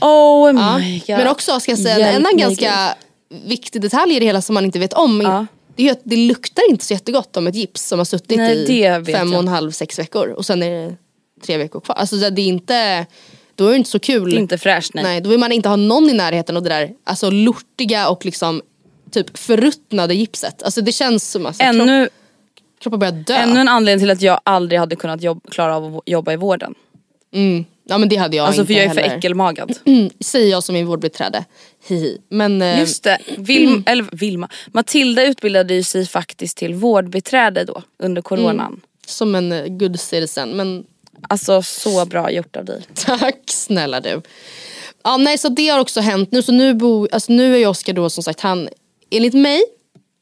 Oh 0.00 0.52
my 0.52 0.98
God. 1.06 1.18
Men 1.18 1.28
också 1.28 1.60
ska 1.60 1.72
jag 1.72 1.78
säga 1.78 1.98
Hjälp 1.98 2.16
en 2.16 2.26
annan 2.26 2.36
ganska 2.36 2.94
viktig 3.28 3.82
detalj 3.82 4.16
i 4.16 4.18
det 4.18 4.26
hela 4.26 4.42
som 4.42 4.54
man 4.54 4.64
inte 4.64 4.78
vet 4.78 4.92
om. 4.92 5.20
Ja. 5.20 5.46
Det 5.76 5.88
är 5.88 5.92
att 5.92 6.00
det 6.04 6.16
luktar 6.16 6.70
inte 6.70 6.84
så 6.84 6.94
jättegott 6.94 7.36
om 7.36 7.46
ett 7.46 7.54
gips 7.54 7.82
som 7.82 7.98
har 7.98 8.04
suttit 8.04 8.36
Nej, 8.36 9.00
i 9.00 9.04
fem 9.12 9.32
och 9.32 9.38
en 9.38 9.48
halv, 9.48 9.70
sex 9.70 9.98
veckor 9.98 10.28
och 10.28 10.46
sen 10.46 10.62
är 10.62 10.70
det 10.70 10.96
tre 11.42 11.58
veckor 11.58 11.80
kvar. 11.80 11.96
Alltså 11.96 12.16
det 12.16 12.42
är 12.42 12.46
inte, 12.46 13.06
då 13.54 13.66
är 13.66 13.70
det 13.70 13.76
inte 13.76 13.90
så 13.90 13.98
kul. 13.98 14.30
Det 14.30 14.36
är 14.36 14.40
inte 14.40 14.58
fräscht 14.58 14.94
nej. 14.94 15.04
nej. 15.04 15.20
Då 15.20 15.30
vill 15.30 15.38
man 15.38 15.52
inte 15.52 15.68
ha 15.68 15.76
någon 15.76 16.10
i 16.10 16.12
närheten 16.12 16.56
av 16.56 16.62
det 16.62 16.68
där 16.68 16.94
alltså 17.04 17.30
lortiga 17.30 18.08
och 18.08 18.24
liksom 18.24 18.62
typ 19.10 19.38
förruttnade 19.38 20.14
gipset. 20.14 20.62
Alltså 20.62 20.80
det 20.80 20.92
känns 20.92 21.30
som 21.30 21.46
alltså, 21.46 21.62
Ännu, 21.62 22.04
kropp, 22.04 22.12
kroppen 22.80 22.98
börjar 22.98 23.12
dö. 23.12 23.34
Ännu 23.34 23.60
en 23.60 23.68
anledning 23.68 24.02
till 24.02 24.10
att 24.10 24.22
jag 24.22 24.40
aldrig 24.44 24.80
hade 24.80 24.96
kunnat 24.96 25.22
jobb, 25.22 25.50
klara 25.50 25.76
av 25.76 25.96
att 25.96 26.02
jobba 26.06 26.32
i 26.32 26.36
vården. 26.36 26.74
Mm. 27.32 27.64
Ja 27.84 27.98
men 27.98 28.08
det 28.08 28.16
hade 28.16 28.36
jag 28.36 28.46
alltså, 28.46 28.60
inte 28.60 28.72
för 28.72 28.80
jag 28.80 28.84
är 28.84 28.88
heller. 28.88 29.08
för 29.08 29.16
äckelmagad. 29.16 29.78
Mm, 29.84 30.10
säger 30.20 30.50
jag 30.50 30.62
som 30.62 30.76
är 30.76 30.84
vårdbiträde. 30.84 31.44
Hihi. 31.86 32.18
Men, 32.28 32.62
eh, 32.62 32.80
Just 32.80 33.02
det, 33.02 33.18
Vilma, 33.38 33.72
mm. 33.72 33.84
eller 33.86 34.06
Vilma. 34.12 34.48
Matilda 34.66 35.24
utbildade 35.24 35.74
ju 35.74 35.82
sig 35.82 36.06
faktiskt 36.06 36.56
till 36.56 36.74
vårdbiträde 36.74 37.64
då 37.64 37.82
under 37.98 38.22
coronan. 38.22 38.66
Mm. 38.66 38.80
Som 39.06 39.34
en 39.34 39.52
uh, 39.52 39.68
good 39.68 40.00
citizen. 40.00 40.50
Men... 40.50 40.84
Alltså 41.28 41.62
så 41.62 42.06
bra 42.06 42.30
gjort 42.30 42.56
av 42.56 42.64
dig. 42.64 42.82
Tack 42.94 43.40
snälla 43.46 44.00
du. 44.00 44.22
Ja 45.04 45.16
nej 45.16 45.38
så 45.38 45.48
det 45.48 45.68
har 45.68 45.80
också 45.80 46.00
hänt 46.00 46.32
nu 46.32 46.42
så 46.42 46.52
nu, 46.52 46.74
bo, 46.74 47.08
alltså, 47.12 47.32
nu 47.32 47.54
är 47.54 47.58
ju 47.58 47.66
Oskar 47.66 47.92
då 47.92 48.10
som 48.10 48.22
sagt 48.22 48.40
han, 48.40 48.68
enligt 49.10 49.34
mig 49.34 49.62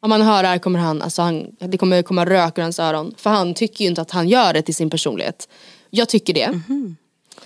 om 0.00 0.08
man 0.08 0.22
hör 0.22 0.42
det 0.42 0.48
här 0.48 0.58
kommer 0.58 0.78
han, 0.78 1.02
alltså 1.02 1.22
han, 1.22 1.46
det 1.58 1.78
kommer 1.78 2.02
komma 2.02 2.24
rök 2.24 2.58
ur 2.58 2.62
hans 2.62 2.78
öron. 2.78 3.14
För 3.16 3.30
han 3.30 3.54
tycker 3.54 3.84
ju 3.84 3.90
inte 3.90 4.02
att 4.02 4.10
han 4.10 4.28
gör 4.28 4.52
det 4.52 4.62
till 4.62 4.74
sin 4.74 4.90
personlighet. 4.90 5.48
Jag 5.90 6.08
tycker 6.08 6.34
det. 6.34 6.60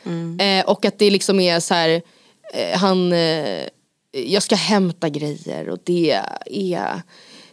Mm. 0.07 0.40
Eh, 0.40 0.71
och 0.71 0.85
att 0.85 0.99
det 0.99 1.11
liksom 1.11 1.40
är 1.40 1.61
så 1.61 1.75
här, 1.75 2.03
eh, 2.55 2.79
han, 2.79 3.12
eh, 3.12 3.62
jag 4.12 4.42
ska 4.42 4.55
hämta 4.55 5.09
grejer 5.09 5.69
och 5.69 5.79
det 5.85 6.23
är 6.51 7.03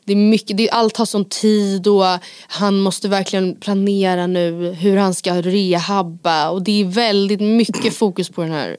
det 0.06 0.14
är 0.14 0.18
mycket, 0.18 0.58
det, 0.58 0.70
allt 0.70 0.98
har 0.98 1.06
sån 1.06 1.26
tid 1.26 1.88
och 1.88 2.06
han 2.48 2.80
måste 2.80 3.08
verkligen 3.08 3.56
planera 3.56 4.28
nu 4.28 4.72
hur 4.72 4.98
han 4.98 5.14
ska 5.14 5.42
rehabba 5.42 6.50
och 6.50 6.64
det 6.64 6.82
är 6.82 6.86
väldigt 6.86 7.42
mycket 7.42 7.94
fokus 7.94 8.30
på 8.30 8.42
den 8.42 8.52
här 8.52 8.78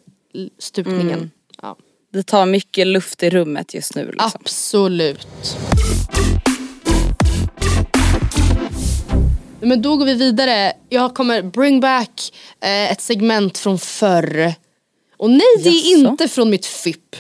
stupningen. 0.59 1.11
Mm. 1.11 1.31
Ja. 1.63 1.77
Det 2.13 2.23
tar 2.23 2.47
mycket 2.47 2.87
luft 2.87 3.23
i 3.23 3.31
rummet 3.31 3.75
just 3.75 3.95
nu. 3.95 4.07
Liksom. 4.07 4.31
Absolut. 4.41 5.27
Men 9.65 9.83
då 9.83 9.97
går 9.97 10.07
vi 10.07 10.15
vidare. 10.15 10.73
Jag 10.89 11.15
kommer 11.15 11.43
bring 11.43 11.81
back 11.81 12.33
eh, 12.61 12.93
ett 12.93 13.01
segment 13.01 13.59
från 13.59 13.79
förr. 13.79 14.55
Och 15.17 15.31
nej, 15.31 15.41
det 15.63 15.69
är 15.69 15.99
inte 15.99 16.29
från 16.29 16.51
mitt 16.51 16.67
FIP. 16.67 17.17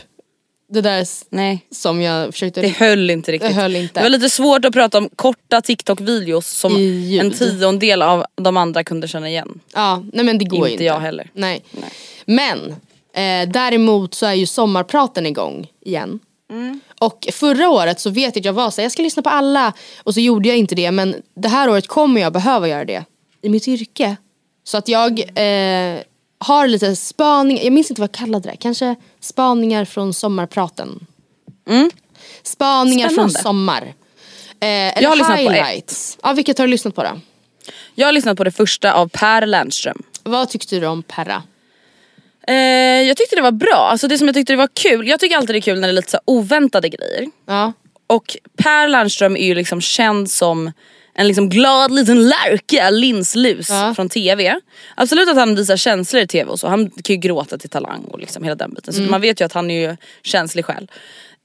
Det 0.68 0.80
där 0.80 1.06
nej. 1.30 1.66
som 1.70 2.00
jag 2.00 2.32
försökte... 2.32 2.60
Det 2.60 2.68
höll 2.68 3.10
inte 3.10 3.32
riktigt. 3.32 3.50
Det, 3.50 3.54
höll 3.54 3.76
inte. 3.76 4.00
det 4.00 4.02
var 4.02 4.10
lite 4.10 4.30
svårt 4.30 4.64
att 4.64 4.72
prata 4.72 4.98
om 4.98 5.08
korta 5.16 5.60
TikTok-videos 5.60 6.46
som 6.46 6.76
en 7.20 7.30
tiondel 7.30 8.02
av 8.02 8.24
de 8.34 8.56
andra 8.56 8.84
kunde 8.84 9.08
känna 9.08 9.28
igen. 9.28 9.60
Ja, 9.74 10.04
nej 10.12 10.24
men 10.24 10.38
det 10.38 10.44
går 10.44 10.58
inte. 10.58 10.72
Inte 10.72 10.84
jag 10.84 11.00
heller. 11.00 11.30
Nej. 11.34 11.64
nej. 11.70 11.90
Men 12.24 12.70
eh, 13.14 13.52
däremot 13.52 14.14
så 14.14 14.26
är 14.26 14.34
ju 14.34 14.46
sommarpraten 14.46 15.26
igång 15.26 15.66
igen. 15.80 16.20
Mm. 16.54 16.80
Och 17.00 17.28
förra 17.32 17.70
året 17.70 18.00
så 18.00 18.10
vet 18.10 18.36
jag 18.36 18.40
att 18.40 18.44
jag 18.44 18.52
var 18.52 18.70
så 18.70 18.80
jag 18.80 18.92
ska 18.92 19.02
lyssna 19.02 19.22
på 19.22 19.28
alla 19.28 19.72
och 20.02 20.14
så 20.14 20.20
gjorde 20.20 20.48
jag 20.48 20.58
inte 20.58 20.74
det 20.74 20.90
men 20.90 21.22
det 21.34 21.48
här 21.48 21.68
året 21.68 21.86
kommer 21.86 22.20
jag 22.20 22.32
behöva 22.32 22.68
göra 22.68 22.84
det 22.84 23.04
i 23.42 23.48
mitt 23.48 23.68
yrke. 23.68 24.16
Så 24.64 24.76
att 24.76 24.88
jag 24.88 25.20
eh, 25.20 26.00
har 26.38 26.66
lite 26.66 26.96
spaningar, 26.96 27.64
jag 27.64 27.72
minns 27.72 27.90
inte 27.90 28.00
vad 28.00 28.10
jag 28.10 28.14
kallade 28.14 28.50
det, 28.50 28.56
kanske 28.56 28.94
spaningar 29.20 29.84
från 29.84 30.14
sommarpraten. 30.14 31.06
Mm. 31.68 31.90
Spaningar 32.42 33.08
Spännande. 33.08 33.32
från 33.32 33.42
sommar. 33.42 33.82
Eh, 34.60 34.68
eller 34.68 35.02
jag 35.02 35.10
har 35.10 35.16
lyssnat 35.16 35.38
highlights. 35.38 36.16
på. 36.16 36.28
Ja, 36.28 36.32
vilket 36.32 36.58
har 36.58 36.66
du 36.66 36.70
lyssnat 36.70 36.94
på 36.94 37.02
då? 37.02 37.20
Jag 37.94 38.06
har 38.06 38.12
lyssnat 38.12 38.36
på 38.36 38.44
det 38.44 38.52
första 38.52 38.92
av 38.92 39.08
Per 39.08 39.46
Lernström. 39.46 40.02
Vad 40.22 40.48
tyckte 40.48 40.80
du 40.80 40.86
om 40.86 41.02
Perra? 41.02 41.42
Eh, 42.48 42.54
jag 43.08 43.16
tyckte 43.16 43.36
det 43.36 43.42
var 43.42 43.52
bra, 43.52 43.88
alltså 43.90 44.08
det 44.08 44.18
som 44.18 44.28
jag 44.28 44.34
tyckte 44.34 44.52
det 44.52 44.56
var 44.56 44.68
kul, 44.74 45.08
jag 45.08 45.20
tycker 45.20 45.36
alltid 45.36 45.54
det 45.54 45.58
är 45.58 45.60
kul 45.60 45.80
när 45.80 45.88
det 45.88 45.92
är 45.92 45.96
lite 45.96 46.10
så 46.10 46.20
oväntade 46.24 46.88
grejer. 46.88 47.30
Ja. 47.46 47.72
Och 48.06 48.36
Per 48.56 48.88
Lernström 48.88 49.36
är 49.36 49.46
ju 49.46 49.54
liksom 49.54 49.80
känd 49.80 50.30
som 50.30 50.72
en 51.14 51.26
liksom 51.26 51.48
glad 51.48 51.92
liten 51.92 52.28
lärka, 52.28 52.90
linslus 52.90 53.70
ja. 53.70 53.94
från 53.94 54.08
TV. 54.08 54.60
Absolut 54.94 55.28
att 55.28 55.36
han 55.36 55.54
visar 55.54 55.76
känslor 55.76 56.22
i 56.22 56.26
TV 56.26 56.50
och 56.50 56.60
så, 56.60 56.68
han 56.68 56.90
kan 56.90 57.14
ju 57.14 57.16
gråta 57.16 57.58
till 57.58 57.70
Talang 57.70 58.04
och 58.04 58.18
liksom 58.18 58.44
hela 58.44 58.54
den 58.54 58.74
biten. 58.74 58.94
Så 58.94 59.00
mm. 59.00 59.10
man 59.10 59.20
vet 59.20 59.40
ju 59.40 59.44
att 59.44 59.52
han 59.52 59.70
är 59.70 59.88
ju 59.88 59.96
känslig 60.22 60.64
själv. 60.64 60.86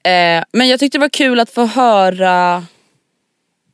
Eh, 0.04 0.44
men 0.52 0.68
jag 0.68 0.80
tyckte 0.80 0.98
det 0.98 1.02
var 1.02 1.10
kul 1.10 1.40
att 1.40 1.50
få 1.50 1.66
höra, 1.66 2.66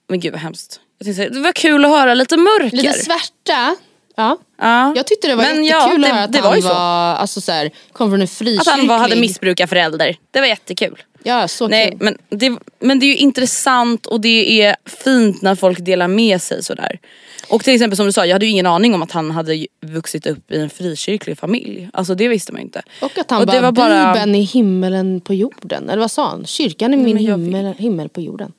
men 0.09 0.19
gud 0.19 0.31
vad 0.31 0.41
hemskt. 0.41 0.79
Jag 0.97 1.05
tyckte 1.05 1.29
det 1.29 1.39
var 1.39 1.51
kul 1.51 1.85
att 1.85 1.91
höra 1.91 2.13
lite 2.13 2.37
mörker. 2.37 2.77
Lite 2.77 2.93
svärta. 2.93 3.75
Ja. 4.15 4.37
ja. 4.57 4.93
Jag 4.95 5.07
tyckte 5.07 5.27
det 5.27 5.35
var 5.35 5.43
men 5.43 5.65
jättekul 5.65 6.01
ja, 6.01 6.13
det, 6.13 6.23
att 6.23 6.31
det 6.31 6.39
han 6.39 6.61
var, 6.61 6.61
var 6.61 7.15
alltså 7.15 7.41
så 7.41 7.51
här, 7.51 7.71
kom 7.91 8.09
från 8.09 8.21
en 8.21 8.27
frikyrklig... 8.27 8.59
Att 8.59 8.77
han 8.77 8.87
var, 8.87 8.97
hade 8.97 9.15
missbrukarförälder. 9.15 10.17
Det 10.31 10.39
var 10.39 10.47
jättekul. 10.47 11.03
Ja, 11.23 11.47
så 11.47 11.67
Nej, 11.67 11.91
kul. 11.91 11.99
Men 12.01 12.17
det, 12.29 12.57
men 12.79 12.99
det 12.99 13.05
är 13.05 13.07
ju 13.07 13.15
intressant 13.15 14.05
och 14.05 14.21
det 14.21 14.61
är 14.61 14.75
fint 14.85 15.41
när 15.41 15.55
folk 15.55 15.79
delar 15.79 16.07
med 16.07 16.41
sig 16.41 16.63
sådär. 16.63 16.99
Och 17.47 17.63
till 17.63 17.73
exempel 17.73 17.97
som 17.97 18.05
du 18.05 18.11
sa, 18.11 18.25
jag 18.25 18.35
hade 18.35 18.45
ju 18.45 18.51
ingen 18.51 18.65
aning 18.65 18.93
om 18.93 19.03
att 19.03 19.11
han 19.11 19.31
hade 19.31 19.67
vuxit 19.81 20.25
upp 20.25 20.51
i 20.51 20.57
en 20.57 20.69
frikyrklig 20.69 21.37
familj. 21.37 21.89
Alltså 21.93 22.15
det 22.15 22.27
visste 22.27 22.51
man 22.51 22.61
ju 22.61 22.65
inte. 22.65 22.81
Och 23.01 23.17
att 23.17 23.31
han 23.31 23.41
och 23.41 23.47
bara, 23.47 23.55
det 23.55 23.61
var 23.61 23.71
bara, 23.71 24.13
Bibeln 24.13 24.35
i 24.35 24.41
himmelen 24.41 25.21
på 25.21 25.33
jorden. 25.33 25.89
Eller 25.89 25.99
vad 25.99 26.11
sa 26.11 26.29
han? 26.29 26.45
Kyrkan 26.45 26.93
är 26.93 26.97
min 26.97 27.17
himmel, 27.17 27.73
himmel 27.77 28.09
på 28.09 28.21
jorden. 28.21 28.53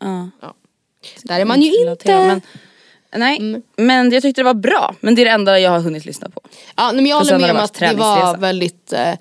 Ja. 0.00 0.30
ja. 0.40 0.54
Där 1.22 1.40
är 1.40 1.44
man 1.44 1.62
ju 1.62 1.90
inte. 1.90 2.18
Men, 2.18 2.40
Nej, 3.14 3.38
mm. 3.38 3.62
men 3.76 4.10
jag 4.12 4.22
tyckte 4.22 4.40
det 4.40 4.44
var 4.44 4.54
bra. 4.54 4.94
Men 5.00 5.14
det 5.14 5.22
är 5.22 5.24
det 5.24 5.30
enda 5.30 5.60
jag 5.60 5.70
har 5.70 5.80
hunnit 5.80 6.04
lyssna 6.04 6.28
på. 6.28 6.40
Ja, 6.76 6.92
men 6.92 7.06
jag 7.06 7.16
håller 7.16 7.38
med 7.38 7.50
om 7.50 7.56
att 7.56 7.74
det 7.74 7.94
var 7.94 8.36
väldigt 8.36 8.92
eh, 8.92 9.14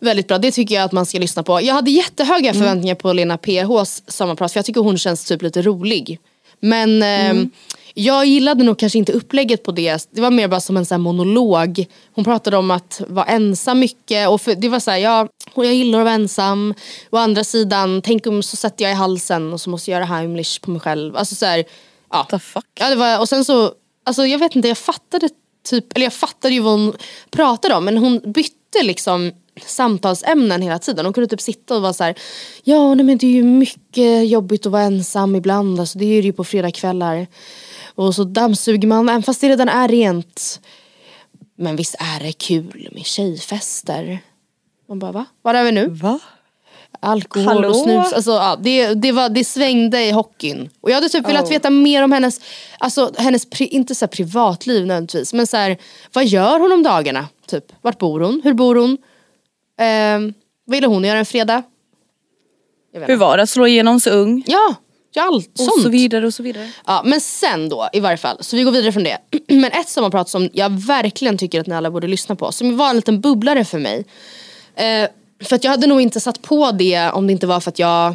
Väldigt 0.00 0.28
bra, 0.28 0.38
det 0.38 0.50
tycker 0.50 0.74
jag 0.74 0.84
att 0.84 0.92
man 0.92 1.06
ska 1.06 1.18
lyssna 1.18 1.42
på. 1.42 1.60
Jag 1.60 1.74
hade 1.74 1.90
jättehöga 1.90 2.50
mm. 2.50 2.62
förväntningar 2.62 2.94
på 2.94 3.12
Lena 3.12 3.38
PHs 3.38 4.02
sommarprat 4.06 4.52
för 4.52 4.58
jag 4.58 4.64
tycker 4.64 4.80
hon 4.80 4.98
känns 4.98 5.24
typ 5.24 5.42
lite 5.42 5.62
rolig. 5.62 6.20
Men 6.60 7.02
mm. 7.02 7.38
eh, 7.40 7.46
jag 7.94 8.26
gillade 8.26 8.64
nog 8.64 8.78
kanske 8.78 8.98
inte 8.98 9.12
upplägget 9.12 9.62
på 9.62 9.72
det. 9.72 10.08
Det 10.10 10.20
var 10.20 10.30
mer 10.30 10.48
bara 10.48 10.60
som 10.60 10.76
en 10.76 10.86
sån 10.86 11.00
monolog. 11.00 11.84
Hon 12.14 12.24
pratade 12.24 12.56
om 12.56 12.70
att 12.70 13.02
vara 13.08 13.26
ensam 13.26 13.78
mycket. 13.78 14.28
Och 14.28 14.40
för, 14.40 14.54
det 14.54 14.68
var 14.68 14.80
så 14.80 14.90
här, 14.90 14.98
ja, 14.98 15.28
jag 15.54 15.74
gillar 15.74 15.98
att 15.98 16.04
vara 16.04 16.14
ensam. 16.14 16.74
Å 17.10 17.16
andra 17.16 17.44
sidan, 17.44 18.02
tänk 18.02 18.26
om 18.26 18.42
så 18.42 18.56
sätter 18.56 18.84
jag 18.84 18.92
i 18.92 18.94
halsen 18.94 19.52
och 19.52 19.60
så 19.60 19.70
måste 19.70 19.90
jag 19.90 19.98
göra 19.98 20.04
Heimlich 20.04 20.60
på 20.60 20.70
mig 20.70 20.80
själv. 20.80 21.16
Alltså 21.16 21.34
så 21.34 21.46
här, 21.46 21.64
ja. 22.10 22.24
The 22.30 22.38
fuck? 22.38 22.66
Ja, 22.80 22.88
det 22.88 22.96
var, 22.96 23.20
och 23.20 23.28
sen 23.28 23.44
så, 23.44 23.72
alltså 24.04 24.26
jag 24.26 24.38
vet 24.38 24.56
inte, 24.56 24.68
jag 24.68 24.78
fattade 24.78 25.28
typ, 25.70 25.92
eller 25.96 26.06
jag 26.06 26.12
fattade 26.12 26.54
ju 26.54 26.60
vad 26.60 26.72
hon 26.72 26.96
pratade 27.30 27.74
om. 27.74 27.84
Men 27.84 27.98
hon 27.98 28.32
bytte 28.32 28.82
liksom 28.82 29.32
samtalsämnen 29.66 30.62
hela 30.62 30.78
tiden. 30.78 31.06
Hon 31.06 31.12
kunde 31.12 31.28
typ 31.28 31.40
sitta 31.40 31.76
och 31.76 31.82
vara 31.82 31.92
så 31.92 32.04
här, 32.04 32.18
ja 32.64 32.94
nej 32.94 33.06
men 33.06 33.18
det 33.18 33.26
är 33.26 33.30
ju 33.30 33.44
mycket 33.44 34.28
jobbigt 34.28 34.66
att 34.66 34.72
vara 34.72 34.82
ensam 34.82 35.36
ibland. 35.36 35.80
Alltså, 35.80 35.98
det 35.98 36.04
är 36.04 36.22
det 36.22 36.26
ju 36.26 36.32
på 36.32 36.44
fredagskvällar. 36.44 37.26
Och 37.94 38.14
så 38.14 38.24
dammsuger 38.24 38.88
man, 38.88 39.08
även 39.08 39.22
fast 39.22 39.40
det 39.40 39.48
redan 39.48 39.68
är 39.68 39.88
rent. 39.88 40.60
Men 41.56 41.76
visst 41.76 41.94
är 41.98 42.20
det 42.20 42.32
kul 42.32 42.88
med 42.92 43.06
tjejfester? 43.06 44.18
Man 44.88 44.98
bara 44.98 45.12
va? 45.12 45.24
Var 45.42 45.54
är 45.54 45.64
vi 45.64 45.72
nu? 45.72 45.88
Va? 45.88 46.20
Alkohol 47.00 47.48
Hallå? 47.48 47.68
och 47.68 47.76
snus. 47.76 48.12
Alltså, 48.12 48.30
ja, 48.30 48.58
det, 48.60 48.94
det, 48.94 49.12
var, 49.12 49.28
det 49.28 49.44
svängde 49.44 50.04
i 50.04 50.10
hockeyn. 50.10 50.70
Och 50.80 50.90
jag 50.90 50.94
hade 50.94 51.08
typ 51.08 51.24
oh. 51.24 51.28
velat 51.28 51.50
veta 51.50 51.70
mer 51.70 52.04
om 52.04 52.12
hennes, 52.12 52.40
alltså, 52.78 53.12
hennes 53.16 53.46
inte 53.60 53.94
så 53.94 54.06
privatliv 54.06 54.86
nödvändigtvis. 54.86 55.32
Men 55.32 55.46
så 55.46 55.56
här, 55.56 55.76
vad 56.12 56.26
gör 56.26 56.60
hon 56.60 56.72
om 56.72 56.82
dagarna? 56.82 57.28
Typ, 57.46 57.64
vart 57.82 57.98
bor 57.98 58.20
hon? 58.20 58.40
Hur 58.44 58.54
bor 58.54 58.74
hon? 58.74 58.98
Eh, 59.80 60.34
vad 60.64 60.74
ville 60.74 60.86
hon 60.86 61.04
göra 61.04 61.18
en 61.18 61.26
fredag? 61.26 61.62
Hur 63.06 63.16
var 63.16 63.36
det 63.36 63.42
att 63.42 63.50
slå 63.50 63.66
igenom 63.66 64.00
så 64.00 64.10
ung? 64.10 64.44
Ja, 64.46 64.74
ja 65.12 65.22
allt 65.22 65.50
och 65.52 65.58
sånt. 65.58 65.82
så 65.82 65.88
vidare 65.88 66.26
och 66.26 66.34
så 66.34 66.42
vidare. 66.42 66.70
Ja 66.86 67.02
men 67.04 67.20
sen 67.20 67.68
då 67.68 67.88
i 67.92 68.00
varje 68.00 68.16
fall, 68.16 68.36
så 68.40 68.56
vi 68.56 68.62
går 68.62 68.72
vidare 68.72 68.92
från 68.92 69.04
det. 69.04 69.18
men 69.46 69.72
ett 69.72 69.88
sommarprat 69.88 70.28
som 70.28 70.48
jag 70.52 70.70
verkligen 70.70 71.38
tycker 71.38 71.60
att 71.60 71.66
ni 71.66 71.74
alla 71.74 71.90
borde 71.90 72.06
lyssna 72.06 72.36
på, 72.36 72.52
som 72.52 72.76
var 72.76 72.90
en 72.90 72.96
liten 72.96 73.20
bubblare 73.20 73.64
för 73.64 73.78
mig. 73.78 74.04
Eh, 74.74 75.08
för 75.44 75.58
jag 75.62 75.70
hade 75.70 75.86
nog 75.86 76.00
inte 76.00 76.20
satt 76.20 76.42
på 76.42 76.70
det 76.70 77.10
om 77.10 77.26
det 77.26 77.32
inte 77.32 77.46
var 77.46 77.60
för 77.60 77.70
att 77.70 77.78
jag 77.78 78.14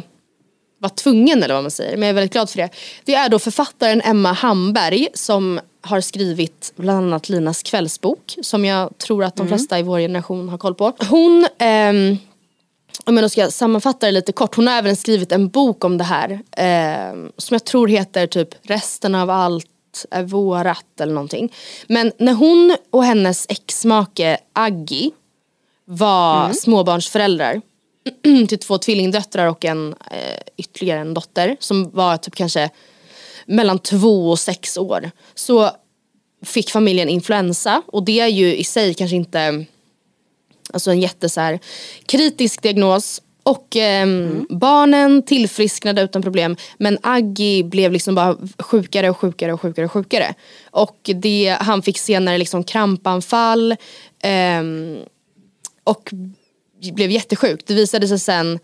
var 0.78 0.88
tvungen 0.88 1.42
eller 1.42 1.54
vad 1.54 1.64
man 1.64 1.70
säger. 1.70 1.96
Men 1.96 2.02
jag 2.02 2.08
är 2.08 2.14
väldigt 2.14 2.32
glad 2.32 2.50
för 2.50 2.58
det. 2.58 2.70
Det 3.04 3.14
är 3.14 3.28
då 3.28 3.38
författaren 3.38 4.00
Emma 4.00 4.32
Hamberg 4.32 5.08
som 5.14 5.60
har 5.80 6.00
skrivit 6.00 6.72
bland 6.76 7.06
annat 7.06 7.28
Linas 7.28 7.62
kvällsbok 7.62 8.36
som 8.42 8.64
jag 8.64 8.98
tror 8.98 9.24
att 9.24 9.36
de 9.36 9.46
mm. 9.46 9.58
flesta 9.58 9.78
i 9.78 9.82
vår 9.82 9.98
generation 9.98 10.48
har 10.48 10.58
koll 10.58 10.74
på. 10.74 10.92
Hon, 11.10 11.46
ehm, 11.58 12.16
om 13.04 13.16
jag 13.16 13.30
ska 13.30 13.50
sammanfatta 13.50 14.06
det 14.06 14.12
lite 14.12 14.32
kort, 14.32 14.54
hon 14.54 14.66
har 14.66 14.74
även 14.74 14.96
skrivit 14.96 15.32
en 15.32 15.48
bok 15.48 15.84
om 15.84 15.98
det 15.98 16.04
här 16.04 16.30
eh, 16.56 17.14
som 17.36 17.54
jag 17.54 17.64
tror 17.64 17.88
heter 17.88 18.26
typ 18.26 18.48
resten 18.62 19.14
av 19.14 19.30
allt 19.30 19.66
är 20.10 20.22
vårat 20.22 21.00
eller 21.00 21.14
någonting. 21.14 21.52
Men 21.86 22.12
när 22.18 22.32
hon 22.32 22.76
och 22.90 23.04
hennes 23.04 23.46
exmake 23.48 24.38
Aggi 24.52 25.12
var 25.84 26.44
mm. 26.44 26.54
småbarnsföräldrar 26.54 27.60
till 28.48 28.58
två 28.58 28.78
tvillingdöttrar 28.78 29.46
och 29.46 29.64
en 29.64 29.94
eh, 30.10 30.40
ytterligare 30.56 31.00
en 31.00 31.14
dotter 31.14 31.56
som 31.60 31.90
var 31.90 32.16
typ 32.16 32.34
kanske 32.34 32.70
mellan 33.46 33.78
två 33.78 34.30
och 34.30 34.38
sex 34.38 34.76
år. 34.76 35.10
Så 35.34 35.70
fick 36.44 36.70
familjen 36.70 37.08
influensa 37.08 37.82
och 37.86 38.04
det 38.04 38.20
är 38.20 38.28
ju 38.28 38.56
i 38.56 38.64
sig 38.64 38.94
kanske 38.94 39.16
inte 39.16 39.64
alltså 40.72 40.90
en 40.90 41.00
jätte 41.00 41.28
så 41.28 41.40
här, 41.40 41.58
kritisk 42.06 42.62
diagnos. 42.62 43.20
Och 43.42 43.76
eh, 43.76 44.02
mm. 44.02 44.46
barnen 44.50 45.22
tillfrisknade 45.22 46.02
utan 46.02 46.22
problem 46.22 46.56
men 46.78 46.98
Aggi 47.02 47.64
blev 47.64 47.92
liksom 47.92 48.14
bara 48.14 48.36
sjukare 48.58 49.10
och 49.10 49.18
sjukare 49.18 49.52
och 49.52 49.60
sjukare 49.60 49.84
och 49.84 49.92
sjukare. 49.92 50.34
Och 50.70 51.10
det, 51.14 51.56
han 51.60 51.82
fick 51.82 51.98
senare 51.98 52.38
liksom 52.38 52.64
krampanfall 52.64 53.72
eh, 54.22 54.62
och 55.84 56.14
blev 56.92 57.10
jättesjuk. 57.10 57.66
Det 57.66 57.74
visade 57.74 58.08
sig 58.08 58.18
sen 58.18 58.58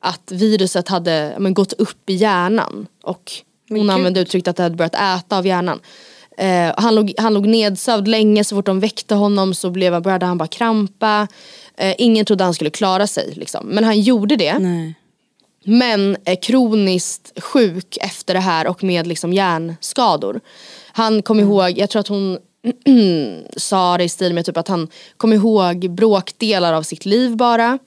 att 0.00 0.32
viruset 0.32 0.88
hade 0.88 1.36
men, 1.38 1.54
gått 1.54 1.72
upp 1.72 2.10
i 2.10 2.14
hjärnan 2.14 2.86
och 3.02 3.32
hon 3.68 3.90
använde 3.90 4.20
uttrycket 4.20 4.48
att 4.48 4.56
det 4.56 4.62
hade 4.62 4.76
börjat 4.76 4.94
äta 4.94 5.38
av 5.38 5.46
hjärnan. 5.46 5.80
Eh, 6.38 6.72
han, 6.76 6.94
låg, 6.94 7.12
han 7.18 7.34
låg 7.34 7.46
nedsövd 7.46 8.08
länge, 8.08 8.44
så 8.44 8.56
fort 8.56 8.66
de 8.66 8.80
väckte 8.80 9.14
honom 9.14 9.54
så 9.54 9.70
blev, 9.70 10.02
började 10.02 10.26
han 10.26 10.38
bara 10.38 10.48
krampa. 10.48 11.28
Eh, 11.76 11.94
ingen 11.98 12.26
trodde 12.26 12.44
han 12.44 12.54
skulle 12.54 12.70
klara 12.70 13.06
sig. 13.06 13.32
Liksom. 13.36 13.66
Men 13.66 13.84
han 13.84 14.00
gjorde 14.00 14.36
det. 14.36 14.58
Nej. 14.58 14.94
Men 15.64 16.16
är 16.24 16.42
kroniskt 16.42 17.42
sjuk 17.42 17.98
efter 18.00 18.34
det 18.34 18.40
här 18.40 18.66
och 18.66 18.84
med 18.84 19.06
liksom 19.06 19.32
hjärnskador. 19.32 20.40
Han 20.92 21.22
kom 21.22 21.38
mm. 21.38 21.50
ihåg, 21.50 21.78
jag 21.78 21.90
tror 21.90 22.00
att 22.00 22.08
hon 22.08 22.38
sa 23.56 23.98
det 23.98 24.04
i 24.04 24.08
stil 24.08 24.34
med 24.34 24.46
typ 24.46 24.56
att 24.56 24.68
han 24.68 24.88
kom 25.16 25.32
ihåg 25.32 25.90
bråkdelar 25.90 26.72
av 26.72 26.82
sitt 26.82 27.06
liv 27.06 27.36
bara. 27.36 27.78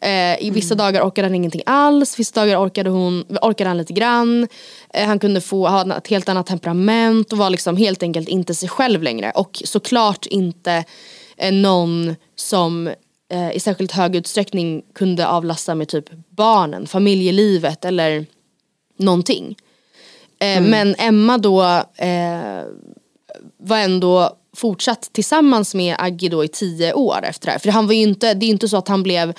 Eh, 0.00 0.42
I 0.42 0.50
vissa 0.50 0.74
mm. 0.74 0.78
dagar 0.78 1.02
orkade 1.02 1.28
han 1.28 1.34
ingenting 1.34 1.62
alls, 1.66 2.18
vissa 2.18 2.40
dagar 2.40 2.66
orkade, 2.66 2.90
hon, 2.90 3.24
orkade 3.42 3.70
han 3.70 3.78
lite 3.78 3.92
grann. 3.92 4.48
Eh, 4.94 5.06
han 5.06 5.18
kunde 5.18 5.40
få 5.40 5.68
ha 5.68 5.96
ett 5.96 6.08
helt 6.08 6.28
annat 6.28 6.46
temperament 6.46 7.32
och 7.32 7.38
var 7.38 7.50
liksom 7.50 7.76
helt 7.76 8.02
enkelt 8.02 8.28
inte 8.28 8.54
sig 8.54 8.68
själv 8.68 9.02
längre. 9.02 9.32
Och 9.34 9.62
såklart 9.64 10.26
inte 10.26 10.84
eh, 11.36 11.52
någon 11.52 12.16
som 12.36 12.86
eh, 13.30 13.50
i 13.52 13.60
särskilt 13.60 13.92
hög 13.92 14.16
utsträckning 14.16 14.82
kunde 14.94 15.26
avlasta 15.26 15.74
med 15.74 15.88
typ 15.88 16.04
barnen, 16.28 16.86
familjelivet 16.86 17.84
eller 17.84 18.26
någonting. 18.98 19.56
Eh, 20.38 20.56
mm. 20.56 20.70
Men 20.70 20.94
Emma 20.98 21.38
då 21.38 21.62
eh, 21.96 22.62
var 23.66 23.78
ändå 23.78 24.36
fortsatt 24.56 25.10
tillsammans 25.12 25.74
med 25.74 25.96
Aggi 25.98 26.28
då 26.28 26.44
i 26.44 26.48
tio 26.48 26.92
år 26.92 27.24
efter 27.24 27.46
det 27.46 27.52
här. 27.52 27.58
För 27.58 27.70
han 27.70 27.86
var 27.86 27.94
inte, 27.94 28.34
det 28.34 28.46
är 28.46 28.50
inte 28.50 28.68
så 28.68 28.76
att 28.76 28.88
han 28.88 29.02
blev 29.02 29.34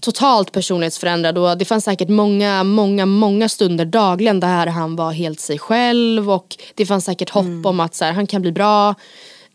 totalt 0.00 0.52
personlighetsförändrad 0.52 1.38
och 1.38 1.58
det 1.58 1.64
fanns 1.64 1.84
säkert 1.84 2.08
många, 2.08 2.64
många, 2.64 3.06
många 3.06 3.48
stunder 3.48 3.84
dagligen 3.84 4.40
där 4.40 4.66
han 4.66 4.96
var 4.96 5.12
helt 5.12 5.40
sig 5.40 5.58
själv 5.58 6.30
och 6.30 6.56
det 6.74 6.86
fanns 6.86 7.04
säkert 7.04 7.30
hopp 7.30 7.44
mm. 7.44 7.66
om 7.66 7.80
att 7.80 7.94
så 7.94 8.04
här, 8.04 8.12
han 8.12 8.26
kan 8.26 8.42
bli 8.42 8.52
bra. 8.52 8.94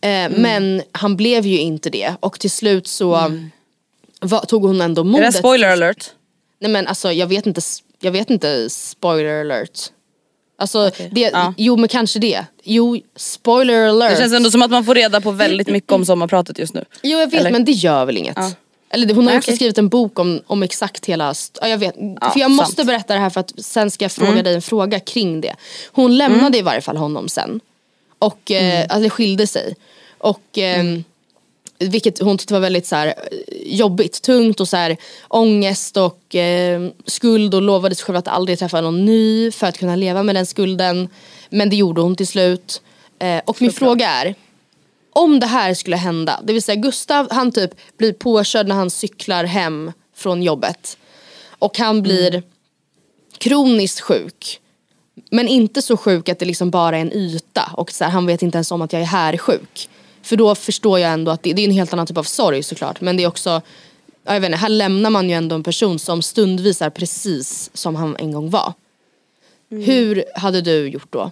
Eh, 0.02 0.10
mm. 0.10 0.42
Men 0.42 0.82
han 0.92 1.16
blev 1.16 1.46
ju 1.46 1.60
inte 1.60 1.90
det 1.90 2.14
och 2.20 2.40
till 2.40 2.52
slut 2.52 2.88
så 2.88 3.16
mm. 3.16 3.52
var, 4.22 4.40
tog 4.40 4.64
hon 4.64 4.82
ändå 4.82 5.04
modet. 5.04 5.28
Är 5.28 5.32
det 5.32 5.38
spoiler 5.38 5.68
alert? 5.68 6.12
Nej 6.60 6.72
men 6.72 6.88
alltså 6.88 7.12
jag 7.12 7.28
vet 7.28 7.46
inte, 7.46 7.62
jag 8.00 8.12
vet 8.12 8.30
inte 8.30 8.70
spoiler 8.70 9.42
alert. 9.42 9.92
Alltså, 10.62 10.88
okay. 10.88 11.10
det, 11.12 11.30
ja. 11.34 11.54
jo 11.58 11.78
men 11.78 11.90
kanske 11.90 12.20
det. 12.20 12.46
Jo, 12.64 12.98
spoiler 13.16 13.88
alert. 13.88 14.12
Det 14.12 14.18
känns 14.18 14.34
ändå 14.34 14.52
som 14.52 14.62
att 14.62 14.72
man 14.72 14.86
får 14.86 14.96
reda 14.96 15.22
på 15.22 15.32
väldigt 15.32 15.68
mycket 15.68 15.92
om 15.92 16.06
sommarpratet 16.06 16.60
just 16.60 16.74
nu. 16.74 16.86
Jo 17.04 17.20
jag 17.20 17.32
vet 17.32 17.40
Eller? 17.40 17.52
men 17.52 17.66
det 17.66 17.72
gör 17.72 18.06
väl 18.06 18.18
inget. 18.18 18.38
Ja. 18.38 18.52
Eller 18.90 19.14
hon 19.14 19.28
har 19.28 19.38
också 19.38 19.50
okay. 19.50 19.56
skrivit 19.56 19.78
en 19.78 19.90
bok 19.90 20.20
om, 20.20 20.42
om 20.48 20.64
exakt 20.64 21.06
hela, 21.06 21.34
ja, 21.62 21.68
jag 21.68 21.78
vet. 21.78 21.96
Ja, 22.22 22.32
för 22.32 22.40
jag 22.40 22.52
måste 22.52 22.76
sant. 22.76 22.88
berätta 22.88 23.14
det 23.14 23.20
här 23.20 23.30
för 23.30 23.40
att 23.40 23.54
sen 23.58 23.92
ska 23.92 24.06
jag 24.06 24.12
fråga 24.12 24.32
mm. 24.32 24.44
dig 24.44 24.56
en 24.56 24.62
fråga 24.62 25.00
kring 25.00 25.42
det. 25.42 25.56
Hon 25.92 26.18
lämnade 26.18 26.48
mm. 26.48 26.60
i 26.60 26.62
varje 26.62 26.82
fall 26.82 26.98
honom 26.98 27.30
sen. 27.30 27.60
Och, 28.20 28.52
eh, 28.52 28.76
mm. 28.76 28.82
alltså 28.82 29.00
det 29.00 29.10
skilde 29.10 29.48
sig. 29.48 29.76
Och 30.18 30.58
eh. 30.58 30.84
Vilket 31.90 32.20
hon 32.20 32.38
tyckte 32.38 32.54
var 32.54 32.62
väldigt 32.62 32.88
så 32.88 32.96
här, 32.96 33.14
jobbigt, 33.66 34.22
tungt 34.22 34.60
och 34.60 34.68
så 34.68 34.78
här, 34.78 34.98
ångest 35.28 35.98
och 35.98 36.36
eh, 36.36 36.90
skuld 37.06 37.56
och 37.56 37.62
lovade 37.62 37.96
sig 37.96 38.06
själv 38.06 38.18
att 38.18 38.28
aldrig 38.28 38.60
träffa 38.60 38.82
någon 38.82 39.06
ny 39.06 39.52
för 39.52 39.68
att 39.68 39.78
kunna 39.78 39.96
leva 39.96 40.24
med 40.24 40.36
den 40.36 40.46
skulden. 40.46 41.10
Men 41.50 41.70
det 41.70 41.76
gjorde 41.76 42.02
hon 42.02 42.16
till 42.16 42.28
slut. 42.28 42.82
Eh, 43.20 43.42
och 43.46 43.62
min 43.62 43.72
fråga 43.72 44.10
är, 44.10 44.36
om 45.14 45.40
det 45.40 45.48
här 45.48 45.74
skulle 45.74 45.96
hända, 45.96 46.40
det 46.44 46.54
vill 46.54 46.64
säga 46.64 46.76
Gustav 46.76 47.28
han 47.32 47.52
typ 47.52 47.72
blir 47.98 48.14
påkörd 48.14 48.68
när 48.68 48.76
han 48.76 48.90
cyklar 48.90 49.44
hem 49.44 49.92
från 50.16 50.44
jobbet. 50.44 50.98
Och 51.60 51.78
han 51.78 52.02
blir 52.02 52.30
mm. 52.30 52.44
kroniskt 53.38 54.00
sjuk. 54.00 54.60
Men 55.30 55.48
inte 55.48 55.82
så 55.82 55.98
sjuk 55.98 56.30
att 56.30 56.40
det 56.40 56.46
liksom 56.46 56.70
bara 56.70 56.98
är 56.98 57.02
en 57.02 57.14
yta 57.14 57.72
och 57.74 57.92
så 57.92 58.04
här, 58.04 58.12
han 58.12 58.26
vet 58.26 58.42
inte 58.42 58.58
ens 58.58 58.72
om 58.72 58.82
att 58.82 58.94
jag 58.94 59.02
är 59.02 59.06
här 59.06 59.38
sjuk. 59.38 59.90
För 60.22 60.36
då 60.36 60.56
förstår 60.56 61.00
jag 61.00 61.12
ändå 61.12 61.32
att 61.32 61.44
det, 61.44 61.54
det 61.54 61.62
är 61.62 61.66
en 61.66 61.72
helt 61.72 61.94
annan 61.94 62.08
typ 62.08 62.18
av 62.18 62.24
sorg 62.24 62.64
såklart. 62.64 63.02
Men 63.02 63.18
det 63.18 63.24
är 63.24 63.28
också, 63.28 63.62
jag 64.24 64.40
vet 64.40 64.44
inte, 64.48 64.58
här 64.58 64.70
lämnar 64.70 65.10
man 65.10 65.30
ju 65.30 65.36
ändå 65.36 65.56
en 65.56 65.64
person 65.64 66.00
som 66.00 66.22
stundvis 66.22 66.82
är 66.82 66.90
precis 66.90 67.72
som 67.74 67.96
han 67.96 68.16
en 68.16 68.32
gång 68.32 68.50
var. 68.50 68.74
Mm. 69.72 69.84
Hur 69.84 70.24
hade 70.36 70.62
du 70.62 70.88
gjort 70.88 71.12
då? 71.12 71.32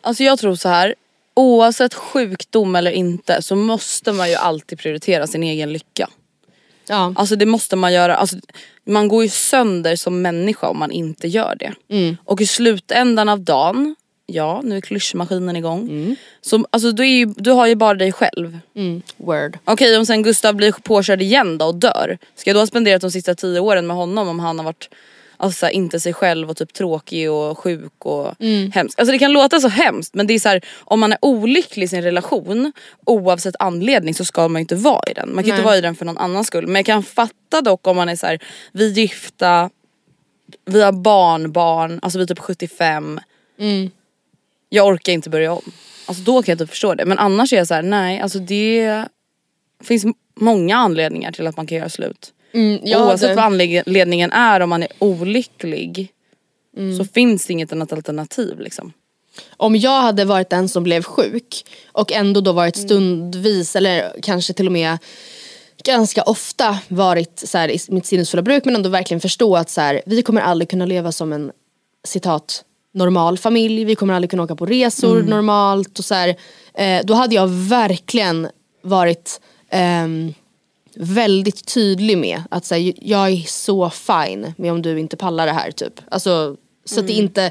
Alltså 0.00 0.22
jag 0.22 0.38
tror 0.38 0.54
så 0.54 0.68
här. 0.68 0.94
Oavsett 1.36 1.94
sjukdom 1.94 2.76
eller 2.76 2.90
inte 2.90 3.42
så 3.42 3.56
måste 3.56 4.12
man 4.12 4.28
ju 4.28 4.34
alltid 4.34 4.78
prioritera 4.78 5.26
sin 5.26 5.42
egen 5.42 5.72
lycka. 5.72 6.08
Ja. 6.88 7.12
Alltså 7.16 7.36
det 7.36 7.46
måste 7.46 7.76
man 7.76 7.92
göra. 7.92 8.16
Alltså, 8.16 8.36
man 8.84 9.08
går 9.08 9.22
ju 9.22 9.28
sönder 9.28 9.96
som 9.96 10.22
människa 10.22 10.68
om 10.68 10.78
man 10.78 10.90
inte 10.90 11.28
gör 11.28 11.56
det. 11.58 11.74
Mm. 11.88 12.16
Och 12.24 12.40
i 12.40 12.46
slutändan 12.46 13.28
av 13.28 13.40
dagen 13.40 13.96
ja 14.26 14.60
nu 14.64 14.76
är 14.76 14.80
klyschmaskinen 14.80 15.56
igång. 15.56 15.80
Mm. 15.80 16.16
Så 16.40 16.66
alltså 16.70 16.92
du, 16.92 17.02
är 17.02 17.08
ju, 17.08 17.26
du 17.26 17.50
har 17.50 17.66
ju 17.66 17.74
bara 17.74 17.94
dig 17.94 18.12
själv. 18.12 18.58
Mm. 18.76 19.02
Word. 19.16 19.58
Okej 19.64 19.72
okay, 19.72 19.96
om 19.96 20.06
sen 20.06 20.22
Gustav 20.22 20.54
blir 20.54 20.72
påkörd 20.72 21.22
igen 21.22 21.58
då 21.58 21.66
och 21.66 21.74
dör. 21.74 22.18
Ska 22.34 22.50
jag 22.50 22.56
då 22.56 22.60
ha 22.60 22.66
spenderat 22.66 23.00
de 23.00 23.10
sista 23.10 23.34
tio 23.34 23.60
åren 23.60 23.86
med 23.86 23.96
honom 23.96 24.28
om 24.28 24.40
han 24.40 24.58
har 24.58 24.64
varit 24.64 24.88
alltså, 25.36 25.68
inte 25.68 26.00
sig 26.00 26.12
själv 26.12 26.50
och 26.50 26.56
typ 26.56 26.72
tråkig 26.72 27.30
och 27.30 27.58
sjuk 27.58 27.92
och 27.98 28.34
mm. 28.40 28.70
hemsk. 28.70 28.98
Alltså 28.98 29.12
det 29.12 29.18
kan 29.18 29.32
låta 29.32 29.60
så 29.60 29.68
hemskt 29.68 30.14
men 30.14 30.26
det 30.26 30.34
är 30.34 30.38
så 30.38 30.48
här, 30.48 30.64
om 30.78 31.00
man 31.00 31.12
är 31.12 31.18
olycklig 31.22 31.84
i 31.84 31.88
sin 31.88 32.02
relation 32.02 32.72
oavsett 33.04 33.54
anledning 33.58 34.14
så 34.14 34.24
ska 34.24 34.48
man 34.48 34.60
inte 34.60 34.74
vara 34.74 35.10
i 35.10 35.14
den. 35.14 35.34
Man 35.34 35.44
kan 35.44 35.48
Nej. 35.48 35.58
inte 35.58 35.64
vara 35.64 35.76
i 35.76 35.80
den 35.80 35.94
för 35.96 36.04
någon 36.04 36.18
annans 36.18 36.46
skull. 36.46 36.66
Men 36.66 36.74
jag 36.74 36.86
kan 36.86 37.02
fatta 37.02 37.60
dock 37.62 37.86
om 37.86 37.96
man 37.96 38.08
är 38.08 38.16
så 38.16 38.26
här, 38.26 38.38
vi 38.72 38.90
är 38.90 38.92
gifta, 38.92 39.70
vi 40.64 40.82
har 40.82 40.92
barnbarn, 40.92 41.98
alltså 42.02 42.18
vi 42.18 42.22
är 42.22 42.26
typ 42.26 42.38
75. 42.38 43.20
Mm. 43.58 43.90
Jag 44.74 44.86
orkar 44.86 45.12
inte 45.12 45.30
börja 45.30 45.52
om. 45.52 45.72
Alltså 46.06 46.22
då 46.22 46.42
kan 46.42 46.52
jag 46.52 46.58
typ 46.58 46.70
förstå 46.70 46.94
det. 46.94 47.04
Men 47.04 47.18
annars 47.18 47.52
är 47.52 47.56
jag 47.56 47.68
så 47.68 47.74
här, 47.74 47.82
nej 47.82 48.20
alltså 48.20 48.38
det 48.38 49.04
finns 49.82 50.04
många 50.34 50.76
anledningar 50.76 51.32
till 51.32 51.46
att 51.46 51.56
man 51.56 51.66
kan 51.66 51.78
göra 51.78 51.88
slut. 51.88 52.32
Mm, 52.52 52.80
Oavsett 52.82 53.28
hade... 53.28 53.34
vad 53.34 53.44
anledningen 53.44 54.32
är 54.32 54.60
om 54.60 54.70
man 54.70 54.82
är 54.82 54.88
olycklig 54.98 56.08
mm. 56.76 56.98
så 56.98 57.04
finns 57.04 57.46
det 57.46 57.52
inget 57.52 57.72
annat 57.72 57.92
alternativ 57.92 58.60
liksom. 58.60 58.92
Om 59.56 59.76
jag 59.76 60.02
hade 60.02 60.24
varit 60.24 60.50
den 60.50 60.68
som 60.68 60.82
blev 60.82 61.02
sjuk 61.02 61.64
och 61.92 62.12
ändå 62.12 62.40
då 62.40 62.52
varit 62.52 62.76
mm. 62.76 62.88
stundvis 62.88 63.76
eller 63.76 64.12
kanske 64.22 64.52
till 64.52 64.66
och 64.66 64.72
med 64.72 64.98
ganska 65.84 66.22
ofta 66.22 66.78
varit 66.88 67.42
så 67.44 67.58
här, 67.58 67.68
i 67.68 67.78
mitt 67.88 68.06
sinnesfulla 68.06 68.42
bruk 68.42 68.64
men 68.64 68.76
ändå 68.76 68.88
verkligen 68.88 69.20
förstå 69.20 69.56
att 69.56 69.70
så 69.70 69.80
här, 69.80 70.02
vi 70.06 70.22
kommer 70.22 70.40
aldrig 70.40 70.68
kunna 70.68 70.86
leva 70.86 71.12
som 71.12 71.32
en 71.32 71.52
citat 72.04 72.64
normal 72.94 73.38
familj, 73.38 73.84
vi 73.84 73.94
kommer 73.94 74.14
aldrig 74.14 74.30
kunna 74.30 74.42
åka 74.42 74.56
på 74.56 74.66
resor 74.66 75.16
mm. 75.16 75.30
normalt 75.30 75.98
och 75.98 76.04
så 76.04 76.14
här, 76.14 76.36
eh, 76.74 77.00
Då 77.04 77.14
hade 77.14 77.34
jag 77.34 77.48
verkligen 77.48 78.48
varit 78.82 79.40
eh, 79.68 80.08
väldigt 80.96 81.74
tydlig 81.74 82.18
med 82.18 82.42
att 82.50 82.64
så 82.64 82.74
här, 82.74 82.92
jag 83.00 83.30
är 83.30 83.36
så 83.46 83.90
fine 83.90 84.54
med 84.56 84.72
om 84.72 84.82
du 84.82 85.00
inte 85.00 85.16
pallar 85.16 85.46
det 85.46 85.52
här 85.52 85.70
typ. 85.70 86.00
Alltså, 86.08 86.56
så, 86.84 86.94
mm. 86.94 87.04
att 87.04 87.06
det 87.06 87.12
mm. 87.12 87.24
inte, 87.24 87.50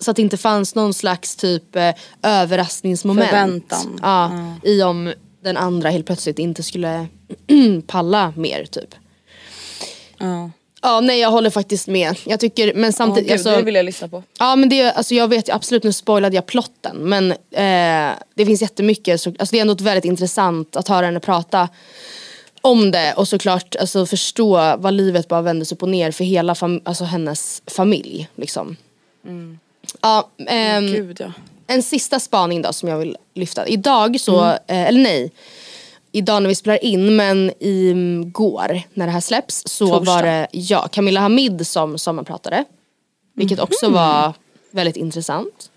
så 0.00 0.10
att 0.10 0.16
det 0.16 0.22
inte 0.22 0.36
fanns 0.36 0.74
någon 0.74 0.94
slags 0.94 1.36
typ 1.36 1.76
eh, 1.76 1.94
överraskningsmoment. 2.22 3.28
Förväntan. 3.28 3.98
Ja, 4.02 4.24
mm. 4.24 4.54
I 4.62 4.82
om 4.82 5.12
den 5.42 5.56
andra 5.56 5.90
helt 5.90 6.06
plötsligt 6.06 6.38
inte 6.38 6.62
skulle 6.62 7.06
palla 7.86 8.32
mer 8.36 8.64
typ. 8.64 8.94
Ja. 10.18 10.50
Ja 10.82 11.00
nej 11.00 11.20
jag 11.20 11.30
håller 11.30 11.50
faktiskt 11.50 11.86
med. 11.88 12.16
Jag 12.24 12.40
tycker 12.40 12.74
men 12.74 12.92
samtidigt. 12.92 13.30
Oh, 13.30 13.32
alltså, 13.32 13.50
det 13.50 13.62
vill 13.62 13.74
jag 13.74 13.84
lyssna 13.84 14.08
på. 14.08 14.22
Ja 14.38 14.56
men 14.56 14.68
det, 14.68 14.92
alltså, 14.92 15.14
jag 15.14 15.28
vet 15.28 15.50
absolut 15.50 15.84
nu 15.84 15.92
spoilade 15.92 16.36
jag 16.36 16.46
plotten 16.46 16.96
men 16.96 17.32
eh, 17.32 18.16
det 18.34 18.46
finns 18.46 18.62
jättemycket. 18.62 19.20
Så, 19.20 19.30
alltså, 19.30 19.52
det 19.52 19.58
är 19.58 19.60
ändå 19.60 19.74
väldigt 19.74 20.04
intressant 20.04 20.76
att 20.76 20.88
höra 20.88 21.06
henne 21.06 21.20
prata 21.20 21.68
om 22.60 22.90
det 22.90 23.14
och 23.16 23.28
såklart 23.28 23.76
alltså, 23.76 24.06
förstå 24.06 24.76
vad 24.76 24.94
livet 24.94 25.28
bara 25.28 25.42
vändes 25.42 25.72
upp 25.72 25.82
och 25.82 25.88
ner 25.88 26.10
för 26.10 26.24
hela 26.24 26.54
fam 26.54 26.80
alltså, 26.84 27.04
hennes 27.04 27.62
familj. 27.66 28.28
Liksom. 28.34 28.76
Mm. 29.24 29.58
Ja, 30.00 30.28
ehm, 30.46 30.84
oh, 30.84 30.90
Gud, 30.90 31.20
ja. 31.20 31.32
En 31.66 31.82
sista 31.82 32.20
spaning 32.20 32.62
då 32.62 32.72
som 32.72 32.88
jag 32.88 32.98
vill 32.98 33.16
lyfta. 33.34 33.66
Idag 33.66 34.20
så, 34.20 34.40
mm. 34.40 34.58
eh, 34.66 34.86
eller 34.88 35.00
nej, 35.00 35.30
idag 36.12 36.42
när 36.42 36.48
vi 36.48 36.54
spelar 36.54 36.84
in 36.84 37.16
men 37.16 37.52
igår 37.60 38.82
när 38.94 39.06
det 39.06 39.12
här 39.12 39.20
släpps 39.20 39.62
så 39.66 39.86
Torsdag. 39.86 40.12
var 40.12 40.22
det 40.22 40.46
ja, 40.52 40.88
Camilla 40.88 41.20
Hamid 41.20 41.66
som 41.66 41.98
sommarpratade. 41.98 42.64
Vilket 43.34 43.58
mm. 43.58 43.68
också 43.70 43.88
var 43.88 44.32
väldigt 44.70 44.96
intressant. 44.96 45.70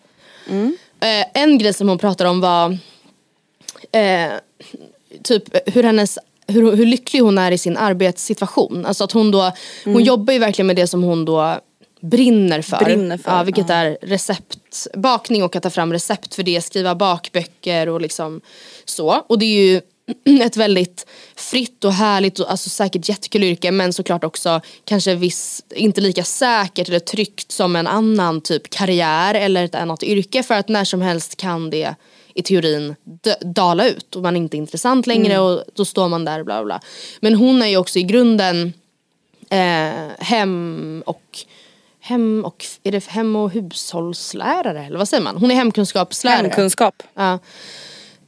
Mm. 0.49 0.77
Eh, 0.99 1.41
en 1.41 1.57
grej 1.57 1.73
som 1.73 1.89
hon 1.89 1.97
pratade 1.97 2.29
om 2.29 2.41
var 2.41 2.77
eh, 3.91 4.31
typ 5.23 5.73
hur 5.75 5.83
hennes 5.83 6.19
hur, 6.47 6.75
hur 6.75 6.85
lycklig 6.85 7.19
hon 7.19 7.37
är 7.37 7.51
i 7.51 7.57
sin 7.57 7.77
arbetssituation. 7.77 8.85
Alltså 8.85 9.03
att 9.03 9.11
hon 9.11 9.31
då, 9.31 9.51
hon 9.83 9.93
mm. 9.93 10.03
jobbar 10.03 10.33
ju 10.33 10.39
verkligen 10.39 10.67
med 10.67 10.75
det 10.75 10.87
som 10.87 11.03
hon 11.03 11.25
då 11.25 11.59
brinner 12.01 12.61
för. 12.61 12.85
Brinner 12.85 13.17
för 13.17 13.31
ja, 13.31 13.43
vilket 13.43 13.69
ja. 13.69 13.75
är 13.75 13.97
receptbakning 14.01 15.43
och 15.43 15.55
att 15.55 15.63
ta 15.63 15.69
fram 15.69 15.93
recept 15.93 16.35
för 16.35 16.43
det, 16.43 16.61
skriva 16.61 16.95
bakböcker 16.95 17.89
och 17.89 18.01
liksom 18.01 18.41
så. 18.85 19.25
Och 19.27 19.39
det 19.39 19.45
är 19.45 19.73
ju 19.73 19.81
ett 20.41 20.57
väldigt 20.57 21.05
fritt 21.35 21.85
och 21.85 21.93
härligt 21.93 22.39
och 22.39 22.51
alltså 22.51 22.69
säkert 22.69 23.09
jättekul 23.09 23.43
yrke 23.43 23.71
men 23.71 23.93
såklart 23.93 24.23
också 24.23 24.61
kanske 24.85 25.15
viss, 25.15 25.63
inte 25.75 26.01
lika 26.01 26.23
säkert 26.23 26.89
eller 26.89 26.99
tryggt 26.99 27.51
som 27.51 27.75
en 27.75 27.87
annan 27.87 28.41
typ 28.41 28.69
karriär 28.69 29.33
eller 29.33 29.63
ett 29.65 29.75
annat 29.75 30.03
yrke 30.03 30.43
för 30.43 30.55
att 30.55 30.69
när 30.69 30.83
som 30.83 31.01
helst 31.01 31.35
kan 31.35 31.69
det 31.69 31.95
i 32.33 32.41
teorin 32.41 32.95
dala 33.41 33.87
ut 33.87 34.15
och 34.15 34.21
man 34.21 34.35
är 34.35 34.39
inte 34.39 34.57
intressant 34.57 35.07
längre 35.07 35.33
mm. 35.33 35.45
och 35.45 35.63
då 35.73 35.85
står 35.85 36.09
man 36.09 36.25
där 36.25 36.43
bla 36.43 36.63
bla. 36.63 36.81
Men 37.19 37.35
hon 37.35 37.61
är 37.61 37.67
ju 37.67 37.77
också 37.77 37.99
i 37.99 38.03
grunden 38.03 38.73
eh, 39.49 40.09
hem 40.19 41.03
och 41.05 41.45
hem 41.99 42.45
och, 42.45 42.65
är 42.83 42.91
det 42.91 43.07
hem 43.07 43.35
och 43.35 43.51
hushållslärare 43.51 44.85
eller 44.85 44.97
vad 44.97 45.07
säger 45.07 45.23
man? 45.23 45.37
Hon 45.37 45.51
är 45.51 45.55
hemkunskapslärare. 45.55 46.47
Hemkunskap. 46.47 47.03
Ja. 47.13 47.39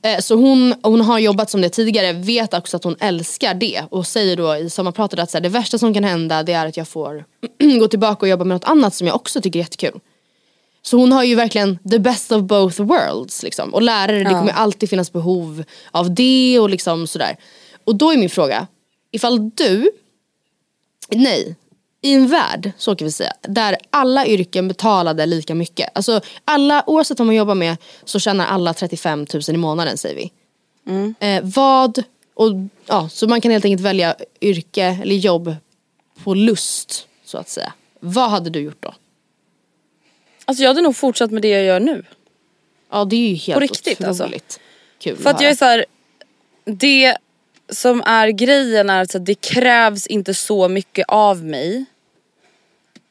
Eh, 0.03 0.19
så 0.19 0.35
hon, 0.35 0.75
hon 0.83 1.01
har 1.01 1.19
jobbat 1.19 1.49
som 1.49 1.61
det 1.61 1.69
tidigare, 1.69 2.13
vet 2.13 2.53
också 2.53 2.77
att 2.77 2.83
hon 2.83 2.95
älskar 2.99 3.53
det 3.53 3.83
och 3.89 4.07
säger 4.07 4.37
då 4.37 4.55
i 4.55 4.69
sommarpratet 4.69 5.19
att 5.19 5.31
så 5.31 5.37
här, 5.37 5.43
det 5.43 5.49
värsta 5.49 5.77
som 5.77 5.93
kan 5.93 6.03
hända 6.03 6.43
det 6.43 6.53
är 6.53 6.65
att 6.65 6.77
jag 6.77 6.87
får 6.87 7.25
gå 7.79 7.87
tillbaka 7.87 8.19
och 8.19 8.27
jobba 8.27 8.43
med 8.43 8.55
något 8.55 8.63
annat 8.69 8.95
som 8.95 9.07
jag 9.07 9.15
också 9.15 9.41
tycker 9.41 9.59
är 9.59 9.63
jättekul. 9.63 9.99
Så 10.81 10.97
hon 10.97 11.11
har 11.11 11.23
ju 11.23 11.35
verkligen 11.35 11.79
the 11.91 11.99
best 11.99 12.31
of 12.31 12.41
both 12.41 12.81
worlds. 12.81 13.43
Liksom. 13.43 13.73
Och 13.73 13.81
lärare, 13.81 14.17
ja. 14.17 14.29
det 14.29 14.35
kommer 14.35 14.51
alltid 14.51 14.89
finnas 14.89 15.13
behov 15.13 15.63
av 15.91 16.13
det 16.13 16.59
och 16.59 16.69
liksom 16.69 17.07
sådär. 17.07 17.37
Och 17.83 17.95
då 17.95 18.11
är 18.11 18.17
min 18.17 18.29
fråga, 18.29 18.67
ifall 19.11 19.49
du, 19.49 19.91
nej, 21.09 21.55
i 22.03 22.13
en 22.13 22.27
värld, 22.27 22.71
så 22.77 22.95
kan 22.95 23.05
vi 23.05 23.11
säga, 23.11 23.33
där 23.41 23.77
alla 23.89 24.25
yrken 24.25 24.67
betalade 24.67 25.25
lika 25.25 25.55
mycket. 25.55 25.89
Alltså 25.93 26.21
alla, 26.45 26.83
oavsett 26.87 27.19
vad 27.19 27.25
man 27.25 27.35
jobbar 27.35 27.55
med 27.55 27.77
så 28.03 28.19
tjänar 28.19 28.45
alla 28.45 28.73
35 28.73 29.25
000 29.33 29.41
i 29.47 29.57
månaden 29.57 29.97
säger 29.97 30.15
vi. 30.15 30.31
Mm. 30.87 31.15
Eh, 31.19 31.41
vad, 31.43 32.03
och, 32.33 32.51
ja, 32.85 33.09
så 33.09 33.27
man 33.27 33.41
kan 33.41 33.51
helt 33.51 33.65
enkelt 33.65 33.81
välja 33.81 34.15
yrke 34.41 34.99
eller 35.01 35.15
jobb 35.15 35.55
på 36.23 36.33
lust 36.33 37.07
så 37.25 37.37
att 37.37 37.49
säga. 37.49 37.73
Vad 37.99 38.29
hade 38.29 38.49
du 38.49 38.59
gjort 38.59 38.83
då? 38.83 38.93
Alltså 40.45 40.63
jag 40.63 40.69
hade 40.69 40.81
nog 40.81 40.95
fortsatt 40.95 41.31
med 41.31 41.41
det 41.41 41.49
jag 41.49 41.63
gör 41.63 41.79
nu. 41.79 42.03
Ja 42.91 43.05
det 43.05 43.15
är 43.15 43.29
ju 43.29 43.35
helt 43.35 43.53
På 43.53 43.59
riktigt 43.59 44.03
alltså. 44.03 44.23
otroligt 44.23 44.43
alltså. 44.43 44.59
kul 44.99 45.17
För 45.17 45.29
att, 45.29 45.35
att 45.35 45.41
jag 45.41 45.51
är 45.51 45.55
så 45.55 45.65
här, 45.65 45.85
det 46.65 47.17
som 47.69 48.01
är 48.05 48.27
grejen 48.27 48.89
är 48.89 49.01
att 49.01 49.25
det 49.25 49.35
krävs 49.35 50.07
inte 50.07 50.33
så 50.33 50.67
mycket 50.67 51.05
av 51.07 51.43
mig. 51.43 51.85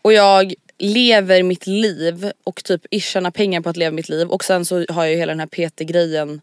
Och 0.03 0.13
jag 0.13 0.55
lever 0.79 1.43
mitt 1.43 1.67
liv 1.67 2.31
och 2.45 2.65
typ 2.65 2.87
tjänar 3.03 3.31
pengar 3.31 3.61
på 3.61 3.69
att 3.69 3.77
leva 3.77 3.95
mitt 3.95 4.09
liv 4.09 4.29
och 4.29 4.45
sen 4.45 4.65
så 4.65 4.85
har 4.89 5.05
jag 5.05 5.11
ju 5.11 5.17
hela 5.17 5.35
den 5.35 5.41
här 5.41 5.69
PT-grejen 5.69 6.41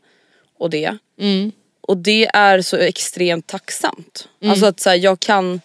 och 0.57 0.69
det. 0.69 0.97
Mm. 1.19 1.51
Och 1.81 1.97
det 1.97 2.25
är 2.33 2.61
så 2.61 2.77
extremt 2.77 3.47
tacksamt. 3.47 4.27
Mm. 4.41 4.51
Alltså 4.51 4.65
att 4.65 4.79
så 4.79 4.89
här, 4.89 4.97
jag 4.97 5.19
kan 5.19 5.61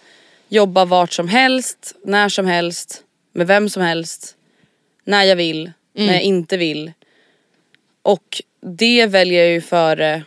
jobba 0.48 0.84
vart 0.84 1.12
som 1.12 1.28
helst, 1.28 1.94
när 2.04 2.28
som 2.28 2.46
helst, 2.46 3.02
med 3.32 3.46
vem 3.46 3.68
som 3.68 3.82
helst 3.82 4.36
när 5.04 5.24
jag 5.24 5.36
vill, 5.36 5.72
mm. 5.96 6.06
när 6.06 6.14
jag 6.14 6.22
inte 6.22 6.56
vill. 6.56 6.92
Och 8.02 8.42
det 8.60 9.06
väljer 9.06 9.42
jag 9.42 9.52
ju 9.52 9.60
före 9.60 10.22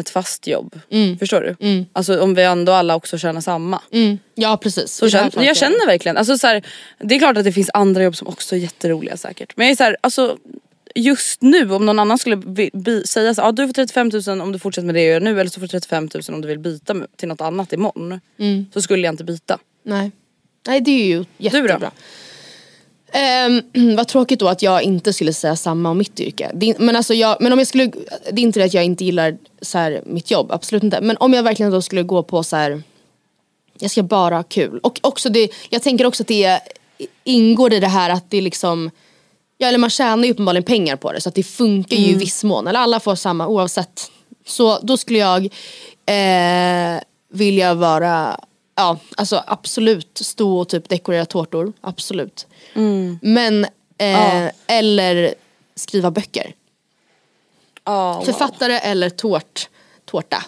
ett 0.00 0.10
fast 0.10 0.46
jobb. 0.46 0.80
Mm. 0.90 1.18
Förstår 1.18 1.40
du? 1.40 1.66
Mm. 1.66 1.86
Alltså 1.92 2.20
om 2.20 2.34
vi 2.34 2.42
ändå 2.42 2.72
alla 2.72 2.96
också 2.96 3.18
tjänar 3.18 3.40
samma. 3.40 3.82
Mm. 3.92 4.18
Ja 4.34 4.56
precis. 4.56 4.92
Så 4.92 5.10
känner, 5.10 5.44
jag 5.44 5.56
känner 5.56 5.86
verkligen, 5.86 6.16
alltså, 6.16 6.38
så 6.38 6.46
här, 6.46 6.62
det 6.98 7.14
är 7.14 7.18
klart 7.18 7.36
att 7.36 7.44
det 7.44 7.52
finns 7.52 7.70
andra 7.74 8.02
jobb 8.02 8.16
som 8.16 8.28
också 8.28 8.56
är 8.56 8.60
jätteroliga 8.60 9.16
säkert. 9.16 9.56
Men 9.56 9.66
jag 9.66 9.72
är 9.72 9.76
så 9.76 9.84
här, 9.84 9.96
alltså 10.00 10.36
just 10.94 11.42
nu 11.42 11.72
om 11.72 11.86
någon 11.86 11.98
annan 11.98 12.18
skulle 12.18 12.36
bi, 12.36 12.70
bi, 12.72 13.06
säga 13.06 13.34
så 13.34 13.42
ah, 13.42 13.52
du 13.52 13.66
får 13.66 13.72
35 13.72 14.10
000 14.26 14.40
om 14.40 14.52
du 14.52 14.58
fortsätter 14.58 14.86
med 14.86 14.94
det 14.94 15.02
jag 15.02 15.12
gör 15.12 15.20
nu 15.20 15.40
eller 15.40 15.50
så 15.50 15.60
får 15.60 15.66
du 15.66 15.68
35 15.68 16.08
000 16.14 16.22
om 16.28 16.40
du 16.40 16.48
vill 16.48 16.58
byta 16.58 16.94
till 17.16 17.28
något 17.28 17.40
annat 17.40 17.72
imorgon. 17.72 18.20
Mm. 18.38 18.66
Så 18.74 18.82
skulle 18.82 19.06
jag 19.06 19.12
inte 19.12 19.24
byta. 19.24 19.58
Nej. 19.82 20.10
Nej 20.66 20.80
det 20.80 20.90
är 20.90 21.06
ju 21.06 21.24
jättebra. 21.38 21.78
Du 21.78 21.84
då? 21.84 21.90
Um, 23.12 23.96
vad 23.96 24.08
tråkigt 24.08 24.40
då 24.40 24.48
att 24.48 24.62
jag 24.62 24.82
inte 24.82 25.12
skulle 25.12 25.32
säga 25.32 25.56
samma 25.56 25.90
om 25.90 25.98
mitt 25.98 26.20
yrke. 26.20 26.50
Det, 26.54 26.78
men, 26.78 26.96
alltså 26.96 27.14
jag, 27.14 27.36
men 27.40 27.52
om 27.52 27.58
jag 27.58 27.68
skulle, 27.68 27.92
det 28.32 28.40
är 28.40 28.42
inte 28.42 28.60
det 28.60 28.64
att 28.64 28.74
jag 28.74 28.84
inte 28.84 29.04
gillar 29.04 29.38
så 29.60 29.78
här, 29.78 30.02
mitt 30.06 30.30
jobb, 30.30 30.52
absolut 30.52 30.82
inte. 30.82 31.00
Men 31.00 31.16
om 31.16 31.32
jag 31.32 31.42
verkligen 31.42 31.72
då 31.72 31.82
skulle 31.82 32.02
gå 32.02 32.22
på 32.22 32.42
så 32.42 32.56
här, 32.56 32.82
jag 33.78 33.90
ska 33.90 34.02
bara 34.02 34.36
ha 34.36 34.42
kul. 34.42 34.80
Och 34.82 35.00
också 35.02 35.28
det, 35.28 35.50
jag 35.70 35.82
tänker 35.82 36.06
också 36.06 36.22
att 36.22 36.28
det 36.28 36.60
ingår 37.24 37.72
i 37.72 37.80
det 37.80 37.86
här 37.86 38.10
att 38.10 38.30
det 38.30 38.40
liksom, 38.40 38.90
ja 39.58 39.68
eller 39.68 39.78
man 39.78 39.90
tjänar 39.90 40.24
ju 40.24 40.30
uppenbarligen 40.30 40.64
pengar 40.64 40.96
på 40.96 41.12
det 41.12 41.20
så 41.20 41.28
att 41.28 41.34
det 41.34 41.42
funkar 41.42 41.96
ju 41.96 42.04
mm. 42.04 42.16
i 42.16 42.18
viss 42.18 42.44
mån. 42.44 42.66
Eller 42.66 42.80
alla 42.80 43.00
får 43.00 43.14
samma 43.14 43.46
oavsett. 43.46 44.10
Så 44.46 44.78
då 44.82 44.96
skulle 44.96 45.18
jag 45.18 45.44
eh, 46.06 47.00
vilja 47.32 47.74
vara 47.74 48.40
ja, 48.74 48.98
alltså 49.16 49.42
absolut 49.46 50.18
stå 50.18 50.58
och 50.58 50.68
typ 50.68 50.88
dekorera 50.88 51.24
tårtor, 51.24 51.72
absolut. 51.80 52.46
Mm. 52.74 53.18
Men, 53.22 53.64
eh, 53.98 54.10
ja. 54.10 54.50
eller 54.66 55.34
skriva 55.74 56.10
böcker. 56.10 56.54
Oh, 57.86 58.24
Författare 58.24 58.72
wow. 58.72 58.80
eller 58.84 59.10
tårt, 59.10 59.68
tårta. 60.04 60.44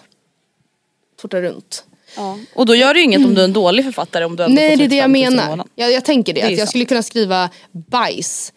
Tårta 1.21 1.41
runt. 1.41 1.83
Ja. 2.15 2.39
Och 2.55 2.65
då 2.65 2.75
gör 2.75 2.93
det 2.93 2.99
ju 2.99 3.05
inget 3.05 3.25
om 3.25 3.33
du 3.33 3.41
är 3.41 3.45
en 3.45 3.53
dålig 3.53 3.85
författare 3.85 4.25
om 4.25 4.35
du 4.35 4.47
Nej 4.47 4.77
det 4.77 4.83
är 4.83 4.87
det 4.87 4.95
jag 4.95 5.09
menar. 5.09 5.65
Jag, 5.75 5.91
jag 5.91 6.05
tänker 6.05 6.33
det, 6.33 6.41
det 6.41 6.47
att 6.47 6.59
jag 6.59 6.69
skulle 6.69 6.85
kunna 6.85 7.03
skriva 7.03 7.49
bajs 7.71 8.53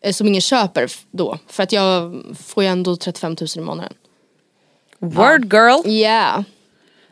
eh, 0.00 0.12
som 0.12 0.26
ingen 0.26 0.40
köper 0.40 0.92
då. 1.10 1.38
För 1.46 1.62
att 1.62 1.72
jag 1.72 2.22
får 2.46 2.62
ju 2.62 2.68
ändå 2.68 2.96
35 2.96 3.36
000 3.40 3.48
i 3.56 3.60
månaden. 3.60 3.92
Word 4.98 5.52
girl. 5.52 5.80
Ja. 5.84 5.90
Yeah. 5.90 6.42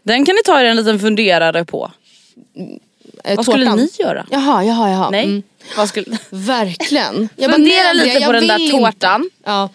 Den 0.03 0.25
kan 0.25 0.35
ni 0.35 0.43
ta 0.45 0.61
er 0.61 0.65
en 0.65 0.77
liten 0.77 1.01
funderare 1.01 1.65
på. 1.65 1.91
Eh, 3.25 3.37
Vad 3.37 3.45
skulle 3.45 3.75
ni 3.75 3.89
göra? 3.99 4.27
Jaha, 4.31 4.65
jaha, 4.65 4.91
jaha. 4.91 5.11
Nej. 5.11 5.25
Mm. 5.25 5.43
Skulle... 5.89 6.19
Verkligen. 6.31 7.29
Jag 7.37 7.53
Fundera 7.53 7.83
bara, 7.85 7.93
lite 7.93 8.21
på 8.21 8.33
den 8.33 8.47
där 8.47 8.71
tårtan. 8.71 9.31
Ja. 9.45 9.69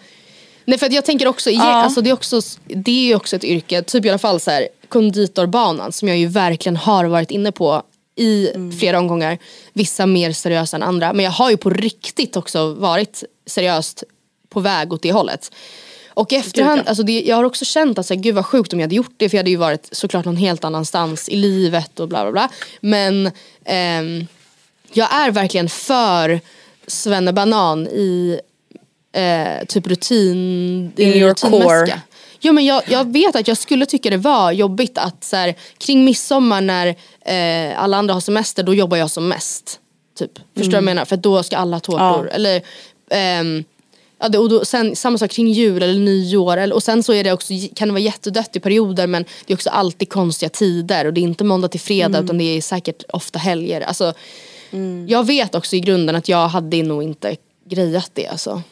Nej 0.64 0.78
för 0.78 0.92
jag 0.92 1.04
tänker 1.04 1.28
också, 1.28 1.50
ja. 1.50 1.62
alltså 1.62 2.00
det 2.00 2.10
är 2.10 2.14
också, 2.14 2.40
det 2.66 2.90
är 2.90 3.06
ju 3.06 3.14
också 3.14 3.36
ett 3.36 3.44
yrke, 3.44 3.82
typ 3.82 4.04
i 4.04 4.08
alla 4.08 4.18
fall 4.18 4.40
så 4.40 4.50
här, 4.50 4.68
konditorbanan 4.88 5.92
som 5.92 6.08
jag 6.08 6.18
ju 6.18 6.26
verkligen 6.26 6.76
har 6.76 7.04
varit 7.04 7.30
inne 7.30 7.52
på 7.52 7.82
i 8.16 8.50
mm. 8.54 8.78
flera 8.78 8.98
omgångar. 8.98 9.38
Vissa 9.72 10.06
mer 10.06 10.32
seriösa 10.32 10.76
än 10.76 10.82
andra. 10.82 11.12
Men 11.12 11.24
jag 11.24 11.32
har 11.32 11.50
ju 11.50 11.56
på 11.56 11.70
riktigt 11.70 12.36
också 12.36 12.74
varit 12.74 13.24
seriöst 13.46 14.04
på 14.48 14.60
väg 14.60 14.92
åt 14.92 15.02
det 15.02 15.12
hållet. 15.12 15.50
Och 16.08 16.32
i 16.32 16.36
efterhand, 16.36 16.82
alltså 16.86 17.02
det, 17.02 17.22
jag 17.22 17.36
har 17.36 17.44
också 17.44 17.64
känt 17.64 17.98
att 17.98 18.06
så 18.06 18.14
här, 18.14 18.20
gud 18.20 18.34
vad 18.34 18.46
sjukt 18.46 18.72
om 18.72 18.80
jag 18.80 18.84
hade 18.84 18.94
gjort 18.94 19.14
det 19.16 19.28
för 19.28 19.36
jag 19.36 19.40
hade 19.40 19.50
ju 19.50 19.56
varit 19.56 19.88
såklart 19.92 20.24
någon 20.24 20.36
helt 20.36 20.64
annanstans 20.64 21.28
i 21.28 21.36
livet 21.36 22.00
och 22.00 22.08
bla 22.08 22.22
bla 22.22 22.32
bla. 22.32 22.48
Men 22.80 23.30
ehm, 23.64 24.26
jag 24.96 25.14
är 25.14 25.30
verkligen 25.30 25.68
för 25.68 26.40
Banan 27.32 27.86
i 27.86 28.40
eh, 29.12 29.66
typ 29.68 29.86
rutin, 29.86 30.92
In 30.96 31.08
your 31.08 31.34
core. 31.34 32.00
Jo 32.40 32.52
men 32.52 32.64
jag, 32.64 32.82
jag 32.88 33.12
vet 33.12 33.36
att 33.36 33.48
jag 33.48 33.56
skulle 33.56 33.86
tycka 33.86 34.10
det 34.10 34.16
var 34.16 34.52
jobbigt 34.52 34.98
att 34.98 35.24
så 35.24 35.36
här, 35.36 35.54
kring 35.78 36.04
midsommar 36.04 36.60
när 36.60 36.86
eh, 37.20 37.82
alla 37.82 37.96
andra 37.96 38.14
har 38.14 38.20
semester 38.20 38.62
då 38.62 38.74
jobbar 38.74 38.96
jag 38.96 39.10
som 39.10 39.28
mest. 39.28 39.80
Typ. 40.18 40.30
Förstår 40.34 40.54
du 40.54 40.62
mm. 40.62 40.70
vad 40.70 40.76
jag 40.76 40.84
menar? 40.84 41.04
För 41.04 41.16
då 41.16 41.42
ska 41.42 41.56
alla 41.56 41.80
tårtor, 41.80 42.28
ja. 42.28 42.34
eller 42.34 42.62
ehm, 43.10 43.64
Ja, 44.18 44.28
det, 44.28 44.38
och 44.38 44.48
då, 44.48 44.64
sen, 44.64 44.96
samma 44.96 45.18
sak 45.18 45.30
kring 45.30 45.48
jul 45.48 45.82
eller 45.82 46.00
nyår. 46.00 46.56
Eller, 46.56 46.74
och 46.74 46.82
sen 46.82 47.02
så 47.02 47.12
är 47.12 47.24
det 47.24 47.32
också, 47.32 47.52
kan 47.74 47.88
det 47.88 47.92
vara 47.92 48.02
jättedött 48.02 48.56
i 48.56 48.60
perioder 48.60 49.06
men 49.06 49.24
det 49.46 49.52
är 49.52 49.56
också 49.56 49.70
alltid 49.70 50.08
konstiga 50.08 50.48
tider. 50.48 51.04
Och 51.04 51.12
det 51.12 51.20
är 51.20 51.22
inte 51.22 51.44
måndag 51.44 51.68
till 51.68 51.80
fredag 51.80 52.18
mm. 52.18 52.24
utan 52.24 52.38
det 52.38 52.44
är 52.44 52.60
säkert 52.60 53.02
ofta 53.08 53.38
helger. 53.38 53.80
Alltså, 53.80 54.14
mm. 54.74 55.08
Jag 55.08 55.26
vet 55.26 55.54
också 55.54 55.76
i 55.76 55.80
grunden 55.80 56.16
att 56.16 56.28
jag 56.28 56.48
hade 56.48 56.82
nog 56.82 57.02
inte 57.02 57.36
grejat 57.64 58.10
det. 58.14 58.26
Alltså. 58.26 58.62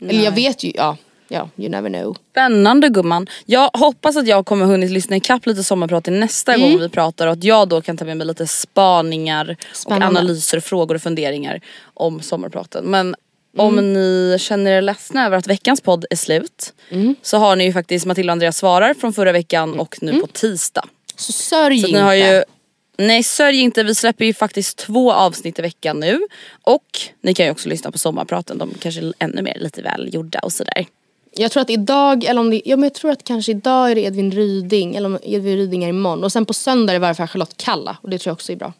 Eller 0.00 0.24
jag 0.24 0.32
vet 0.32 0.64
ju, 0.64 0.72
ja. 0.74 0.96
Ja, 1.28 1.48
you 1.56 1.68
never 1.68 1.90
know. 1.90 2.16
Spännande 2.30 2.88
gumman. 2.88 3.26
Jag 3.46 3.70
hoppas 3.72 4.16
att 4.16 4.26
jag 4.26 4.46
kommer 4.46 4.66
hunnit 4.66 4.90
lyssna 4.90 5.16
ikapp 5.16 5.46
lite 5.46 5.64
sommarprat 5.64 6.04
till 6.04 6.12
nästa 6.12 6.54
mm. 6.54 6.70
gång 6.70 6.80
vi 6.80 6.88
pratar 6.88 7.26
och 7.26 7.32
att 7.32 7.44
jag 7.44 7.68
då 7.68 7.82
kan 7.82 7.96
ta 7.96 8.04
med 8.04 8.16
mig 8.16 8.26
lite 8.26 8.46
spaningar 8.46 9.56
Spännande. 9.72 10.06
och 10.06 10.10
analyser, 10.10 10.60
frågor 10.60 10.94
och 10.94 11.02
funderingar 11.02 11.60
om 11.94 12.20
sommarpraten. 12.20 12.84
Men 12.84 13.14
Mm. 13.58 13.66
Om 13.66 13.92
ni 13.92 14.36
känner 14.40 14.70
er 14.70 14.82
ledsna 14.82 15.26
över 15.26 15.36
att 15.36 15.46
veckans 15.46 15.80
podd 15.80 16.04
är 16.10 16.16
slut 16.16 16.72
mm. 16.90 17.14
så 17.22 17.36
har 17.36 17.56
ni 17.56 17.64
ju 17.64 17.72
faktiskt 17.72 18.06
Matilda 18.06 18.30
och 18.30 18.32
Andreas 18.32 18.56
svarar 18.56 18.94
från 18.94 19.12
förra 19.12 19.32
veckan 19.32 19.80
och 19.80 19.96
nu 20.00 20.10
på 20.10 20.16
mm. 20.16 20.28
tisdag. 20.32 20.84
Så 21.16 21.32
sörj 21.32 21.80
så 21.80 21.86
inte. 21.86 22.00
Har 22.00 22.14
ju, 22.14 22.44
nej 22.98 23.22
sörj 23.22 23.60
inte, 23.60 23.82
vi 23.82 23.94
släpper 23.94 24.24
ju 24.24 24.34
faktiskt 24.34 24.78
två 24.78 25.12
avsnitt 25.12 25.58
i 25.58 25.62
veckan 25.62 26.00
nu. 26.00 26.20
Och 26.62 27.00
ni 27.20 27.34
kan 27.34 27.46
ju 27.46 27.52
också 27.52 27.68
lyssna 27.68 27.90
på 27.90 27.98
sommarpraten, 27.98 28.58
de 28.58 28.70
kanske 28.80 29.00
är 29.00 29.12
ännu 29.18 29.42
mer 29.42 29.58
lite 29.60 29.82
väl 29.82 30.14
gjorda 30.14 30.38
och 30.38 30.52
sådär. 30.52 30.86
Jag 31.38 31.50
tror 31.50 31.60
att 31.60 31.70
idag, 31.70 32.24
eller 32.24 32.40
om 32.40 32.50
det, 32.50 32.62
ja 32.64 32.76
men 32.76 32.82
jag 32.82 32.94
tror 32.94 33.10
att 33.10 33.24
kanske 33.24 33.52
idag 33.52 33.90
är 33.90 33.94
det 33.94 34.00
Edvin 34.00 34.32
Ryding, 34.32 34.96
eller 34.96 35.06
om 35.08 35.18
Edvin 35.22 35.56
Ryding 35.56 35.84
är 35.84 35.88
imorgon. 35.88 36.24
Och 36.24 36.32
sen 36.32 36.46
på 36.46 36.54
söndag 36.54 36.92
är 36.92 37.00
det 37.00 37.14
fall 37.14 37.28
Charlotte 37.28 37.56
Kalla 37.56 37.96
och 38.00 38.10
det 38.10 38.18
tror 38.18 38.30
jag 38.30 38.34
också 38.34 38.52
är 38.52 38.56
bra. 38.56 38.72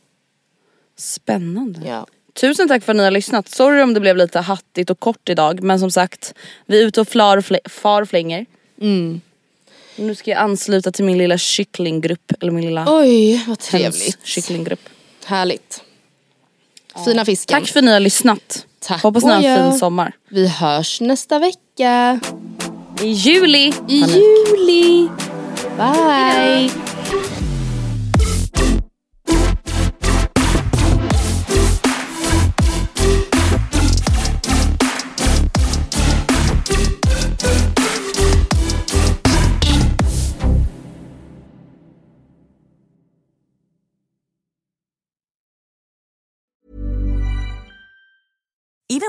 Spännande. 0.97 1.81
Ja. 1.87 2.07
Tusen 2.33 2.69
tack 2.69 2.85
för 2.85 2.93
att 2.93 2.97
ni 2.97 3.05
har 3.05 3.11
lyssnat. 3.11 3.49
Sorry 3.49 3.83
om 3.83 3.95
det 3.95 4.01
blev 4.01 4.17
lite 4.17 4.41
hattigt 4.41 4.91
och 4.91 5.01
kort 5.01 5.29
idag 5.29 5.63
men 5.63 5.81
som 5.81 5.91
sagt 5.91 6.35
vi 6.67 6.83
är 6.83 6.87
ute 6.87 7.01
och 7.01 7.09
flar, 7.09 7.41
fl 7.41 7.55
far 7.65 8.03
och 8.03 8.09
flänger. 8.09 8.47
Mm. 8.81 9.21
Nu 9.97 10.15
ska 10.15 10.31
jag 10.31 10.41
ansluta 10.41 10.93
till 10.93 11.05
min 11.05 11.19
lilla 11.19 11.39
kycklinggrupp. 11.39 12.33
Eller 12.41 12.53
min 12.53 12.65
lilla 12.65 12.85
Oj 12.89 13.45
vad 13.47 13.59
trevligt. 13.59 14.19
kycklinggrupp. 14.23 14.89
Härligt. 15.25 15.83
Fina 17.05 17.25
fisken. 17.25 17.61
Tack 17.61 17.69
för 17.69 17.79
att 17.79 17.85
ni 17.85 17.93
har 17.93 18.01
lyssnat. 18.01 18.67
Tack 18.79 19.03
Hoppas 19.03 19.25
ni 19.25 19.31
har 19.31 19.43
en 19.43 19.71
fin 19.71 19.79
sommar. 19.79 20.13
Vi 20.29 20.49
hörs 20.49 21.01
nästa 21.01 21.39
vecka. 21.39 22.21
I 23.03 23.07
juli. 23.07 23.73
I 23.89 23.97
juli. 23.97 25.09
Bye. 25.77 26.71
Even 26.71 26.86